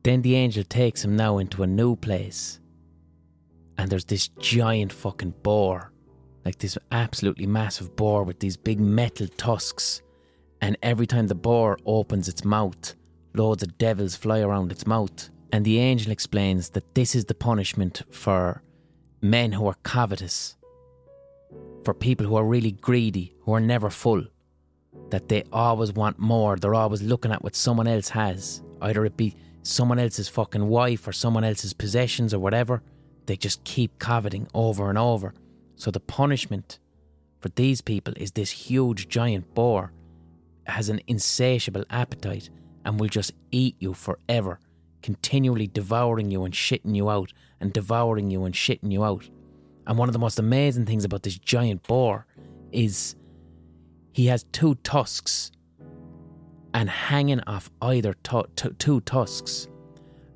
Then 0.02 0.22
the 0.22 0.34
angel 0.34 0.64
takes 0.64 1.04
him 1.04 1.16
now 1.16 1.38
into 1.38 1.62
a 1.62 1.66
new 1.66 1.96
place, 1.96 2.60
and 3.76 3.90
there's 3.90 4.06
this 4.06 4.28
giant 4.28 4.92
fucking 4.92 5.34
boar, 5.42 5.92
like 6.44 6.58
this 6.58 6.78
absolutely 6.90 7.46
massive 7.46 7.96
boar 7.96 8.24
with 8.24 8.40
these 8.40 8.56
big 8.56 8.80
metal 8.80 9.28
tusks 9.28 10.02
and 10.60 10.76
every 10.82 11.06
time 11.06 11.26
the 11.26 11.34
boar 11.34 11.78
opens 11.86 12.28
its 12.28 12.44
mouth, 12.44 12.94
loads 13.34 13.62
of 13.62 13.78
devils 13.78 14.16
fly 14.16 14.40
around 14.40 14.70
its 14.70 14.86
mouth. 14.86 15.30
And 15.52 15.64
the 15.64 15.78
angel 15.78 16.12
explains 16.12 16.70
that 16.70 16.94
this 16.94 17.14
is 17.14 17.24
the 17.24 17.34
punishment 17.34 18.02
for 18.10 18.62
men 19.20 19.52
who 19.52 19.66
are 19.66 19.76
covetous, 19.82 20.56
for 21.84 21.94
people 21.94 22.26
who 22.26 22.36
are 22.36 22.44
really 22.44 22.72
greedy, 22.72 23.34
who 23.42 23.52
are 23.52 23.60
never 23.60 23.90
full, 23.90 24.24
that 25.10 25.28
they 25.28 25.44
always 25.52 25.92
want 25.92 26.18
more. 26.18 26.56
They're 26.56 26.74
always 26.74 27.02
looking 27.02 27.32
at 27.32 27.42
what 27.42 27.56
someone 27.56 27.86
else 27.86 28.08
has, 28.10 28.62
either 28.80 29.04
it 29.04 29.16
be 29.16 29.36
someone 29.62 29.98
else's 29.98 30.28
fucking 30.28 30.68
wife 30.68 31.06
or 31.06 31.12
someone 31.12 31.44
else's 31.44 31.72
possessions 31.72 32.32
or 32.32 32.38
whatever. 32.38 32.82
They 33.26 33.36
just 33.36 33.62
keep 33.64 33.98
coveting 33.98 34.48
over 34.54 34.88
and 34.88 34.98
over. 34.98 35.34
So 35.76 35.90
the 35.90 36.00
punishment 36.00 36.78
for 37.40 37.48
these 37.50 37.80
people 37.80 38.14
is 38.16 38.32
this 38.32 38.50
huge 38.50 39.08
giant 39.08 39.54
boar 39.54 39.92
has 40.64 40.88
an 40.88 41.00
insatiable 41.06 41.84
appetite 41.90 42.50
and 42.84 42.98
will 42.98 43.08
just 43.08 43.32
eat 43.50 43.76
you 43.78 43.94
forever, 43.94 44.58
continually 45.02 45.66
devouring 45.66 46.30
you 46.30 46.44
and 46.44 46.54
shitting 46.54 46.94
you 46.94 47.10
out, 47.10 47.32
and 47.60 47.72
devouring 47.72 48.30
you 48.30 48.44
and 48.44 48.54
shitting 48.54 48.92
you 48.92 49.04
out. 49.04 49.28
And 49.86 49.98
one 49.98 50.08
of 50.08 50.12
the 50.12 50.18
most 50.18 50.38
amazing 50.38 50.86
things 50.86 51.04
about 51.04 51.22
this 51.22 51.38
giant 51.38 51.82
boar 51.86 52.26
is 52.72 53.16
he 54.12 54.26
has 54.26 54.44
two 54.52 54.74
tusks, 54.76 55.50
and 56.72 56.88
hanging 56.88 57.40
off 57.46 57.70
either 57.82 58.14
two 58.78 59.00
tusks 59.00 59.68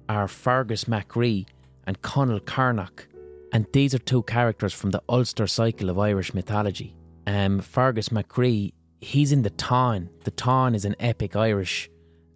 are 0.09 0.29
Fergus 0.29 0.85
MacRee 0.85 1.47
and 1.87 2.01
Conall 2.03 2.41
Cernach. 2.41 3.07
And 3.53 3.66
these 3.72 3.95
are 3.95 3.99
two 3.99 4.25
characters 4.25 4.72
from 4.72 4.91
the 4.91 5.03
Ulster 5.09 5.47
cycle 5.47 5.89
of 5.89 5.99
Irish 5.99 6.35
mythology. 6.35 6.97
Um, 7.27 7.61
Fergus 7.61 8.09
MacRee 8.09 8.72
he's 9.05 9.33
in 9.33 9.43
the 9.43 9.51
Táin. 9.51 10.09
The 10.25 10.31
Táin 10.31 10.75
is 10.75 10.85
an 10.85 10.97
epic 10.99 11.37
Irish 11.37 11.91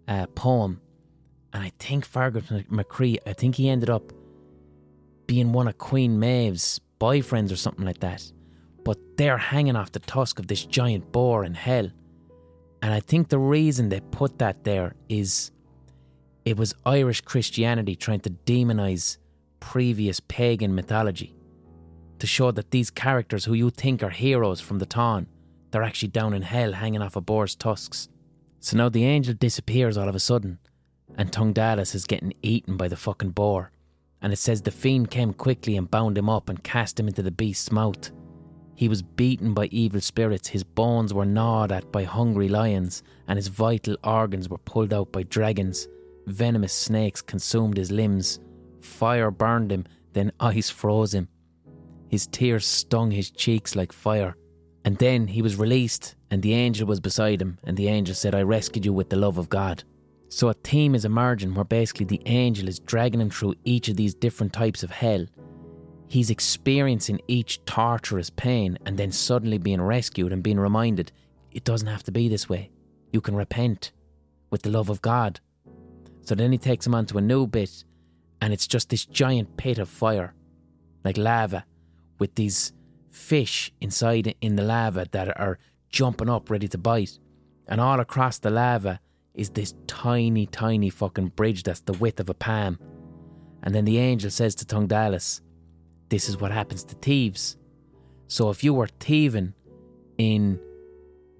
uh, 0.07 0.27
poem, 0.27 0.79
and 1.53 1.63
I 1.63 1.71
think 1.79 2.05
Fergus 2.05 2.45
MacRee. 2.45 3.17
I 3.25 3.33
think 3.33 3.55
he 3.55 3.69
ended 3.69 3.89
up 3.89 4.13
being 5.25 5.51
one 5.51 5.67
of 5.67 5.77
Queen 5.77 6.19
Maeve's 6.19 6.79
boyfriends 6.99 7.51
or 7.51 7.55
something 7.55 7.85
like 7.85 7.99
that. 7.99 8.31
But 8.89 8.97
they're 9.17 9.37
hanging 9.37 9.75
off 9.75 9.91
the 9.91 9.99
tusk 9.99 10.39
of 10.39 10.47
this 10.47 10.65
giant 10.65 11.11
boar 11.11 11.45
in 11.45 11.53
hell, 11.53 11.91
and 12.81 12.91
I 12.91 12.99
think 12.99 13.29
the 13.29 13.37
reason 13.37 13.89
they 13.89 13.99
put 13.99 14.39
that 14.39 14.63
there 14.63 14.95
is 15.07 15.51
it 16.43 16.57
was 16.57 16.73
Irish 16.87 17.21
Christianity 17.21 17.95
trying 17.95 18.21
to 18.21 18.31
demonize 18.31 19.17
previous 19.59 20.19
pagan 20.19 20.73
mythology 20.73 21.35
to 22.17 22.25
show 22.25 22.49
that 22.49 22.71
these 22.71 22.89
characters 22.89 23.45
who 23.45 23.53
you 23.53 23.69
think 23.69 24.01
are 24.01 24.09
heroes 24.09 24.59
from 24.59 24.79
the 24.79 24.87
Táin 24.87 25.27
they're 25.69 25.83
actually 25.83 26.09
down 26.09 26.33
in 26.33 26.41
hell 26.41 26.71
hanging 26.71 27.03
off 27.03 27.15
a 27.15 27.21
boar's 27.21 27.53
tusks. 27.53 28.09
So 28.59 28.75
now 28.75 28.89
the 28.89 29.05
angel 29.05 29.35
disappears 29.35 29.97
all 29.97 30.09
of 30.09 30.15
a 30.15 30.19
sudden, 30.19 30.57
and 31.15 31.31
Tungdalis 31.31 31.93
is 31.93 32.05
getting 32.05 32.33
eaten 32.41 32.75
by 32.75 32.87
the 32.87 32.97
fucking 32.97 33.33
boar. 33.33 33.71
And 34.19 34.33
it 34.33 34.37
says 34.37 34.63
the 34.63 34.71
fiend 34.71 35.11
came 35.11 35.33
quickly 35.33 35.77
and 35.77 35.91
bound 35.91 36.17
him 36.17 36.27
up 36.27 36.49
and 36.49 36.63
cast 36.63 36.99
him 36.99 37.07
into 37.07 37.21
the 37.21 37.29
beast's 37.29 37.71
mouth. 37.71 38.09
He 38.79 38.87
was 38.87 39.01
beaten 39.01 39.53
by 39.53 39.65
evil 39.73 39.99
spirits, 39.99 40.47
his 40.47 40.63
bones 40.63 41.13
were 41.13 41.25
gnawed 41.25 41.69
at 41.69 41.91
by 41.91 42.05
hungry 42.05 42.47
lions, 42.47 43.03
and 43.27 43.35
his 43.35 43.49
vital 43.49 43.97
organs 44.05 44.47
were 44.47 44.57
pulled 44.59 44.93
out 44.93 45.11
by 45.11 45.23
dragons. 45.23 45.89
Venomous 46.27 46.71
snakes 46.71 47.21
consumed 47.21 47.75
his 47.75 47.91
limbs. 47.91 48.39
Fire 48.79 49.31
burned 49.31 49.69
him, 49.69 49.85
then 50.13 50.31
ice 50.39 50.69
froze 50.69 51.13
him. 51.13 51.27
His 52.07 52.25
tears 52.27 52.65
stung 52.65 53.11
his 53.11 53.31
cheeks 53.31 53.75
like 53.75 53.91
fire. 53.91 54.37
And 54.85 54.97
then 54.97 55.27
he 55.27 55.41
was 55.41 55.57
released, 55.57 56.15
and 56.31 56.41
the 56.41 56.53
angel 56.53 56.87
was 56.87 57.01
beside 57.01 57.41
him, 57.41 57.57
and 57.65 57.75
the 57.75 57.89
angel 57.89 58.15
said, 58.15 58.33
I 58.33 58.43
rescued 58.43 58.85
you 58.85 58.93
with 58.93 59.09
the 59.09 59.17
love 59.17 59.37
of 59.37 59.49
God. 59.49 59.83
So 60.29 60.47
a 60.47 60.53
theme 60.53 60.95
is 60.95 61.03
emerging 61.03 61.53
where 61.53 61.65
basically 61.65 62.05
the 62.05 62.21
angel 62.25 62.69
is 62.69 62.79
dragging 62.79 63.19
him 63.19 63.29
through 63.29 63.55
each 63.65 63.89
of 63.89 63.97
these 63.97 64.15
different 64.15 64.53
types 64.53 64.83
of 64.83 64.91
hell. 64.91 65.25
He's 66.09 66.31
experiencing 66.31 67.21
each 67.27 67.63
torturous 67.65 68.31
pain 68.31 68.79
and 68.83 68.97
then 68.97 69.11
suddenly 69.11 69.59
being 69.59 69.79
rescued 69.81 70.33
and 70.33 70.41
being 70.41 70.59
reminded 70.59 71.11
it 71.51 71.63
doesn't 71.63 71.87
have 71.87 72.01
to 72.03 72.11
be 72.11 72.27
this 72.27 72.49
way. 72.49 72.71
You 73.13 73.21
can 73.21 73.35
repent 73.35 73.91
with 74.49 74.63
the 74.63 74.71
love 74.71 74.89
of 74.89 75.03
God. 75.03 75.39
So 76.21 76.33
then 76.33 76.51
he 76.51 76.57
takes 76.57 76.87
him 76.87 76.95
onto 76.95 77.19
a 77.19 77.21
new 77.21 77.45
bit, 77.45 77.83
and 78.41 78.51
it's 78.53 78.65
just 78.67 78.89
this 78.89 79.05
giant 79.05 79.55
pit 79.55 79.77
of 79.77 79.87
fire, 79.87 80.33
like 81.03 81.17
lava, 81.17 81.65
with 82.17 82.33
these 82.33 82.73
fish 83.11 83.71
inside 83.79 84.33
in 84.41 84.55
the 84.55 84.63
lava 84.63 85.05
that 85.11 85.39
are 85.39 85.59
jumping 85.89 86.29
up 86.29 86.49
ready 86.49 86.67
to 86.67 86.77
bite. 86.79 87.19
And 87.67 87.79
all 87.79 87.99
across 87.99 88.39
the 88.39 88.49
lava 88.49 88.99
is 89.35 89.51
this 89.51 89.75
tiny, 89.85 90.47
tiny 90.47 90.89
fucking 90.89 91.29
bridge 91.29 91.63
that's 91.63 91.81
the 91.81 91.93
width 91.93 92.19
of 92.19 92.29
a 92.29 92.33
palm. 92.33 92.79
And 93.61 93.75
then 93.75 93.85
the 93.85 93.99
angel 93.99 94.31
says 94.31 94.55
to 94.55 94.65
Tungdalis, 94.65 95.41
This 96.09 96.27
is 96.27 96.37
what 96.37 96.51
happens 96.51 96.83
to 96.85 96.95
thieves. 96.95 97.57
So 98.27 98.49
if 98.49 98.63
you 98.63 98.73
were 98.73 98.89
thieving 98.99 99.53
in 100.17 100.59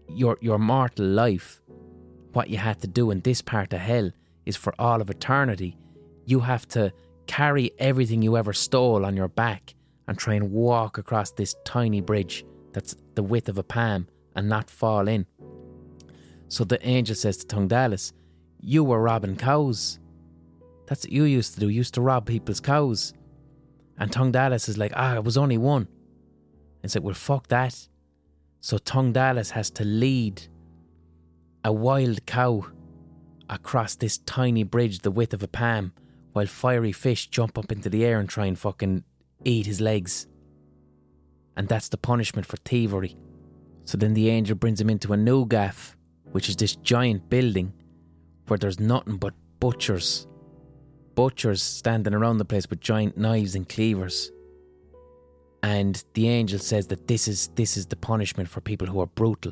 your 0.08 0.38
your 0.42 0.60
mortal 0.60 1.06
life, 1.06 1.62
what 2.34 2.50
you 2.50 2.58
had 2.58 2.80
to 2.82 2.88
do 2.88 3.12
in 3.12 3.22
this 3.22 3.42
part 3.42 3.74
of 3.74 3.80
hell 3.80 4.12
is 4.46 4.56
for 4.56 4.74
all 4.80 5.02
of 5.02 5.10
eternity, 5.10 5.78
you 6.26 6.40
have 6.42 6.68
to 6.70 6.94
carry 7.28 7.72
everything 7.78 8.22
you 8.22 8.38
ever 8.38 8.54
stole 8.54 9.06
on 9.06 9.16
your 9.16 9.28
back 9.28 9.76
and 10.08 10.18
try 10.18 10.34
and 10.34 10.52
walk 10.52 10.98
across 10.98 11.32
this 11.32 11.56
tiny 11.64 12.02
bridge 12.02 12.44
that's 12.74 12.96
the 13.16 13.24
width 13.24 13.50
of 13.50 13.58
a 13.58 13.64
palm 13.64 14.08
and 14.36 14.50
not 14.50 14.70
fall 14.70 15.08
in. 15.08 15.26
So 16.48 16.64
the 16.64 16.84
angel 16.88 17.16
says 17.16 17.38
to 17.38 17.56
Tungdalis, 17.56 18.14
You 18.60 18.84
were 18.84 19.02
robbing 19.02 19.36
cows. 19.36 20.00
That's 20.88 21.06
what 21.06 21.12
you 21.12 21.24
used 21.26 21.54
to 21.54 21.60
do. 21.60 21.70
You 21.70 21.78
used 21.78 21.94
to 21.96 22.02
rob 22.02 22.26
people's 22.26 22.60
cows. 22.60 23.14
And 24.00 24.12
Tungdalis 24.12 24.70
is 24.70 24.78
like, 24.78 24.94
Ah, 24.96 25.16
it 25.16 25.24
was 25.24 25.38
only 25.38 25.58
one. 25.58 25.88
And 26.82 26.92
said, 26.92 27.04
Well, 27.04 27.14
fuck 27.14 27.48
that. 27.50 27.88
So 28.62 28.78
Tungdalis 28.78 29.52
has 29.52 29.70
to 29.72 29.84
lead 29.86 30.48
a 31.64 31.72
wild 31.72 32.26
cow 32.26 32.66
across 33.50 33.96
this 33.96 34.18
tiny 34.20 34.64
bridge 34.64 35.00
the 35.00 35.12
width 35.12 35.34
of 35.34 35.44
a 35.44 35.48
palm 35.48 35.92
while 36.34 36.46
fiery 36.46 36.92
fish 36.92 37.28
jump 37.28 37.58
up 37.58 37.72
into 37.72 37.90
the 37.90 38.06
air 38.06 38.20
and 38.20 38.30
try 38.30 38.46
and 38.46 38.58
fucking 38.58 39.04
eat 39.44 39.66
his 39.66 39.82
legs. 39.82 40.28
And 41.58 41.68
that's 41.68 41.90
the 41.90 41.98
punishment 41.98 42.48
for 42.48 42.58
thievery. 42.58 43.18
So 43.84 43.98
then 43.98 44.14
the 44.14 44.30
angel 44.30 44.56
brings 44.56 44.80
him 44.80 44.90
into 44.90 45.14
a 45.14 45.18
new 45.18 45.46
gaff, 45.46 45.98
which 46.32 46.48
is 46.48 46.56
this 46.56 46.76
giant 46.76 47.30
building 47.30 47.74
where 48.48 48.58
there's 48.58 48.80
nothing 48.80 49.18
but 49.18 49.34
butchers. 49.60 50.29
Butchers 51.20 51.62
standing 51.62 52.14
around 52.14 52.38
the 52.38 52.46
place 52.46 52.70
with 52.70 52.80
giant 52.80 53.18
knives 53.18 53.54
and 53.54 53.68
cleavers. 53.68 54.32
And 55.62 56.02
the 56.14 56.30
angel 56.30 56.60
says 56.60 56.88
that 56.88 57.10
this 57.10 57.28
is 57.28 57.50
this 57.56 57.76
is 57.76 57.88
the 57.88 57.98
punishment 57.98 58.48
for 58.48 58.62
people 58.62 58.88
who 58.88 59.02
are 59.02 59.06
brutal. 59.06 59.52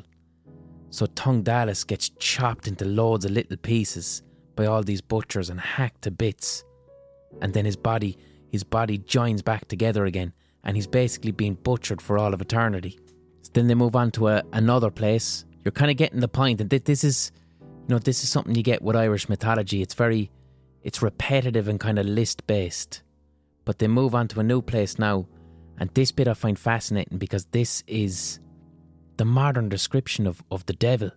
So 0.88 1.04
Tungdalis 1.04 1.86
gets 1.86 2.08
chopped 2.18 2.68
into 2.68 2.86
loads 2.86 3.26
of 3.26 3.32
little 3.32 3.58
pieces 3.58 4.22
by 4.56 4.64
all 4.64 4.82
these 4.82 5.02
butchers 5.02 5.50
and 5.50 5.60
hacked 5.60 6.00
to 6.04 6.10
bits. 6.10 6.64
And 7.42 7.52
then 7.52 7.66
his 7.66 7.76
body 7.76 8.16
his 8.50 8.64
body 8.64 8.96
joins 8.96 9.42
back 9.42 9.68
together 9.68 10.06
again 10.06 10.32
and 10.64 10.74
he's 10.74 10.86
basically 10.86 11.32
being 11.32 11.52
butchered 11.52 12.00
for 12.00 12.16
all 12.16 12.32
of 12.32 12.40
eternity. 12.40 12.98
So 13.42 13.50
then 13.52 13.66
they 13.66 13.74
move 13.74 13.94
on 13.94 14.10
to 14.12 14.28
a, 14.28 14.42
another 14.54 14.90
place. 14.90 15.44
You're 15.66 15.72
kind 15.72 15.90
of 15.90 15.98
getting 15.98 16.20
the 16.20 16.28
point 16.28 16.62
and 16.62 16.70
this 16.70 17.04
is 17.04 17.30
you 17.62 17.88
know 17.94 17.98
this 17.98 18.24
is 18.24 18.30
something 18.30 18.54
you 18.54 18.62
get 18.62 18.80
with 18.80 18.96
Irish 18.96 19.28
mythology. 19.28 19.82
It's 19.82 19.92
very 19.92 20.30
it's 20.88 21.02
repetitive 21.02 21.68
and 21.68 21.78
kind 21.78 21.98
of 21.98 22.06
list 22.06 22.46
based. 22.46 23.02
But 23.64 23.78
they 23.78 23.88
move 23.88 24.14
on 24.14 24.26
to 24.28 24.40
a 24.40 24.42
new 24.42 24.62
place 24.62 24.98
now 24.98 25.26
and 25.78 25.90
this 25.94 26.12
bit 26.12 26.28
I 26.28 26.34
find 26.34 26.58
fascinating 26.58 27.18
because 27.18 27.44
this 27.46 27.84
is 27.86 28.40
the 29.16 29.24
modern 29.24 29.68
description 29.68 30.26
of, 30.26 30.42
of 30.50 30.66
the 30.66 30.72
devil. 30.72 31.10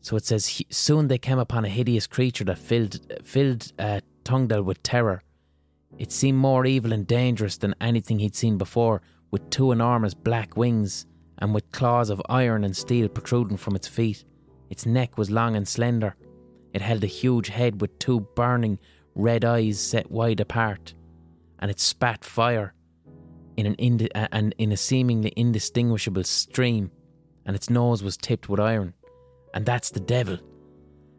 So 0.00 0.16
it 0.16 0.24
says, 0.24 0.62
Soon 0.70 1.08
they 1.08 1.18
came 1.18 1.38
upon 1.38 1.64
a 1.64 1.68
hideous 1.68 2.06
creature 2.06 2.44
that 2.44 2.58
filled, 2.58 3.00
filled 3.24 3.72
uh, 3.78 4.00
Tungdal 4.24 4.64
with 4.64 4.82
terror. 4.82 5.22
It 5.98 6.10
seemed 6.10 6.38
more 6.38 6.64
evil 6.64 6.92
and 6.92 7.06
dangerous 7.06 7.58
than 7.58 7.74
anything 7.80 8.18
he'd 8.18 8.34
seen 8.34 8.56
before, 8.56 9.02
with 9.30 9.50
two 9.50 9.72
enormous 9.72 10.14
black 10.14 10.56
wings 10.56 11.06
and 11.38 11.54
with 11.54 11.70
claws 11.72 12.08
of 12.10 12.22
iron 12.28 12.64
and 12.64 12.76
steel 12.76 13.08
protruding 13.08 13.56
from 13.58 13.76
its 13.76 13.88
feet. 13.88 14.24
Its 14.70 14.86
neck 14.86 15.18
was 15.18 15.30
long 15.30 15.56
and 15.56 15.68
slender. 15.68 16.16
It 16.72 16.82
held 16.82 17.04
a 17.04 17.08
huge 17.08 17.48
head 17.48 17.80
with 17.80 17.98
two 17.98 18.20
burning 18.34 18.78
red 19.14 19.44
eyes 19.44 19.78
set 19.78 20.10
wide 20.10 20.40
apart, 20.40 20.94
and 21.58 21.70
it 21.70 21.80
spat 21.80 22.24
fire 22.24 22.74
in 23.56 23.66
an 23.66 23.74
indi- 23.74 24.14
and 24.14 24.54
in 24.58 24.72
a 24.72 24.76
seemingly 24.76 25.32
indistinguishable 25.36 26.24
stream, 26.24 26.90
and 27.44 27.54
its 27.54 27.68
nose 27.68 28.02
was 28.02 28.16
tipped 28.16 28.48
with 28.48 28.60
iron, 28.60 28.94
and 29.54 29.66
that's 29.66 29.90
the 29.90 30.00
devil. 30.00 30.38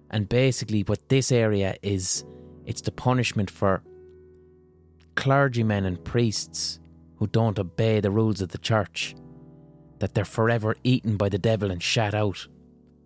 And 0.10 0.30
basically, 0.30 0.82
what 0.82 1.10
this 1.10 1.32
area 1.32 1.76
is, 1.82 2.26
it's 2.66 2.82
the 2.82 2.92
punishment 2.92 3.50
for 3.52 3.84
clergymen 5.16 5.86
and 5.86 6.04
priests 6.04 6.80
who 7.18 7.28
don't 7.28 7.60
obey 7.60 8.00
the 8.00 8.12
rules 8.12 8.42
of 8.42 8.50
the 8.50 8.58
church, 8.58 9.16
that 10.00 10.14
they're 10.14 10.26
forever 10.26 10.76
eaten 10.84 11.18
by 11.18 11.30
the 11.30 11.38
devil 11.38 11.72
and 11.72 11.82
shat 11.82 12.14
out. 12.14 12.48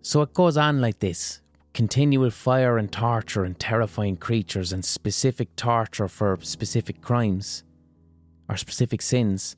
So 0.00 0.22
it 0.22 0.32
goes 0.32 0.56
on 0.56 0.80
like 0.80 0.98
this 1.00 1.42
continual 1.78 2.28
fire 2.28 2.76
and 2.76 2.90
torture 2.90 3.44
and 3.44 3.56
terrifying 3.56 4.16
creatures 4.16 4.72
and 4.72 4.84
specific 4.84 5.54
torture 5.54 6.08
for 6.08 6.36
specific 6.40 7.00
crimes 7.00 7.62
or 8.48 8.56
specific 8.56 9.00
sins. 9.00 9.54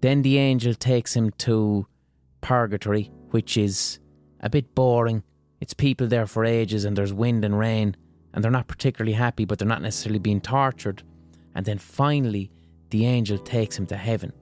Then 0.00 0.22
the 0.22 0.38
angel 0.38 0.72
takes 0.72 1.14
him 1.14 1.30
to 1.32 1.86
purgatory, 2.40 3.12
which 3.32 3.58
is 3.58 3.98
a 4.40 4.48
bit 4.48 4.74
boring. 4.74 5.22
It's 5.60 5.74
people 5.74 6.06
there 6.06 6.26
for 6.26 6.42
ages 6.46 6.86
and 6.86 6.96
there's 6.96 7.12
wind 7.12 7.44
and 7.44 7.58
rain, 7.58 7.96
and 8.32 8.42
they're 8.42 8.50
not 8.50 8.66
particularly 8.66 9.12
happy, 9.12 9.44
but 9.44 9.58
they're 9.58 9.68
not 9.68 9.82
necessarily 9.82 10.20
being 10.20 10.40
tortured. 10.40 11.02
And 11.54 11.66
then 11.66 11.76
finally, 11.76 12.50
the 12.88 13.04
angel 13.04 13.36
takes 13.36 13.78
him 13.78 13.84
to 13.88 13.96
heaven, 13.98 14.32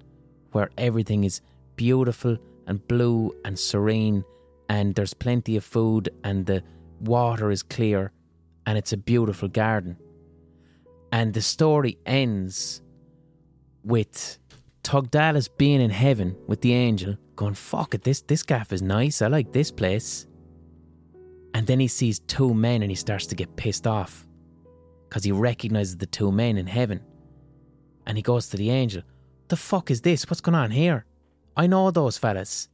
where 0.52 0.70
everything 0.78 1.24
is 1.24 1.40
beautiful 1.74 2.38
and 2.68 2.86
blue 2.86 3.34
and 3.44 3.58
serene, 3.58 4.24
and 4.68 4.94
there's 4.94 5.12
plenty 5.12 5.56
of 5.56 5.64
food, 5.64 6.08
and 6.22 6.46
the 6.46 6.62
water 7.00 7.50
is 7.50 7.62
clear, 7.62 8.12
and 8.66 8.76
it's 8.78 8.92
a 8.92 8.96
beautiful 8.96 9.48
garden. 9.48 9.96
And 11.12 11.34
the 11.34 11.42
story 11.42 11.98
ends 12.04 12.82
with 13.84 14.38
Tugdalis 14.82 15.48
being 15.56 15.80
in 15.80 15.90
heaven 15.90 16.36
with 16.46 16.60
the 16.60 16.72
angel, 16.72 17.16
going, 17.34 17.54
fuck 17.54 17.94
it, 17.94 18.02
this, 18.02 18.22
this 18.22 18.42
gaff 18.42 18.72
is 18.72 18.82
nice, 18.82 19.22
I 19.22 19.28
like 19.28 19.52
this 19.52 19.70
place. 19.70 20.26
And 21.54 21.66
then 21.66 21.80
he 21.80 21.88
sees 21.88 22.18
two 22.18 22.52
men 22.52 22.82
and 22.82 22.90
he 22.90 22.96
starts 22.96 23.26
to 23.26 23.34
get 23.34 23.56
pissed 23.56 23.86
off 23.86 24.26
because 25.08 25.24
he 25.24 25.32
recognizes 25.32 25.96
the 25.96 26.06
two 26.06 26.30
men 26.30 26.56
in 26.56 26.66
heaven. 26.66 27.00
And 28.06 28.18
he 28.18 28.22
goes 28.22 28.48
to 28.48 28.56
the 28.56 28.70
angel, 28.70 29.02
The 29.48 29.56
fuck 29.56 29.90
is 29.90 30.02
this? 30.02 30.28
What's 30.28 30.40
going 30.40 30.54
on 30.54 30.70
here? 30.70 31.06
I 31.56 31.66
know 31.66 31.90
those 31.90 32.18
fellas. 32.18 32.68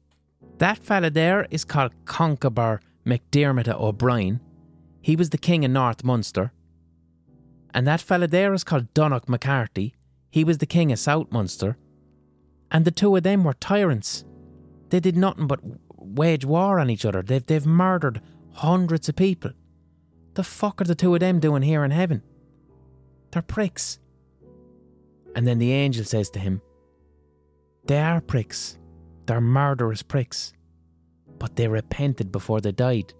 That 0.59 0.79
fella 0.79 1.11
there 1.11 1.47
is 1.51 1.65
called 1.65 1.93
Conchobar 2.05 2.81
McDermott 3.07 3.69
O'Brien. 3.69 4.41
He 5.01 5.17
was 5.17 5.31
the 5.31 5.39
king 5.39 5.63
in 5.63 5.73
North 5.73 6.05
Munster. 6.05 6.53
And 7.75 7.87
that 7.87 8.01
fella 8.01 8.27
there 8.27 8.55
is 8.55 8.65
called 8.65 8.93
Donogh 8.95 9.29
McCarthy. 9.29 9.95
He 10.31 10.45
was 10.45 10.59
the 10.59 10.67
king 10.67 10.93
of 10.93 10.99
South 10.99 11.31
Munster. 11.31 11.77
And 12.71 12.85
the 12.85 12.91
two 12.91 13.15
of 13.17 13.23
them 13.23 13.45
were 13.45 13.55
tyrants. 13.55 14.25
They 14.91 15.01
did 15.01 15.17
nothing 15.17 15.47
but 15.47 15.61
wage 15.97 16.45
war 16.45 16.79
on 16.79 16.91
each 16.91 17.05
other. 17.05 17.23
They've, 17.23 17.45
they've 17.45 17.67
murdered 17.67 18.21
hundreds 18.53 19.09
of 19.09 19.17
people. 19.17 19.53
The 20.35 20.45
fuck 20.45 20.81
are 20.81 20.85
the 20.85 20.95
two 20.95 21.15
of 21.15 21.21
them 21.21 21.41
doing 21.41 21.63
here 21.63 21.85
in 21.85 21.91
heaven? 21.91 22.23
They're 23.31 23.43
pricks. 23.43 23.99
And 25.35 25.47
then 25.47 25.59
the 25.59 25.73
angel 25.73 26.05
says 26.05 26.31
to 26.31 26.39
him, 26.39 26.61
They 27.87 28.01
are 28.01 28.21
pricks. 28.21 28.79
They're 29.27 29.41
murderous 29.41 30.03
pricks. 30.03 30.53
But 31.43 31.57
they 31.57 31.67
repented 31.67 32.31
before 32.31 32.61
they 32.61 32.71
died. 32.71 33.13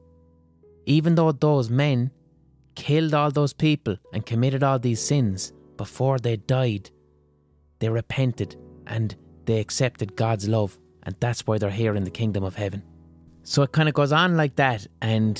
Even 0.87 1.17
though 1.17 1.33
those 1.33 1.69
men 1.69 2.13
killed 2.77 3.15
all 3.15 3.33
those 3.33 3.53
people 3.53 3.97
and 4.13 4.25
committed 4.25 4.63
all 4.63 4.79
these 4.79 5.01
sins 5.01 5.53
before 5.77 6.21
they 6.21 6.37
died, 6.37 6.89
they 7.81 7.89
repented 7.89 8.55
and 8.87 9.17
they 9.45 9.59
accepted 9.59 10.15
God's 10.15 10.47
love, 10.47 10.79
and 11.03 11.17
that's 11.19 11.49
why 11.49 11.59
they're 11.59 11.79
here 11.83 11.97
in 11.97 12.05
the 12.05 12.13
kingdom 12.13 12.45
of 12.45 12.55
heaven. 12.55 12.85
So 13.43 13.63
it 13.63 13.73
kind 13.73 13.89
of 13.89 13.95
goes 13.97 14.13
on 14.13 14.37
like 14.37 14.55
that, 14.55 14.87
and 15.01 15.37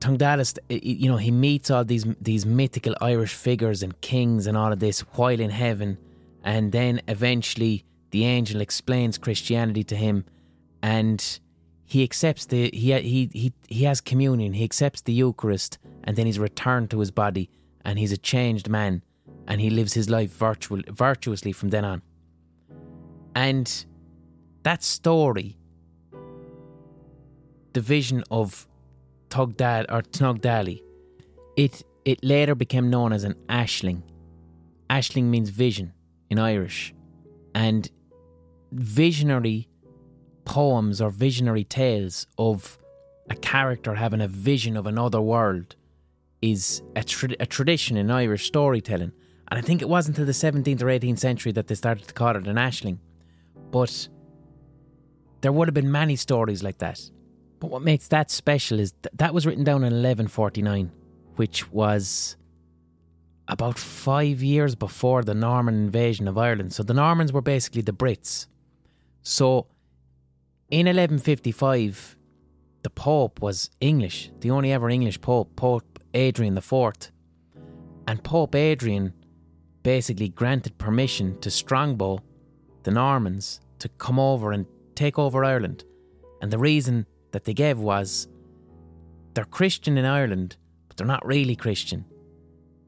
Tungdalis, 0.00 0.58
you 0.68 1.08
know, 1.08 1.18
he 1.18 1.30
meets 1.30 1.70
all 1.70 1.84
these 1.84 2.04
these 2.20 2.44
mythical 2.44 2.96
Irish 3.00 3.34
figures 3.34 3.84
and 3.84 4.00
kings 4.00 4.48
and 4.48 4.56
all 4.56 4.72
of 4.72 4.80
this 4.80 5.02
while 5.14 5.38
in 5.38 5.50
heaven, 5.50 5.98
and 6.42 6.72
then 6.72 7.00
eventually 7.06 7.84
the 8.10 8.24
angel 8.24 8.60
explains 8.60 9.18
Christianity 9.18 9.84
to 9.84 9.94
him, 9.94 10.24
and 10.82 11.38
he 11.90 12.04
accepts 12.04 12.46
the 12.46 12.70
he 12.72 12.92
he 13.00 13.28
he 13.32 13.52
he 13.66 13.82
has 13.84 14.00
communion, 14.00 14.52
he 14.52 14.62
accepts 14.62 15.00
the 15.00 15.12
Eucharist, 15.12 15.76
and 16.04 16.14
then 16.16 16.24
he's 16.24 16.38
returned 16.38 16.88
to 16.90 17.00
his 17.00 17.10
body, 17.10 17.50
and 17.84 17.98
he's 17.98 18.12
a 18.12 18.16
changed 18.16 18.68
man, 18.68 19.02
and 19.48 19.60
he 19.60 19.70
lives 19.70 19.94
his 19.94 20.08
life 20.08 20.30
virtual, 20.30 20.80
virtuously 20.88 21.50
from 21.50 21.70
then 21.70 21.84
on. 21.84 22.02
And 23.34 23.86
that 24.62 24.84
story, 24.84 25.58
the 27.72 27.80
vision 27.80 28.22
of 28.30 28.68
Tugdal 29.28 29.86
or 29.88 30.02
Tnogdali, 30.02 30.82
it 31.56 31.82
it 32.04 32.22
later 32.22 32.54
became 32.54 32.88
known 32.88 33.12
as 33.12 33.24
an 33.24 33.34
aisling. 33.48 34.02
Aisling 34.88 35.24
means 35.24 35.50
vision 35.50 35.92
in 36.30 36.38
Irish, 36.38 36.94
and 37.52 37.90
visionary 38.70 39.69
poems 40.50 41.00
or 41.00 41.10
visionary 41.10 41.62
tales 41.62 42.26
of 42.36 42.76
a 43.30 43.36
character 43.36 43.94
having 43.94 44.20
a 44.20 44.26
vision 44.26 44.76
of 44.76 44.84
another 44.84 45.20
world 45.20 45.76
is 46.42 46.82
a, 46.96 47.04
tra- 47.04 47.36
a 47.38 47.46
tradition 47.46 47.96
in 47.96 48.10
Irish 48.10 48.46
storytelling. 48.46 49.12
And 49.48 49.58
I 49.58 49.60
think 49.60 49.80
it 49.80 49.88
wasn't 49.88 50.18
until 50.18 50.26
the 50.26 50.32
17th 50.32 50.82
or 50.82 50.86
18th 50.86 51.20
century 51.20 51.52
that 51.52 51.68
they 51.68 51.76
started 51.76 52.08
to 52.08 52.14
call 52.14 52.34
it 52.34 52.48
an 52.48 52.56
aisling. 52.56 52.98
But 53.70 54.08
there 55.40 55.52
would 55.52 55.68
have 55.68 55.74
been 55.74 55.92
many 55.92 56.16
stories 56.16 56.64
like 56.64 56.78
that. 56.78 57.00
But 57.60 57.70
what 57.70 57.82
makes 57.82 58.08
that 58.08 58.28
special 58.28 58.80
is 58.80 58.90
th- 59.04 59.14
that 59.18 59.32
was 59.32 59.46
written 59.46 59.62
down 59.62 59.84
in 59.84 59.92
1149, 60.02 60.90
which 61.36 61.70
was 61.70 62.36
about 63.46 63.78
five 63.78 64.42
years 64.42 64.74
before 64.74 65.22
the 65.22 65.34
Norman 65.34 65.74
invasion 65.74 66.26
of 66.26 66.36
Ireland. 66.36 66.72
So 66.72 66.82
the 66.82 66.94
Normans 66.94 67.32
were 67.32 67.40
basically 67.40 67.82
the 67.82 67.92
Brits. 67.92 68.48
So 69.22 69.68
in 70.70 70.86
1155, 70.86 72.16
the 72.82 72.90
Pope 72.90 73.40
was 73.42 73.70
English, 73.80 74.30
the 74.40 74.50
only 74.50 74.72
ever 74.72 74.88
English 74.88 75.20
Pope, 75.20 75.54
Pope 75.56 75.98
Adrian 76.14 76.56
IV. 76.56 76.92
And 78.06 78.22
Pope 78.22 78.54
Adrian 78.54 79.12
basically 79.82 80.28
granted 80.28 80.78
permission 80.78 81.38
to 81.40 81.50
Strongbow, 81.50 82.20
the 82.84 82.90
Normans, 82.90 83.60
to 83.80 83.88
come 83.88 84.18
over 84.18 84.52
and 84.52 84.66
take 84.94 85.18
over 85.18 85.44
Ireland. 85.44 85.84
And 86.40 86.50
the 86.50 86.58
reason 86.58 87.06
that 87.32 87.44
they 87.44 87.54
gave 87.54 87.78
was 87.78 88.28
they're 89.34 89.44
Christian 89.44 89.98
in 89.98 90.04
Ireland, 90.04 90.56
but 90.88 90.96
they're 90.96 91.06
not 91.06 91.26
really 91.26 91.56
Christian. 91.56 92.04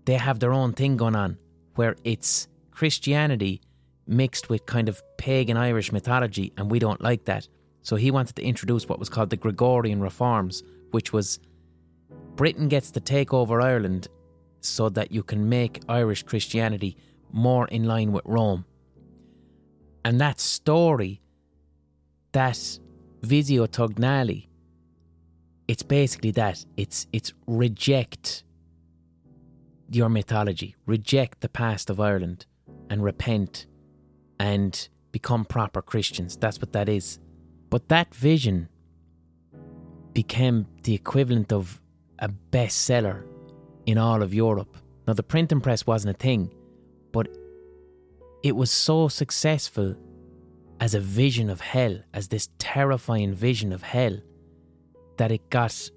They 0.04 0.14
have 0.14 0.40
their 0.40 0.52
own 0.52 0.72
thing 0.72 0.96
going 0.96 1.16
on 1.16 1.38
where 1.74 1.96
it's 2.04 2.48
Christianity 2.70 3.60
mixed 4.06 4.48
with 4.48 4.66
kind 4.66 4.88
of 4.88 5.02
pagan 5.16 5.56
Irish 5.56 5.92
mythology, 5.92 6.52
and 6.56 6.70
we 6.70 6.78
don't 6.78 7.00
like 7.00 7.24
that. 7.26 7.48
So 7.82 7.96
he 7.96 8.10
wanted 8.10 8.36
to 8.36 8.42
introduce 8.42 8.88
what 8.88 8.98
was 8.98 9.08
called 9.08 9.30
the 9.30 9.36
Gregorian 9.36 10.00
reforms, 10.00 10.62
which 10.92 11.12
was 11.12 11.40
Britain 12.36 12.68
gets 12.68 12.90
to 12.92 13.00
take 13.00 13.34
over 13.34 13.60
Ireland 13.60 14.08
so 14.60 14.88
that 14.90 15.12
you 15.12 15.22
can 15.22 15.48
make 15.48 15.82
Irish 15.88 16.22
Christianity 16.22 16.96
more 17.32 17.66
in 17.68 17.84
line 17.84 18.12
with 18.12 18.22
Rome. 18.24 18.64
And 20.04 20.20
that 20.20 20.40
story, 20.40 21.20
that 22.32 22.78
Visio 23.22 23.66
Tognali, 23.66 24.46
it's 25.68 25.82
basically 25.82 26.32
that. 26.32 26.64
It's 26.76 27.06
it's 27.12 27.32
reject 27.46 28.44
your 29.90 30.08
mythology, 30.08 30.74
reject 30.86 31.40
the 31.40 31.48
past 31.48 31.90
of 31.90 32.00
Ireland 32.00 32.46
and 32.90 33.02
repent 33.02 33.66
and 34.38 34.88
become 35.12 35.44
proper 35.44 35.82
Christians. 35.82 36.36
That's 36.36 36.58
what 36.60 36.72
that 36.72 36.88
is. 36.88 37.18
But 37.72 37.88
that 37.88 38.14
vision 38.14 38.68
became 40.12 40.66
the 40.82 40.92
equivalent 40.92 41.54
of 41.54 41.80
a 42.18 42.28
bestseller 42.28 43.24
in 43.86 43.96
all 43.96 44.22
of 44.22 44.34
Europe. 44.34 44.76
Now, 45.08 45.14
the 45.14 45.22
printing 45.22 45.62
press 45.62 45.86
wasn't 45.86 46.14
a 46.14 46.18
thing, 46.18 46.52
but 47.12 47.28
it 48.42 48.54
was 48.56 48.70
so 48.70 49.08
successful 49.08 49.96
as 50.80 50.94
a 50.94 51.00
vision 51.00 51.48
of 51.48 51.62
hell, 51.62 51.96
as 52.12 52.28
this 52.28 52.50
terrifying 52.58 53.32
vision 53.32 53.72
of 53.72 53.80
hell, 53.80 54.18
that 55.16 55.32
it 55.32 55.48
got 55.48 55.90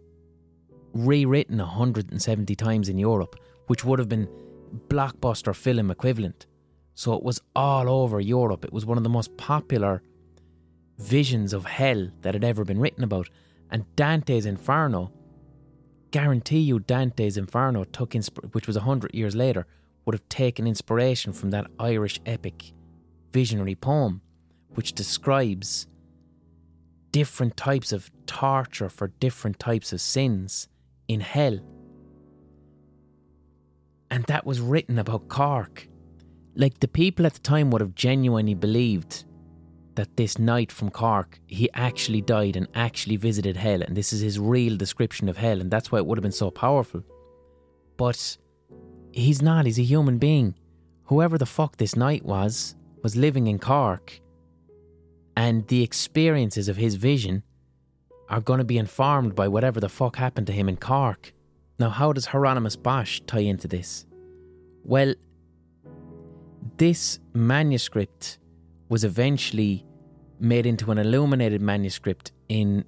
rewritten 0.93 1.57
170 1.57 2.55
times 2.55 2.88
in 2.88 2.97
Europe, 2.97 3.36
which 3.67 3.84
would 3.84 3.99
have 3.99 4.07
been 4.07 4.30
blockbuster 4.88 5.53
film 5.53 5.91
equivalent. 5.91 6.45
So 6.93 7.15
it 7.15 7.23
was 7.23 7.41
all 7.53 7.89
over 7.89 8.21
Europe. 8.21 8.63
It 8.63 8.71
was 8.71 8.86
one 8.86 8.97
of 8.97 9.03
the 9.03 9.09
most 9.09 9.36
popular 9.36 10.01
visions 10.98 11.54
of 11.54 11.66
hell 11.66 12.10
that 12.22 12.34
had 12.34 12.43
ever 12.43 12.64
been 12.64 12.80
written 12.80 13.04
about. 13.04 13.30
And 13.70 13.86
Dante's 13.96 14.46
Inferno, 14.46 15.12
guarantee 16.12 16.60
you, 16.60 16.80
Dante's 16.80 17.38
Inferno 17.38 17.84
took, 17.84 18.12
insp- 18.12 18.54
which 18.54 18.68
was 18.68 18.76
a 18.76 18.82
hundred 18.82 19.14
years 19.14 19.36
later, 19.36 19.66
would 20.06 20.14
have 20.14 20.28
taken 20.30 20.68
inspiration 20.68 21.34
from 21.34 21.52
that 21.52 21.68
Irish 21.80 22.20
epic 22.26 22.74
visionary 23.34 23.76
poem, 23.76 24.22
which 24.70 24.93
describes 24.93 25.88
different 27.12 27.58
types 27.58 27.91
of 27.91 28.12
torture 28.26 28.89
for 28.89 29.08
different 29.08 29.60
types 29.60 29.91
of 29.91 30.02
sins 30.02 30.68
in 31.08 31.22
hell. 31.22 31.60
And 34.12 34.24
that 34.26 34.46
was 34.46 34.62
written 34.62 35.00
about 35.00 35.28
Cork 35.28 35.88
like 36.56 36.80
the 36.80 36.88
people 36.88 37.26
at 37.26 37.34
the 37.34 37.39
time 37.39 37.70
would 37.72 37.82
have 37.82 37.96
genuinely 37.96 38.54
believed 38.54 39.26
that 39.96 40.18
this 40.18 40.38
knight 40.38 40.72
from 40.72 40.89
Cork, 40.89 41.39
he 41.48 41.70
actually 41.74 42.22
died 42.22 42.56
and 42.56 42.68
actually 42.76 43.16
visited 43.16 43.58
hell, 43.58 43.82
and 43.82 43.96
this 43.96 44.14
is 44.14 44.22
his 44.22 44.39
real 44.39 44.78
description 44.78 45.30
of 45.30 45.38
hell, 45.38 45.62
and 45.62 45.72
that's 45.72 45.91
why 45.91 46.00
it 46.00 46.06
would 46.06 46.18
have 46.18 46.24
been 46.24 46.32
so 46.32 46.52
powerful. 46.52 47.04
But 47.98 48.38
he's 49.12 49.41
not, 49.41 49.66
he's 49.66 49.80
a 49.80 49.84
human 49.84 50.18
being. 50.18 50.56
Whoever 51.06 51.38
the 51.38 51.46
fuck 51.46 51.78
this 51.78 51.96
knight 51.96 52.24
was, 52.26 52.76
was 53.04 53.16
living 53.16 53.48
in 53.48 53.60
Cork, 53.60 54.20
and 55.38 55.68
the 55.68 55.84
experiences 55.84 56.68
of 56.68 56.78
his 56.78 56.96
vision 56.96 57.43
are 58.30 58.41
going 58.41 58.60
to 58.60 58.66
be 58.66 58.78
informed 58.78 59.36
by 59.36 59.48
whatever 59.48 59.80
the 59.80 59.89
fuck 59.89 60.16
happened 60.16 60.48
to 60.48 60.54
him 60.54 60.68
in 60.68 60.78
Cork. 60.78 61.34
Now, 61.78 61.89
how 61.89 62.14
does 62.14 62.26
Hieronymus 62.28 62.76
Bosch 62.76 63.22
tie 63.28 63.39
into 63.39 63.68
this? 63.68 64.06
Well, 64.84 65.14
this 66.78 67.20
manuscript 67.34 68.39
was 68.90 69.04
eventually 69.04 69.86
made 70.40 70.66
into 70.66 70.92
an 70.92 70.98
illuminated 70.98 71.62
manuscript 71.62 72.32
in 72.50 72.86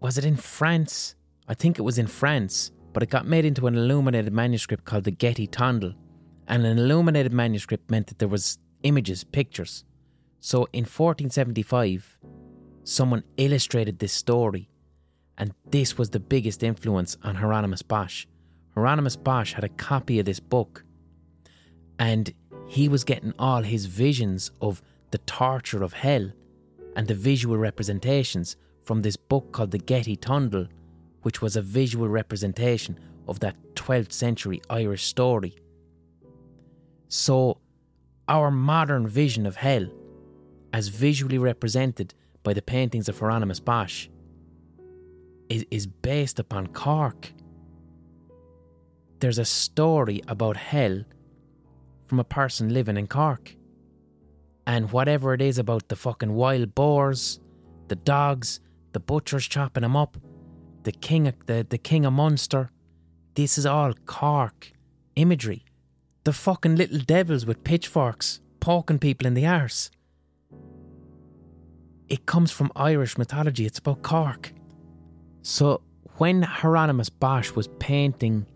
was 0.00 0.18
it 0.18 0.24
in 0.24 0.36
France? 0.36 1.14
I 1.48 1.54
think 1.54 1.78
it 1.78 1.82
was 1.82 1.98
in 1.98 2.06
France, 2.06 2.70
but 2.92 3.02
it 3.02 3.10
got 3.10 3.26
made 3.26 3.44
into 3.44 3.66
an 3.66 3.74
illuminated 3.74 4.32
manuscript 4.32 4.84
called 4.84 5.04
the 5.04 5.10
Getty 5.10 5.46
Tondal. 5.46 5.94
And 6.46 6.64
an 6.64 6.78
illuminated 6.78 7.32
manuscript 7.32 7.90
meant 7.90 8.06
that 8.08 8.18
there 8.18 8.28
was 8.28 8.58
images, 8.82 9.24
pictures. 9.24 9.84
So 10.40 10.68
in 10.72 10.84
1475, 10.84 12.18
someone 12.84 13.24
illustrated 13.36 13.98
this 13.98 14.12
story, 14.12 14.70
and 15.38 15.52
this 15.70 15.98
was 15.98 16.10
the 16.10 16.20
biggest 16.20 16.62
influence 16.62 17.16
on 17.22 17.36
Hieronymus 17.36 17.82
Bosch. 17.82 18.26
Hieronymus 18.74 19.16
Bosch 19.16 19.54
had 19.54 19.64
a 19.64 19.68
copy 19.68 20.20
of 20.20 20.26
this 20.26 20.40
book, 20.40 20.84
and 21.98 22.32
he 22.68 22.88
was 22.88 23.04
getting 23.04 23.32
all 23.38 23.62
his 23.62 23.86
visions 23.86 24.50
of 24.60 24.82
the 25.10 25.18
torture 25.18 25.82
of 25.82 25.92
hell 25.92 26.30
and 26.96 27.06
the 27.06 27.14
visual 27.14 27.56
representations 27.56 28.56
from 28.82 29.02
this 29.02 29.16
book 29.16 29.52
called 29.52 29.70
the 29.70 29.78
Getty 29.78 30.16
Tondal, 30.16 30.68
which 31.22 31.42
was 31.42 31.56
a 31.56 31.62
visual 31.62 32.08
representation 32.08 32.98
of 33.28 33.40
that 33.40 33.56
12th 33.74 34.12
century 34.12 34.60
Irish 34.70 35.04
story. 35.04 35.56
So, 37.08 37.58
our 38.28 38.50
modern 38.50 39.06
vision 39.06 39.46
of 39.46 39.56
hell, 39.56 39.88
as 40.72 40.88
visually 40.88 41.38
represented 41.38 42.14
by 42.42 42.52
the 42.52 42.62
paintings 42.62 43.08
of 43.08 43.18
Hieronymus 43.18 43.60
Bosch, 43.60 44.08
is, 45.48 45.64
is 45.70 45.86
based 45.86 46.38
upon 46.38 46.68
Cork. 46.68 47.32
There's 49.20 49.38
a 49.38 49.44
story 49.44 50.22
about 50.28 50.56
hell 50.56 51.04
from 52.06 52.20
a 52.20 52.24
person 52.24 52.72
living 52.72 52.96
in 52.96 53.06
Cork. 53.06 53.56
And 54.66 54.90
whatever 54.90 55.34
it 55.34 55.42
is 55.42 55.58
about 55.58 55.88
the 55.88 55.96
fucking 55.96 56.34
wild 56.34 56.74
boars, 56.74 57.40
the 57.88 57.96
dogs, 57.96 58.60
the 58.92 59.00
butchers 59.00 59.46
chopping 59.46 59.82
them 59.82 59.96
up, 59.96 60.16
the 60.82 60.92
king 60.92 61.28
of, 61.28 61.46
the, 61.46 61.66
the 61.68 61.78
king 61.78 62.04
of 62.04 62.12
Munster, 62.12 62.70
this 63.34 63.58
is 63.58 63.66
all 63.66 63.92
Cork 64.06 64.72
imagery. 65.14 65.64
The 66.24 66.32
fucking 66.32 66.76
little 66.76 66.98
devils 66.98 67.46
with 67.46 67.64
pitchforks 67.64 68.40
poking 68.60 68.98
people 68.98 69.26
in 69.26 69.34
the 69.34 69.46
arse. 69.46 69.90
It 72.08 72.26
comes 72.26 72.50
from 72.50 72.72
Irish 72.74 73.18
mythology, 73.18 73.66
it's 73.66 73.78
about 73.78 74.02
Cork. 74.02 74.52
So 75.42 75.82
when 76.16 76.42
Hieronymus 76.42 77.10
Bosch 77.10 77.52
was 77.52 77.68
painting 77.78 78.46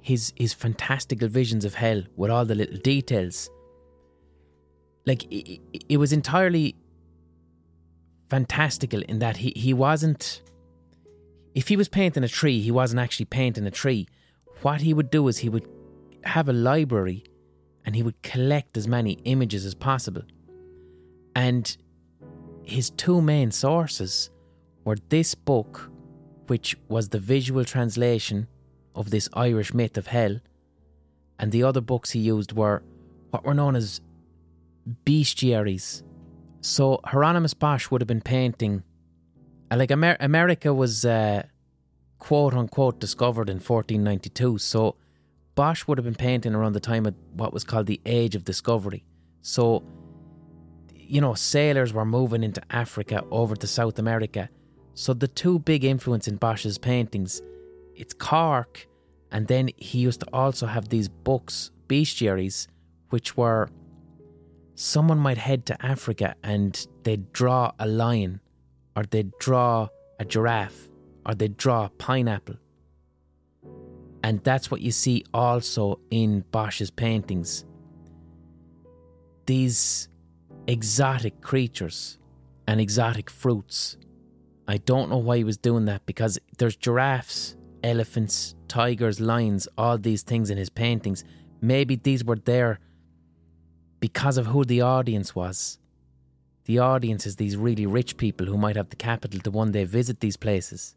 his 0.00 0.32
his 0.36 0.52
fantastical 0.52 1.28
visions 1.28 1.64
of 1.64 1.74
hell 1.74 2.02
with 2.16 2.30
all 2.30 2.44
the 2.44 2.54
little 2.54 2.78
details. 2.78 3.50
Like 5.06 5.24
it, 5.32 5.60
it 5.88 5.96
was 5.96 6.12
entirely 6.12 6.76
fantastical 8.28 9.02
in 9.02 9.18
that 9.18 9.38
he, 9.38 9.52
he 9.56 9.74
wasn't 9.74 10.42
if 11.54 11.68
he 11.68 11.76
was 11.76 11.88
painting 11.88 12.22
a 12.22 12.28
tree, 12.28 12.60
he 12.60 12.70
wasn't 12.70 13.00
actually 13.00 13.26
painting 13.26 13.66
a 13.66 13.70
tree. 13.70 14.06
What 14.62 14.82
he 14.82 14.94
would 14.94 15.10
do 15.10 15.26
is 15.28 15.38
he 15.38 15.48
would 15.48 15.66
have 16.24 16.48
a 16.48 16.52
library 16.52 17.24
and 17.84 17.96
he 17.96 18.02
would 18.02 18.22
collect 18.22 18.76
as 18.76 18.86
many 18.86 19.12
images 19.24 19.64
as 19.64 19.74
possible. 19.74 20.22
And 21.34 21.76
his 22.62 22.90
two 22.90 23.20
main 23.20 23.50
sources 23.50 24.30
were 24.84 24.96
this 25.08 25.34
book, 25.34 25.90
which 26.46 26.76
was 26.88 27.08
the 27.08 27.18
visual 27.18 27.64
translation 27.64 28.46
of 28.94 29.10
this 29.10 29.28
Irish 29.32 29.72
myth 29.72 29.96
of 29.96 30.08
hell, 30.08 30.40
and 31.38 31.52
the 31.52 31.62
other 31.62 31.80
books 31.80 32.10
he 32.10 32.20
used 32.20 32.52
were 32.52 32.82
what 33.30 33.44
were 33.44 33.54
known 33.54 33.76
as 33.76 34.00
bestiaries. 35.04 36.02
So 36.60 37.00
Hieronymus 37.04 37.54
Bosch 37.54 37.90
would 37.90 38.00
have 38.00 38.08
been 38.08 38.20
painting, 38.20 38.82
uh, 39.70 39.76
like 39.76 39.90
Amer- 39.90 40.16
America 40.20 40.74
was 40.74 41.04
uh, 41.04 41.44
quote 42.18 42.54
unquote 42.54 43.00
discovered 43.00 43.48
in 43.48 43.56
1492. 43.56 44.58
So 44.58 44.96
Bosch 45.54 45.86
would 45.86 45.98
have 45.98 46.04
been 46.04 46.14
painting 46.14 46.54
around 46.54 46.74
the 46.74 46.80
time 46.80 47.06
of 47.06 47.14
what 47.34 47.52
was 47.52 47.64
called 47.64 47.86
the 47.86 48.00
Age 48.06 48.34
of 48.34 48.44
Discovery. 48.44 49.04
So, 49.42 49.82
you 50.94 51.20
know, 51.20 51.34
sailors 51.34 51.92
were 51.92 52.04
moving 52.04 52.42
into 52.42 52.62
Africa 52.70 53.24
over 53.30 53.56
to 53.56 53.66
South 53.66 53.98
America. 53.98 54.48
So 54.94 55.14
the 55.14 55.28
two 55.28 55.58
big 55.58 55.84
influence 55.84 56.28
in 56.28 56.36
Bosch's 56.36 56.78
paintings 56.78 57.40
it's 58.00 58.14
Cork, 58.14 58.86
and 59.30 59.46
then 59.46 59.70
he 59.76 59.98
used 59.98 60.20
to 60.20 60.26
also 60.32 60.66
have 60.66 60.88
these 60.88 61.08
books, 61.08 61.70
bestiaries, 61.88 62.66
which 63.10 63.36
were 63.36 63.68
someone 64.74 65.18
might 65.18 65.38
head 65.38 65.66
to 65.66 65.84
Africa 65.84 66.34
and 66.42 66.86
they'd 67.02 67.32
draw 67.32 67.72
a 67.78 67.86
lion, 67.86 68.40
or 68.96 69.04
they'd 69.04 69.32
draw 69.38 69.88
a 70.18 70.24
giraffe, 70.24 70.88
or 71.26 71.34
they'd 71.34 71.56
draw 71.56 71.86
a 71.86 71.90
pineapple. 71.90 72.56
And 74.22 74.42
that's 74.44 74.70
what 74.70 74.80
you 74.80 74.90
see 74.90 75.24
also 75.32 76.00
in 76.10 76.44
Bosch's 76.50 76.90
paintings. 76.90 77.64
These 79.46 80.08
exotic 80.66 81.40
creatures 81.40 82.18
and 82.66 82.80
exotic 82.80 83.30
fruits 83.30 83.96
I 84.70 84.76
don't 84.76 85.10
know 85.10 85.18
why 85.18 85.38
he 85.38 85.42
was 85.42 85.56
doing 85.56 85.86
that 85.86 86.06
because 86.06 86.38
there's 86.58 86.76
giraffes, 86.76 87.56
elephants, 87.82 88.54
tigers, 88.68 89.20
lions, 89.20 89.68
all 89.76 89.98
these 89.98 90.22
things 90.22 90.50
in 90.50 90.58
his 90.58 90.70
paintings. 90.70 91.24
Maybe 91.60 91.96
these 91.96 92.24
were 92.24 92.36
there 92.36 92.78
because 94.00 94.38
of 94.38 94.46
who 94.46 94.64
the 94.64 94.80
audience 94.80 95.34
was. 95.34 95.78
The 96.64 96.78
audience 96.78 97.26
is 97.26 97.36
these 97.36 97.56
really 97.56 97.86
rich 97.86 98.16
people 98.16 98.46
who 98.46 98.56
might 98.56 98.76
have 98.76 98.90
the 98.90 98.96
capital 98.96 99.40
to 99.40 99.50
one 99.50 99.72
day 99.72 99.84
visit 99.84 100.20
these 100.20 100.36
places. 100.36 100.94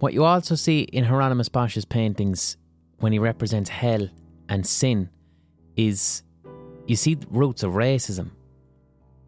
What 0.00 0.14
you 0.14 0.24
also 0.24 0.54
see 0.54 0.80
in 0.80 1.04
Hieronymus 1.04 1.48
Bosch's 1.48 1.84
paintings 1.84 2.56
when 2.98 3.12
he 3.12 3.18
represents 3.18 3.70
hell 3.70 4.08
and 4.48 4.66
sin 4.66 5.10
is 5.76 6.22
you 6.86 6.96
see 6.96 7.16
roots 7.30 7.62
of 7.62 7.72
racism. 7.72 8.32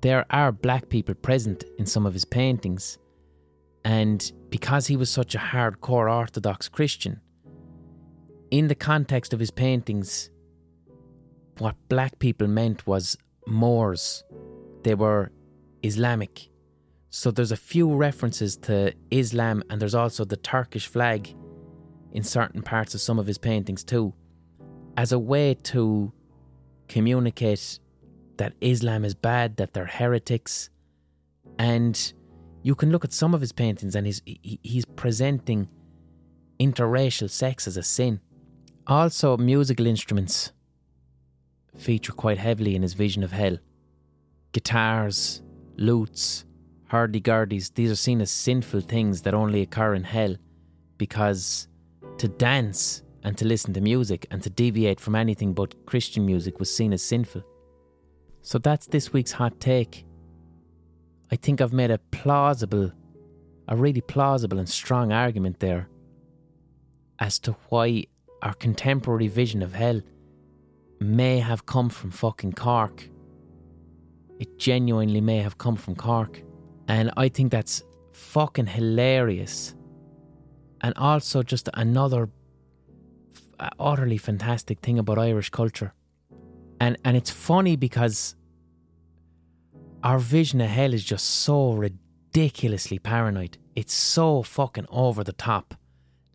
There 0.01 0.27
are 0.31 0.53
black 0.53 0.89
people 0.89 1.15
present 1.15 1.65
in 1.79 1.87
some 1.87 2.07
of 2.07 2.13
his 2.13 2.25
paintings, 2.25 2.99
and 3.85 4.33
because 4.51 4.87
he 4.87 4.97
was 4.97 5.11
such 5.11 5.35
a 5.35 5.39
hardcore 5.39 6.13
Orthodox 6.13 6.69
Christian, 6.69 7.21
in 8.51 8.69
the 8.69 8.75
context 8.75 9.33
of 9.33 9.41
his 9.41 9.51
paintings, 9.51 10.31
what 11.59 11.77
black 11.89 12.19
people 12.19 12.47
meant 12.47 12.87
was 12.87 13.17
Moors. 13.47 14.25
They 14.85 14.95
were 14.95 15.31
Islamic. 15.83 16.49
So 17.11 17.31
there's 17.31 17.53
a 17.53 17.57
few 17.57 17.95
references 17.95 18.57
to 18.59 18.95
Islam, 19.11 19.63
and 19.69 19.81
there's 19.81 19.95
also 19.95 20.25
the 20.25 20.37
Turkish 20.37 20.87
flag 20.87 21.35
in 22.13 22.23
certain 22.23 22.63
parts 22.63 22.95
of 22.95 23.01
some 23.01 23.19
of 23.19 23.27
his 23.27 23.39
paintings 23.39 23.85
too, 23.85 24.15
as 24.97 25.13
a 25.13 25.19
way 25.19 25.55
to 25.55 26.13
communicate 26.89 27.79
that 28.37 28.55
Islam 28.61 29.05
is 29.05 29.15
bad, 29.15 29.57
that 29.57 29.75
they're 29.75 29.87
heretics, 29.87 30.71
and 31.59 32.15
you 32.65 32.75
can 32.75 32.91
look 32.91 33.05
at 33.05 33.13
some 33.13 33.35
of 33.35 33.43
his 33.43 33.53
paintings 33.53 33.95
and 33.95 34.07
he's 34.07 34.23
he's 34.25 34.87
presenting 34.87 35.69
interracial 36.59 37.29
sex 37.31 37.69
as 37.69 37.77
a 37.77 37.83
sin. 37.83 38.21
Also, 38.87 39.37
musical 39.37 39.87
instruments 39.87 40.51
feature 41.77 42.13
quite 42.13 42.39
heavily 42.39 42.75
in 42.75 42.81
his 42.81 42.95
vision 42.95 43.23
of 43.23 43.33
hell. 43.33 43.59
Guitars, 44.53 45.43
lutes, 45.77 46.47
hurdy-gurdies, 46.87 47.75
these 47.75 47.91
are 47.91 47.97
seen 47.97 48.23
as 48.23 48.31
sinful 48.31 48.81
things 48.81 49.23
that 49.23 49.35
only 49.35 49.61
occur 49.61 49.95
in 49.95 50.05
hell 50.05 50.37
because 50.97 51.69
to 52.17 52.29
dance 52.29 53.03
and 53.25 53.37
to 53.37 53.45
listen 53.45 53.75
to 53.75 53.81
music 53.83 54.27
and 54.31 54.43
to 54.43 54.49
deviate 54.49 55.01
from 55.01 55.15
anything 55.15 55.53
but 55.53 55.85
Christian 55.85 56.25
music 56.25 56.59
was 56.59 56.75
seen 56.75 56.95
as 56.95 57.03
sinful. 57.03 57.43
So 58.41 58.59
that's 58.59 58.87
this 58.87 59.13
week's 59.13 59.33
hot 59.33 59.61
take. 59.61 60.07
I 61.31 61.37
think 61.37 61.61
I've 61.61 61.73
made 61.73 61.91
a 61.91 61.99
plausible, 61.99 62.93
a 63.69 63.77
really 63.77 64.01
plausible 64.01 64.59
and 64.59 64.69
strong 64.69 65.13
argument 65.13 65.61
there 65.61 65.89
as 67.19 67.39
to 67.41 67.53
why 67.69 68.05
our 68.43 68.55
contemporary 68.55 69.29
vision 69.29 69.63
of 69.63 69.75
hell 69.75 70.01
may 71.01 71.39
have 71.39 71.67
come 71.67 71.89
from 71.89 72.11
fucking 72.11 72.53
Cork. 72.53 73.09
It 74.39 74.59
genuinely 74.59 75.21
may 75.21 75.39
have 75.39 75.59
come 75.59 75.77
from 75.77 75.95
Cork. 75.97 76.43
And 76.89 77.11
I 77.17 77.29
think 77.29 77.51
that's 77.51 77.83
fucking 78.13 78.67
hilarious. 78.67 79.75
And 80.83 80.93
also 80.97 81.43
just 81.43 81.69
another 81.75 82.29
utterly 83.79 84.19
fantastic 84.19 84.81
thing 84.81 84.99
about 84.99 85.19
Irish 85.19 85.51
culture. 85.51 85.95
And 86.81 86.99
and 87.05 87.17
it's 87.17 87.31
funny 87.31 87.77
because 87.77 88.37
our 90.05 90.19
vision 90.19 90.61
of 90.61 90.69
hell 90.69 90.93
is 90.93 91.03
just 91.03 91.27
so 91.27 91.73
ridiculously 91.73 92.99
paranoid. 92.99 93.57
It's 93.75 93.95
so 93.95 94.43
fucking 94.43 94.87
over 94.91 95.25
the 95.25 95.33
top. 95.33 95.75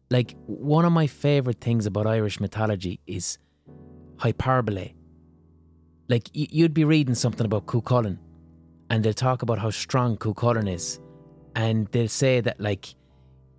Like, 0.09 0.35
one 0.47 0.85
of 0.85 0.91
my 0.91 1.05
favourite 1.05 1.61
things 1.61 1.85
about 1.85 2.07
Irish 2.07 2.39
mythology 2.39 2.99
is 3.05 3.37
hyperbole. 4.17 4.93
Like, 6.07 6.29
you'd 6.33 6.73
be 6.73 6.83
reading 6.83 7.13
something 7.13 7.45
about 7.45 7.67
Cuchulainn, 7.67 8.17
and 8.89 9.05
they'll 9.05 9.13
talk 9.13 9.43
about 9.43 9.59
how 9.59 9.69
strong 9.69 10.17
Cuchulainn 10.17 10.73
is, 10.73 10.99
and 11.55 11.87
they'll 11.89 12.07
say 12.07 12.41
that, 12.41 12.59
like, 12.59 12.95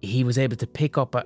he 0.02 0.24
was 0.24 0.38
able 0.38 0.56
to 0.56 0.66
pick 0.66 0.98
up 0.98 1.14
a, 1.14 1.22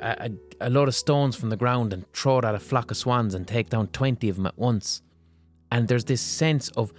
a, 0.61 0.67
a 0.67 0.69
load 0.69 0.89
of 0.89 0.95
stones 0.95 1.37
from 1.37 1.49
the 1.49 1.57
ground 1.57 1.95
and 1.95 2.05
throw 2.13 2.41
it 2.41 2.45
at 2.45 2.55
a 2.55 2.61
flock 2.61 2.91
of 2.91 2.99
swans 2.99 3.35
and 3.35 3.49
take 3.49 3.71
down 3.71 3.87
20 3.89 4.29
of 4.29 4.37
them 4.37 4.47
at 4.47 4.59
once. 4.59 5.01
And 5.73 5.89
there's 5.89 6.05
this 6.05 6.21
sense 6.21 6.69
of 6.71 6.93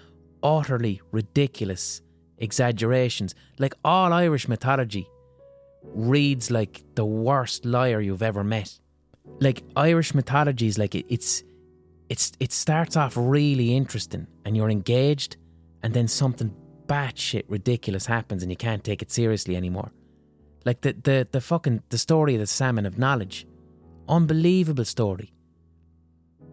utterly 0.45 1.01
ridiculous 1.11 2.01
exaggerations. 2.37 3.33
Like 3.57 3.73
all 3.83 4.13
Irish 4.13 4.47
mythology 4.47 5.09
reads 5.83 6.51
like 6.51 6.83
the 6.95 7.05
worst 7.05 7.65
liar 7.65 7.99
you've 7.99 8.21
ever 8.21 8.43
met. 8.43 8.79
Like 9.39 9.63
Irish 9.75 10.13
mythology 10.13 10.67
is 10.67 10.77
like 10.77 10.93
it, 10.93 11.05
it's 11.09 11.43
it's 12.09 12.31
it 12.39 12.51
starts 12.51 12.95
off 12.95 13.13
really 13.17 13.75
interesting 13.75 14.27
and 14.45 14.55
you're 14.55 14.69
engaged 14.69 15.37
and 15.81 15.93
then 15.93 16.07
something 16.07 16.53
batshit 16.85 17.45
ridiculous 17.47 18.05
happens 18.05 18.43
and 18.43 18.51
you 18.51 18.55
can't 18.55 18.83
take 18.83 19.01
it 19.01 19.11
seriously 19.11 19.55
anymore. 19.55 19.91
Like 20.63 20.81
the 20.81 20.93
the 20.93 21.27
the 21.31 21.41
fucking 21.41 21.81
the 21.89 21.97
story 21.97 22.35
of 22.35 22.39
the 22.39 22.47
salmon 22.47 22.85
of 22.85 22.99
knowledge. 22.99 23.47
Unbelievable 24.07 24.85
story. 24.85 25.33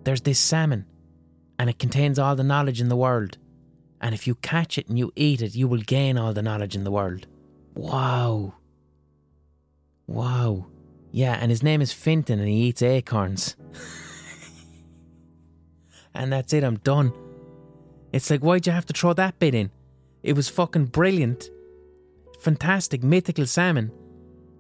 There's 0.04 0.22
this 0.22 0.40
salmon 0.40 0.86
and 1.58 1.68
it 1.68 1.78
contains 1.78 2.18
all 2.18 2.34
the 2.34 2.42
knowledge 2.42 2.80
in 2.80 2.88
the 2.88 2.96
world 2.96 3.36
and 4.02 4.14
if 4.14 4.26
you 4.26 4.34
catch 4.34 4.76
it 4.76 4.88
and 4.88 4.98
you 4.98 5.12
eat 5.14 5.40
it, 5.40 5.54
you 5.54 5.68
will 5.68 5.80
gain 5.80 6.18
all 6.18 6.32
the 6.32 6.42
knowledge 6.42 6.74
in 6.74 6.82
the 6.82 6.90
world. 6.90 7.28
Wow. 7.74 8.54
Wow. 10.08 10.66
Yeah, 11.12 11.38
and 11.40 11.50
his 11.50 11.62
name 11.62 11.80
is 11.80 11.92
Fintan 11.92 12.40
and 12.40 12.48
he 12.48 12.64
eats 12.64 12.82
acorns. 12.82 13.54
and 16.14 16.32
that's 16.32 16.52
it, 16.52 16.64
I'm 16.64 16.78
done. 16.78 17.12
It's 18.12 18.28
like, 18.28 18.40
why'd 18.40 18.66
you 18.66 18.72
have 18.72 18.86
to 18.86 18.92
throw 18.92 19.12
that 19.14 19.38
bit 19.38 19.54
in? 19.54 19.70
It 20.22 20.34
was 20.34 20.48
fucking 20.48 20.86
brilliant. 20.86 21.48
Fantastic, 22.40 23.02
mythical 23.02 23.46
salmon. 23.46 23.92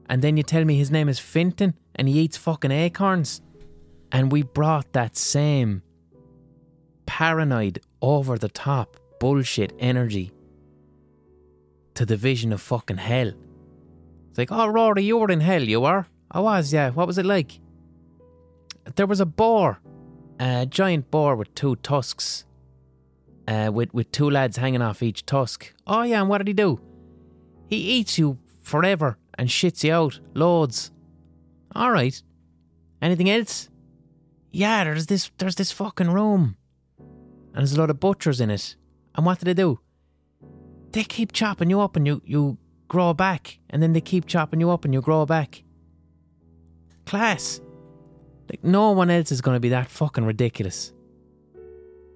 And 0.08 0.22
then 0.22 0.36
you 0.36 0.44
tell 0.44 0.64
me 0.64 0.76
his 0.76 0.90
name 0.90 1.08
is 1.08 1.18
Fintan 1.18 1.74
and 1.96 2.08
he 2.08 2.20
eats 2.20 2.36
fucking 2.36 2.70
acorns. 2.70 3.40
And 4.12 4.30
we 4.30 4.42
brought 4.42 4.92
that 4.92 5.16
same 5.16 5.82
paranoid, 7.06 7.80
over 8.00 8.38
the 8.38 8.48
top, 8.48 8.96
bullshit 9.22 9.72
energy 9.78 10.32
to 11.94 12.04
the 12.04 12.16
vision 12.16 12.52
of 12.52 12.60
fucking 12.60 12.96
hell. 12.96 13.32
It's 14.28 14.38
like, 14.38 14.50
oh, 14.50 14.66
Rory, 14.66 15.04
you 15.04 15.16
were 15.16 15.30
in 15.30 15.38
hell, 15.38 15.62
you 15.62 15.80
were? 15.80 16.06
I 16.32 16.40
was, 16.40 16.72
yeah. 16.72 16.90
What 16.90 17.06
was 17.06 17.18
it 17.18 17.24
like? 17.24 17.60
There 18.96 19.06
was 19.06 19.20
a 19.20 19.26
boar, 19.26 19.78
a 20.40 20.66
giant 20.66 21.12
boar 21.12 21.36
with 21.36 21.54
two 21.54 21.76
tusks, 21.76 22.46
uh, 23.46 23.70
with, 23.72 23.94
with 23.94 24.10
two 24.10 24.28
lads 24.28 24.56
hanging 24.56 24.82
off 24.82 25.04
each 25.04 25.24
tusk. 25.24 25.72
Oh, 25.86 26.02
yeah, 26.02 26.18
and 26.20 26.28
what 26.28 26.38
did 26.38 26.48
he 26.48 26.54
do? 26.54 26.80
He 27.68 27.76
eats 27.76 28.18
you 28.18 28.38
forever 28.60 29.18
and 29.38 29.48
shits 29.48 29.84
you 29.84 29.92
out, 29.92 30.18
loads. 30.34 30.90
All 31.76 31.92
right. 31.92 32.20
Anything 33.00 33.30
else? 33.30 33.68
Yeah, 34.50 34.82
there's 34.82 35.06
this, 35.06 35.30
there's 35.38 35.54
this 35.54 35.70
fucking 35.70 36.10
room, 36.10 36.56
and 36.98 37.58
there's 37.58 37.74
a 37.74 37.80
lot 37.80 37.90
of 37.90 38.00
butchers 38.00 38.40
in 38.40 38.50
it. 38.50 38.74
And 39.14 39.26
what 39.26 39.38
do 39.38 39.44
they 39.44 39.54
do? 39.54 39.80
They 40.92 41.04
keep 41.04 41.32
chopping 41.32 41.70
you 41.70 41.80
up 41.80 41.96
and 41.96 42.06
you, 42.06 42.22
you 42.24 42.58
grow 42.88 43.14
back, 43.14 43.58
and 43.70 43.82
then 43.82 43.94
they 43.94 44.00
keep 44.00 44.26
chopping 44.26 44.60
you 44.60 44.70
up 44.70 44.84
and 44.84 44.92
you 44.92 45.00
grow 45.00 45.24
back. 45.24 45.62
Class. 47.06 47.60
Like, 48.50 48.62
no 48.62 48.90
one 48.90 49.08
else 49.10 49.32
is 49.32 49.40
going 49.40 49.56
to 49.56 49.60
be 49.60 49.70
that 49.70 49.88
fucking 49.88 50.24
ridiculous. 50.24 50.92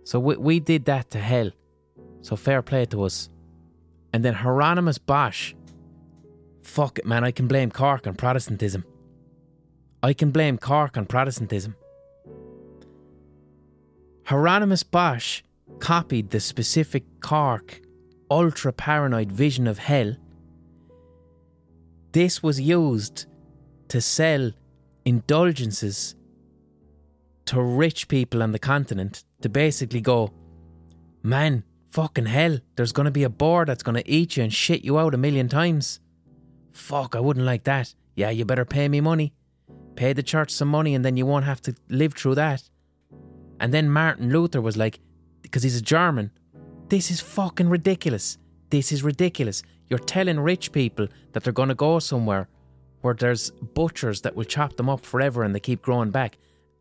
So 0.04 0.20
we, 0.20 0.36
we 0.36 0.60
did 0.60 0.84
that 0.84 1.10
to 1.12 1.18
hell. 1.18 1.50
So 2.20 2.36
fair 2.36 2.60
play 2.62 2.84
to 2.86 3.04
us. 3.04 3.30
And 4.12 4.24
then 4.24 4.34
Hieronymus 4.34 4.98
Bosch. 4.98 5.54
Fuck 6.62 6.98
it, 6.98 7.06
man, 7.06 7.24
I 7.24 7.30
can 7.30 7.46
blame 7.46 7.70
Cork 7.70 8.06
on 8.06 8.14
Protestantism. 8.14 8.84
I 10.02 10.12
can 10.12 10.30
blame 10.30 10.58
Cork 10.58 10.96
on 10.96 11.06
Protestantism. 11.06 11.74
Hieronymus 14.24 14.82
Bosch 14.82 15.42
copied 15.78 16.30
the 16.30 16.40
specific 16.40 17.04
Cork 17.20 17.80
ultra 18.30 18.72
paranoid 18.72 19.30
vision 19.30 19.66
of 19.66 19.78
hell. 19.78 20.16
This 22.12 22.42
was 22.42 22.60
used 22.60 23.26
to 23.88 24.00
sell 24.00 24.52
indulgences 25.04 26.14
to 27.46 27.62
rich 27.62 28.08
people 28.08 28.42
on 28.42 28.52
the 28.52 28.58
continent 28.58 29.24
to 29.42 29.48
basically 29.48 30.00
go, 30.00 30.32
man, 31.22 31.62
fucking 31.90 32.26
hell, 32.26 32.58
there's 32.74 32.92
going 32.92 33.04
to 33.04 33.10
be 33.10 33.22
a 33.22 33.30
boar 33.30 33.64
that's 33.64 33.82
going 33.82 33.96
to 33.96 34.10
eat 34.10 34.36
you 34.36 34.42
and 34.42 34.52
shit 34.52 34.84
you 34.84 34.98
out 34.98 35.14
a 35.14 35.18
million 35.18 35.48
times. 35.48 36.00
Fuck, 36.72 37.14
I 37.14 37.20
wouldn't 37.20 37.46
like 37.46 37.64
that. 37.64 37.94
Yeah, 38.16 38.30
you 38.30 38.44
better 38.44 38.64
pay 38.64 38.88
me 38.88 39.00
money. 39.00 39.32
Pay 39.94 40.12
the 40.12 40.22
church 40.22 40.50
some 40.50 40.68
money 40.68 40.94
and 40.94 41.04
then 41.04 41.16
you 41.16 41.26
won't 41.26 41.44
have 41.44 41.62
to 41.62 41.74
live 41.88 42.14
through 42.14 42.34
that. 42.34 42.62
And 43.60 43.72
then 43.72 43.88
Martin 43.88 44.30
Luther 44.30 44.60
was 44.60 44.76
like, 44.76 45.00
because 45.46 45.62
he's 45.62 45.76
a 45.76 45.82
German. 45.82 46.30
This 46.88 47.10
is 47.10 47.20
fucking 47.20 47.68
ridiculous. 47.68 48.38
This 48.70 48.90
is 48.90 49.02
ridiculous. 49.02 49.62
You're 49.88 49.98
telling 50.00 50.40
rich 50.40 50.72
people 50.72 51.06
that 51.32 51.44
they're 51.44 51.52
going 51.52 51.68
to 51.68 51.74
go 51.74 52.00
somewhere 52.00 52.48
where 53.00 53.14
there's 53.14 53.50
butchers 53.50 54.22
that 54.22 54.34
will 54.34 54.44
chop 54.44 54.76
them 54.76 54.88
up 54.88 55.04
forever 55.04 55.44
and 55.44 55.54
they 55.54 55.60
keep 55.60 55.82
growing 55.82 56.10
back. 56.10 56.38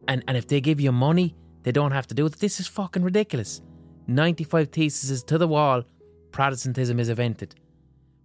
And, 0.08 0.24
and 0.28 0.36
if 0.36 0.48
they 0.48 0.60
give 0.60 0.82
you 0.82 0.92
money, 0.92 1.36
they 1.64 1.72
don't 1.72 1.92
have 1.92 2.08
to 2.08 2.16
do 2.16 2.26
it. 2.26 2.40
This 2.40 2.60
is 2.60 2.68
fucking 2.68 3.04
ridiculous. 3.04 3.62
95 4.08 4.70
theses 4.70 5.12
is 5.12 5.24
to 5.24 5.38
the 5.38 5.48
wall, 5.48 5.84
Protestantism 6.32 7.00
is 7.00 7.10
invented. 7.10 7.56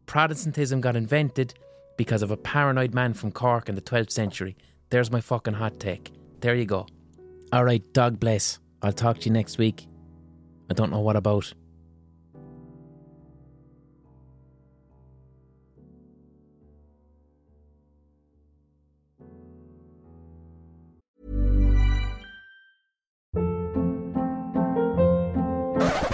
Protestantism 0.07 0.81
got 0.81 0.97
invented 0.97 1.55
because 1.97 2.23
of 2.23 2.31
a 2.31 2.37
paranoid 2.37 2.95
man 2.95 3.13
from 3.15 3.31
Cork 3.31 3.69
in 3.69 3.75
the 3.75 3.83
12th 3.83 4.11
century. 4.11 4.57
There's 4.89 5.11
my 5.11 5.21
fucking 5.21 5.55
hot 5.55 5.79
take. 5.79 6.11
There 6.41 6.57
you 6.57 6.65
go. 6.65 6.87
All 7.53 7.65
right, 7.65 7.83
dog 7.93 8.19
bless. 8.19 8.59
I'll 8.83 8.93
talk 8.93 9.19
to 9.21 9.27
you 9.27 9.33
next 9.33 9.59
week. 9.59 9.90
I 10.71 10.73
don't 10.73 10.91
know 10.91 11.01
what 11.01 11.17
about. 11.17 11.53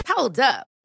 Hold 0.09 0.41
up. 0.41 0.67